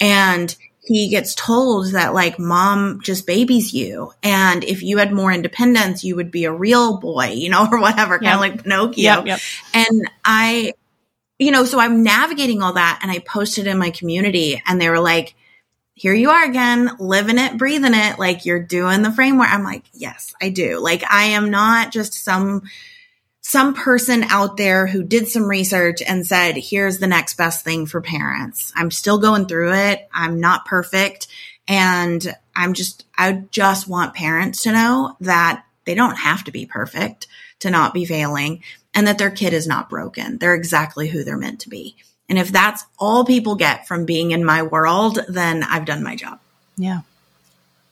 And 0.00 0.54
he 0.80 1.08
gets 1.10 1.36
told 1.36 1.92
that 1.92 2.12
like 2.12 2.40
mom 2.40 3.00
just 3.02 3.24
babies 3.24 3.72
you. 3.72 4.12
And 4.20 4.64
if 4.64 4.82
you 4.82 4.98
had 4.98 5.12
more 5.12 5.30
independence, 5.30 6.02
you 6.02 6.16
would 6.16 6.32
be 6.32 6.44
a 6.44 6.52
real 6.52 6.98
boy, 6.98 7.26
you 7.34 7.50
know, 7.50 7.68
or 7.72 7.80
whatever, 7.80 8.18
kind 8.18 8.34
of 8.34 8.40
like 8.40 8.62
Pinocchio. 8.64 9.02
Yep, 9.02 9.26
yep. 9.26 9.40
And 9.72 10.10
I, 10.24 10.72
you 11.38 11.52
know, 11.52 11.64
so 11.64 11.78
I'm 11.78 12.02
navigating 12.02 12.62
all 12.62 12.72
that 12.72 12.98
and 13.00 13.12
I 13.12 13.20
posted 13.20 13.68
in 13.68 13.78
my 13.78 13.90
community 13.90 14.60
and 14.66 14.80
they 14.80 14.88
were 14.88 15.00
like, 15.00 15.36
here 15.94 16.14
you 16.14 16.30
are 16.30 16.44
again, 16.44 16.90
living 16.98 17.38
it, 17.38 17.58
breathing 17.58 17.94
it. 17.94 18.18
Like 18.18 18.44
you're 18.44 18.62
doing 18.62 19.02
the 19.02 19.12
framework. 19.12 19.52
I'm 19.52 19.62
like, 19.62 19.84
yes, 19.92 20.34
I 20.42 20.48
do. 20.48 20.80
Like 20.80 21.04
I 21.08 21.24
am 21.24 21.50
not 21.50 21.92
just 21.92 22.12
some 22.12 22.62
some 23.42 23.74
person 23.74 24.22
out 24.24 24.56
there 24.56 24.86
who 24.86 25.02
did 25.02 25.28
some 25.28 25.48
research 25.48 26.00
and 26.00 26.26
said, 26.26 26.56
here's 26.56 26.98
the 26.98 27.08
next 27.08 27.34
best 27.36 27.64
thing 27.64 27.86
for 27.86 28.00
parents. 28.00 28.72
I'm 28.76 28.90
still 28.90 29.18
going 29.18 29.46
through 29.46 29.74
it. 29.74 30.08
I'm 30.12 30.40
not 30.40 30.64
perfect. 30.64 31.26
And 31.68 32.34
I'm 32.54 32.72
just, 32.72 33.04
I 33.18 33.44
just 33.50 33.88
want 33.88 34.14
parents 34.14 34.62
to 34.62 34.72
know 34.72 35.16
that 35.20 35.64
they 35.84 35.94
don't 35.94 36.16
have 36.16 36.44
to 36.44 36.52
be 36.52 36.66
perfect 36.66 37.26
to 37.60 37.70
not 37.70 37.92
be 37.92 38.04
failing 38.04 38.62
and 38.94 39.06
that 39.06 39.18
their 39.18 39.30
kid 39.30 39.52
is 39.52 39.66
not 39.66 39.90
broken. 39.90 40.38
They're 40.38 40.54
exactly 40.54 41.08
who 41.08 41.24
they're 41.24 41.36
meant 41.36 41.60
to 41.60 41.68
be. 41.68 41.96
And 42.28 42.38
if 42.38 42.52
that's 42.52 42.84
all 42.98 43.24
people 43.24 43.56
get 43.56 43.88
from 43.88 44.04
being 44.04 44.30
in 44.30 44.44
my 44.44 44.62
world, 44.62 45.18
then 45.28 45.64
I've 45.64 45.84
done 45.84 46.02
my 46.02 46.14
job. 46.14 46.38
Yeah. 46.76 47.00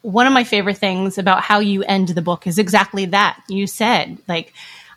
One 0.02 0.26
of 0.26 0.32
my 0.32 0.44
favorite 0.44 0.78
things 0.78 1.18
about 1.18 1.42
how 1.42 1.58
you 1.58 1.82
end 1.82 2.08
the 2.08 2.22
book 2.22 2.46
is 2.46 2.58
exactly 2.58 3.06
that. 3.06 3.42
You 3.48 3.66
said, 3.66 4.18
like, 4.28 4.54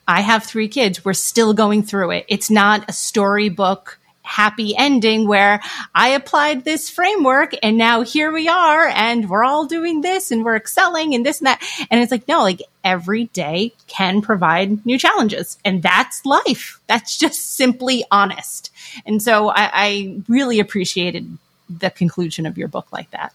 I 0.07 0.21
have 0.21 0.43
three 0.43 0.67
kids. 0.67 1.03
We're 1.03 1.13
still 1.13 1.53
going 1.53 1.83
through 1.83 2.11
it. 2.11 2.25
It's 2.27 2.49
not 2.49 2.89
a 2.89 2.93
storybook 2.93 3.99
happy 4.23 4.75
ending 4.75 5.27
where 5.27 5.61
I 5.93 6.09
applied 6.09 6.63
this 6.63 6.89
framework 6.89 7.53
and 7.61 7.77
now 7.77 8.01
here 8.01 8.31
we 8.31 8.47
are 8.47 8.87
and 8.87 9.29
we're 9.29 9.43
all 9.43 9.65
doing 9.65 10.01
this 10.01 10.31
and 10.31 10.43
we're 10.43 10.55
excelling 10.55 11.13
and 11.13 11.25
this 11.25 11.39
and 11.39 11.47
that. 11.47 11.61
And 11.91 12.01
it's 12.01 12.11
like, 12.11 12.27
no, 12.27 12.41
like 12.41 12.61
every 12.83 13.25
day 13.25 13.73
can 13.87 14.21
provide 14.21 14.85
new 14.85 14.97
challenges 14.97 15.57
and 15.65 15.83
that's 15.83 16.25
life. 16.25 16.79
That's 16.87 17.17
just 17.17 17.55
simply 17.55 18.05
honest. 18.11 18.71
And 19.05 19.21
so 19.21 19.49
I, 19.49 19.69
I 19.73 20.21
really 20.27 20.59
appreciated 20.59 21.37
the 21.69 21.89
conclusion 21.89 22.45
of 22.45 22.57
your 22.57 22.69
book 22.69 22.91
like 22.91 23.11
that. 23.11 23.33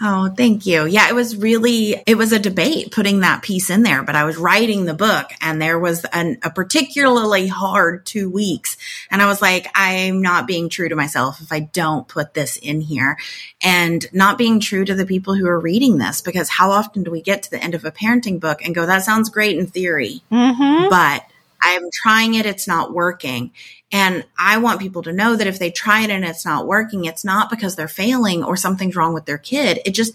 Oh, 0.00 0.28
thank 0.28 0.66
you. 0.66 0.86
Yeah, 0.86 1.08
it 1.08 1.14
was 1.14 1.36
really, 1.36 2.02
it 2.06 2.16
was 2.16 2.32
a 2.32 2.38
debate 2.38 2.90
putting 2.90 3.20
that 3.20 3.42
piece 3.42 3.70
in 3.70 3.82
there, 3.82 4.02
but 4.02 4.16
I 4.16 4.24
was 4.24 4.36
writing 4.36 4.84
the 4.84 4.94
book 4.94 5.30
and 5.40 5.62
there 5.62 5.78
was 5.78 6.04
an, 6.06 6.38
a 6.42 6.50
particularly 6.50 7.46
hard 7.46 8.04
two 8.04 8.28
weeks. 8.28 8.76
And 9.10 9.22
I 9.22 9.26
was 9.26 9.40
like, 9.40 9.68
I'm 9.74 10.20
not 10.20 10.48
being 10.48 10.68
true 10.68 10.88
to 10.88 10.96
myself 10.96 11.40
if 11.40 11.52
I 11.52 11.60
don't 11.60 12.08
put 12.08 12.34
this 12.34 12.56
in 12.56 12.80
here 12.80 13.16
and 13.62 14.04
not 14.12 14.36
being 14.36 14.58
true 14.58 14.84
to 14.84 14.94
the 14.94 15.06
people 15.06 15.34
who 15.34 15.46
are 15.46 15.60
reading 15.60 15.98
this 15.98 16.20
because 16.20 16.48
how 16.48 16.72
often 16.72 17.04
do 17.04 17.12
we 17.12 17.22
get 17.22 17.44
to 17.44 17.50
the 17.50 17.62
end 17.62 17.74
of 17.74 17.84
a 17.84 17.92
parenting 17.92 18.40
book 18.40 18.64
and 18.64 18.74
go, 18.74 18.86
that 18.86 19.04
sounds 19.04 19.30
great 19.30 19.56
in 19.56 19.66
theory, 19.68 20.22
mm-hmm. 20.30 20.88
but 20.90 21.24
I'm 21.64 21.88
trying 21.92 22.34
it. 22.34 22.46
It's 22.46 22.68
not 22.68 22.92
working. 22.92 23.52
And 23.90 24.24
I 24.38 24.58
want 24.58 24.80
people 24.80 25.02
to 25.04 25.12
know 25.12 25.34
that 25.34 25.46
if 25.46 25.58
they 25.58 25.70
try 25.70 26.02
it 26.02 26.10
and 26.10 26.24
it's 26.24 26.44
not 26.44 26.66
working, 26.66 27.06
it's 27.06 27.24
not 27.24 27.48
because 27.48 27.74
they're 27.74 27.88
failing 27.88 28.44
or 28.44 28.56
something's 28.56 28.96
wrong 28.96 29.14
with 29.14 29.24
their 29.24 29.38
kid. 29.38 29.80
It 29.86 29.92
just, 29.92 30.14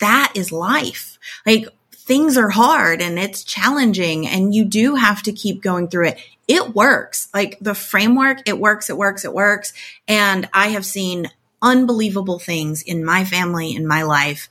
that 0.00 0.32
is 0.36 0.52
life. 0.52 1.18
Like 1.44 1.66
things 1.92 2.36
are 2.36 2.50
hard 2.50 3.02
and 3.02 3.18
it's 3.18 3.42
challenging 3.42 4.28
and 4.28 4.54
you 4.54 4.64
do 4.64 4.94
have 4.94 5.22
to 5.24 5.32
keep 5.32 5.60
going 5.60 5.88
through 5.88 6.08
it. 6.08 6.18
It 6.46 6.74
works. 6.74 7.28
Like 7.34 7.58
the 7.60 7.74
framework, 7.74 8.48
it 8.48 8.60
works, 8.60 8.90
it 8.90 8.96
works, 8.96 9.24
it 9.24 9.32
works. 9.32 9.72
And 10.06 10.48
I 10.52 10.68
have 10.68 10.86
seen 10.86 11.28
unbelievable 11.60 12.38
things 12.38 12.82
in 12.82 13.04
my 13.04 13.24
family, 13.24 13.74
in 13.74 13.88
my 13.88 14.02
life. 14.02 14.48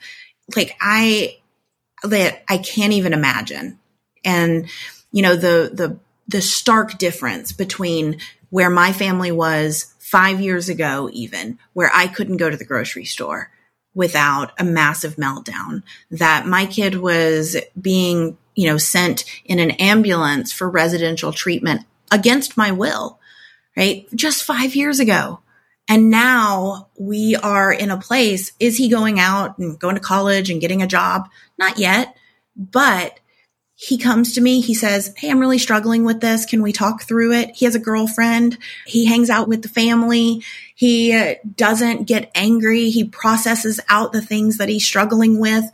Like 0.55 0.75
I, 0.81 1.37
that 2.03 2.43
I 2.49 2.57
can't 2.57 2.93
even 2.93 3.13
imagine. 3.13 3.79
And, 4.25 4.67
you 5.11 5.21
know, 5.21 5.35
the, 5.35 5.69
the, 5.71 5.99
the 6.27 6.41
stark 6.41 6.97
difference 6.97 7.51
between 7.51 8.19
where 8.49 8.69
my 8.69 8.93
family 8.93 9.31
was 9.31 9.93
five 9.99 10.39
years 10.39 10.69
ago, 10.69 11.09
even 11.11 11.59
where 11.73 11.91
I 11.93 12.07
couldn't 12.07 12.37
go 12.37 12.49
to 12.49 12.57
the 12.57 12.65
grocery 12.65 13.05
store 13.05 13.51
without 13.93 14.51
a 14.59 14.63
massive 14.63 15.15
meltdown, 15.15 15.83
that 16.11 16.45
my 16.45 16.65
kid 16.65 16.95
was 16.95 17.57
being, 17.79 18.37
you 18.55 18.67
know, 18.67 18.77
sent 18.77 19.25
in 19.45 19.59
an 19.59 19.71
ambulance 19.71 20.51
for 20.51 20.69
residential 20.69 21.31
treatment 21.31 21.85
against 22.11 22.57
my 22.57 22.71
will, 22.71 23.19
right? 23.75 24.05
Just 24.13 24.43
five 24.43 24.75
years 24.75 24.99
ago. 24.99 25.39
And 25.87 26.09
now 26.09 26.87
we 26.99 27.35
are 27.35 27.71
in 27.71 27.91
a 27.91 27.99
place. 27.99 28.51
Is 28.59 28.77
he 28.77 28.89
going 28.89 29.19
out 29.19 29.57
and 29.57 29.79
going 29.79 29.95
to 29.95 30.01
college 30.01 30.49
and 30.49 30.61
getting 30.61 30.81
a 30.81 30.87
job? 30.87 31.29
Not 31.57 31.77
yet, 31.77 32.15
but 32.55 33.19
he 33.75 33.97
comes 33.97 34.33
to 34.33 34.41
me. 34.41 34.61
He 34.61 34.73
says, 34.73 35.13
Hey, 35.17 35.29
I'm 35.29 35.39
really 35.39 35.57
struggling 35.57 36.05
with 36.05 36.21
this. 36.21 36.45
Can 36.45 36.61
we 36.61 36.71
talk 36.71 37.03
through 37.03 37.33
it? 37.33 37.55
He 37.55 37.65
has 37.65 37.75
a 37.75 37.79
girlfriend. 37.79 38.57
He 38.85 39.05
hangs 39.05 39.29
out 39.29 39.49
with 39.49 39.61
the 39.61 39.69
family. 39.69 40.43
He 40.75 41.13
uh, 41.13 41.35
doesn't 41.55 42.07
get 42.07 42.31
angry. 42.35 42.89
He 42.89 43.03
processes 43.03 43.79
out 43.89 44.13
the 44.13 44.21
things 44.21 44.57
that 44.57 44.69
he's 44.69 44.85
struggling 44.85 45.39
with. 45.39 45.65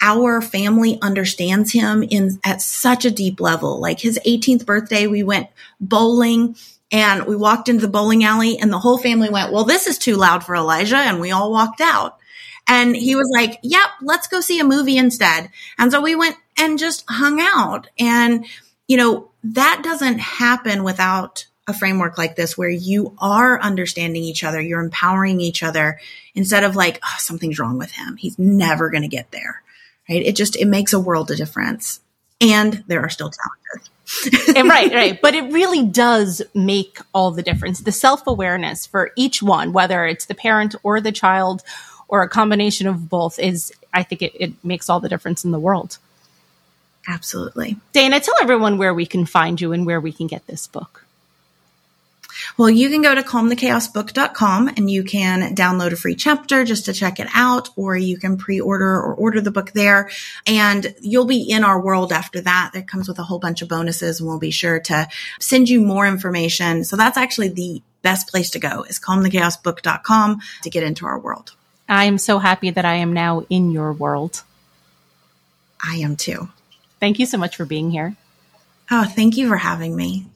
Our 0.00 0.40
family 0.40 0.98
understands 1.02 1.72
him 1.72 2.02
in 2.04 2.38
at 2.44 2.62
such 2.62 3.04
a 3.04 3.10
deep 3.10 3.40
level. 3.40 3.80
Like 3.80 4.00
his 4.00 4.18
18th 4.24 4.64
birthday, 4.64 5.08
we 5.08 5.22
went 5.24 5.48
bowling 5.80 6.56
and 6.92 7.26
we 7.26 7.36
walked 7.36 7.68
into 7.68 7.82
the 7.82 7.92
bowling 7.92 8.24
alley 8.24 8.58
and 8.58 8.72
the 8.72 8.78
whole 8.78 8.96
family 8.96 9.28
went, 9.28 9.52
well, 9.52 9.64
this 9.64 9.86
is 9.86 9.98
too 9.98 10.16
loud 10.16 10.44
for 10.44 10.54
Elijah. 10.54 10.96
And 10.96 11.20
we 11.20 11.32
all 11.32 11.50
walked 11.50 11.80
out. 11.80 12.16
And 12.66 12.96
he 12.96 13.16
was 13.16 13.28
like, 13.34 13.58
yep, 13.62 13.88
let's 14.00 14.28
go 14.28 14.40
see 14.40 14.60
a 14.60 14.64
movie 14.64 14.96
instead. 14.96 15.50
And 15.76 15.90
so 15.90 16.00
we 16.00 16.14
went 16.14 16.36
and 16.60 16.78
just 16.78 17.04
hung 17.08 17.40
out. 17.40 17.88
And, 17.98 18.44
you 18.86 18.98
know, 18.98 19.30
that 19.42 19.80
doesn't 19.82 20.18
happen 20.18 20.84
without 20.84 21.46
a 21.66 21.72
framework 21.72 22.18
like 22.18 22.36
this 22.36 22.58
where 22.58 22.68
you 22.68 23.16
are 23.18 23.58
understanding 23.60 24.22
each 24.22 24.44
other, 24.44 24.60
you're 24.60 24.82
empowering 24.82 25.40
each 25.40 25.62
other 25.62 25.98
instead 26.34 26.64
of 26.64 26.76
like, 26.76 27.00
oh, 27.02 27.16
something's 27.18 27.58
wrong 27.58 27.78
with 27.78 27.92
him. 27.92 28.16
He's 28.16 28.38
never 28.38 28.90
going 28.90 29.02
to 29.02 29.08
get 29.08 29.30
there. 29.30 29.62
Right. 30.08 30.22
It 30.22 30.36
just, 30.36 30.56
it 30.56 30.66
makes 30.66 30.92
a 30.92 31.00
world 31.00 31.30
of 31.30 31.38
difference. 31.38 32.00
And 32.40 32.84
there 32.86 33.00
are 33.00 33.08
still 33.08 33.30
challenges. 33.30 33.90
right, 34.68 34.92
right. 34.92 35.20
But 35.20 35.34
it 35.34 35.52
really 35.52 35.84
does 35.84 36.42
make 36.54 36.98
all 37.14 37.30
the 37.30 37.42
difference. 37.42 37.80
The 37.80 37.92
self 37.92 38.26
awareness 38.26 38.86
for 38.86 39.12
each 39.16 39.42
one, 39.42 39.72
whether 39.72 40.04
it's 40.04 40.26
the 40.26 40.34
parent 40.34 40.74
or 40.82 41.00
the 41.00 41.12
child 41.12 41.62
or 42.08 42.22
a 42.22 42.28
combination 42.28 42.86
of 42.88 43.08
both, 43.08 43.38
is, 43.38 43.72
I 43.94 44.02
think 44.02 44.22
it, 44.22 44.32
it 44.34 44.64
makes 44.64 44.90
all 44.90 45.00
the 45.00 45.08
difference 45.08 45.44
in 45.44 45.52
the 45.52 45.60
world. 45.60 45.98
Absolutely. 47.08 47.76
Dayna, 47.94 48.22
tell 48.22 48.34
everyone 48.40 48.78
where 48.78 48.94
we 48.94 49.06
can 49.06 49.26
find 49.26 49.60
you 49.60 49.72
and 49.72 49.86
where 49.86 50.00
we 50.00 50.12
can 50.12 50.26
get 50.26 50.46
this 50.46 50.66
book. 50.66 51.04
Well, 52.56 52.70
you 52.70 52.88
can 52.88 53.02
go 53.02 53.14
to 53.14 53.22
calmthechaosbook.com 53.22 54.68
and 54.68 54.90
you 54.90 55.04
can 55.04 55.54
download 55.54 55.92
a 55.92 55.96
free 55.96 56.14
chapter 56.14 56.64
just 56.64 56.84
to 56.86 56.92
check 56.92 57.20
it 57.20 57.28
out, 57.34 57.68
or 57.76 57.96
you 57.96 58.18
can 58.18 58.36
pre-order 58.36 58.94
or 58.94 59.14
order 59.14 59.40
the 59.40 59.50
book 59.50 59.72
there. 59.72 60.10
And 60.46 60.94
you'll 61.00 61.26
be 61.26 61.42
in 61.42 61.64
our 61.64 61.80
world 61.80 62.12
after 62.12 62.40
that. 62.42 62.70
That 62.74 62.88
comes 62.88 63.08
with 63.08 63.18
a 63.18 63.24
whole 63.24 63.38
bunch 63.38 63.62
of 63.62 63.68
bonuses 63.68 64.20
and 64.20 64.28
we'll 64.28 64.38
be 64.38 64.50
sure 64.50 64.80
to 64.80 65.08
send 65.38 65.68
you 65.68 65.80
more 65.80 66.06
information. 66.06 66.84
So 66.84 66.96
that's 66.96 67.18
actually 67.18 67.48
the 67.48 67.82
best 68.02 68.28
place 68.28 68.50
to 68.50 68.58
go 68.58 68.84
is 68.84 68.98
calmthechaosbook.com 68.98 70.40
to 70.62 70.70
get 70.70 70.82
into 70.82 71.06
our 71.06 71.18
world. 71.18 71.52
I 71.88 72.04
am 72.04 72.18
so 72.18 72.38
happy 72.38 72.70
that 72.70 72.84
I 72.84 72.96
am 72.96 73.12
now 73.12 73.44
in 73.50 73.70
your 73.70 73.92
world. 73.92 74.42
I 75.84 75.96
am 75.96 76.16
too. 76.16 76.48
Thank 77.00 77.18
you 77.18 77.26
so 77.26 77.38
much 77.38 77.56
for 77.56 77.64
being 77.64 77.90
here. 77.90 78.14
Oh, 78.90 79.04
thank 79.04 79.36
you 79.36 79.48
for 79.48 79.56
having 79.56 79.96
me. 79.96 80.26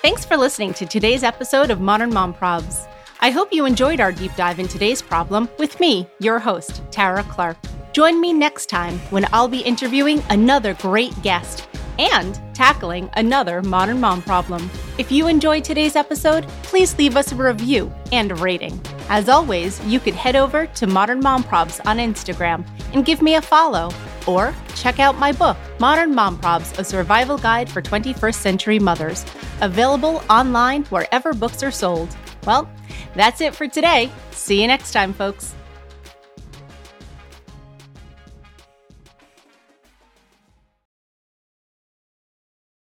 Thanks 0.00 0.24
for 0.24 0.36
listening 0.36 0.74
to 0.74 0.86
today's 0.86 1.22
episode 1.22 1.70
of 1.70 1.80
Modern 1.80 2.12
Mom 2.12 2.34
Probs. 2.34 2.88
I 3.20 3.30
hope 3.30 3.52
you 3.52 3.66
enjoyed 3.66 4.00
our 4.00 4.10
deep 4.10 4.34
dive 4.34 4.58
in 4.58 4.66
today's 4.66 5.00
problem 5.00 5.48
with 5.58 5.78
me, 5.78 6.08
your 6.18 6.40
host, 6.40 6.82
Tara 6.90 7.22
Clark. 7.24 7.56
Join 7.92 8.20
me 8.20 8.32
next 8.32 8.66
time 8.66 8.98
when 9.10 9.26
I'll 9.32 9.46
be 9.48 9.60
interviewing 9.60 10.20
another 10.28 10.74
great 10.74 11.12
guest 11.22 11.68
and 11.98 12.40
tackling 12.54 13.10
another 13.14 13.62
modern 13.62 14.00
mom 14.00 14.22
problem. 14.22 14.70
If 14.98 15.10
you 15.10 15.28
enjoyed 15.28 15.64
today's 15.64 15.96
episode, 15.96 16.46
please 16.62 16.96
leave 16.98 17.16
us 17.16 17.32
a 17.32 17.36
review 17.36 17.92
and 18.12 18.38
rating. 18.40 18.80
As 19.08 19.28
always, 19.28 19.84
you 19.84 20.00
could 20.00 20.14
head 20.14 20.36
over 20.36 20.66
to 20.66 20.86
Modern 20.86 21.20
Mom 21.20 21.44
Probs 21.44 21.80
on 21.86 21.98
Instagram 21.98 22.66
and 22.92 23.04
give 23.04 23.22
me 23.22 23.36
a 23.36 23.42
follow, 23.42 23.90
or 24.26 24.54
check 24.74 24.98
out 24.98 25.18
my 25.18 25.32
book, 25.32 25.56
Modern 25.80 26.14
Mom 26.14 26.38
Probs 26.38 26.78
A 26.78 26.84
Survival 26.84 27.38
Guide 27.38 27.68
for 27.68 27.82
21st 27.82 28.34
Century 28.34 28.78
Mothers, 28.78 29.24
available 29.60 30.22
online 30.30 30.84
wherever 30.84 31.32
books 31.32 31.62
are 31.62 31.70
sold. 31.70 32.14
Well, 32.46 32.70
that's 33.14 33.40
it 33.40 33.54
for 33.54 33.68
today. 33.68 34.10
See 34.30 34.60
you 34.60 34.66
next 34.66 34.92
time, 34.92 35.12
folks. 35.12 35.54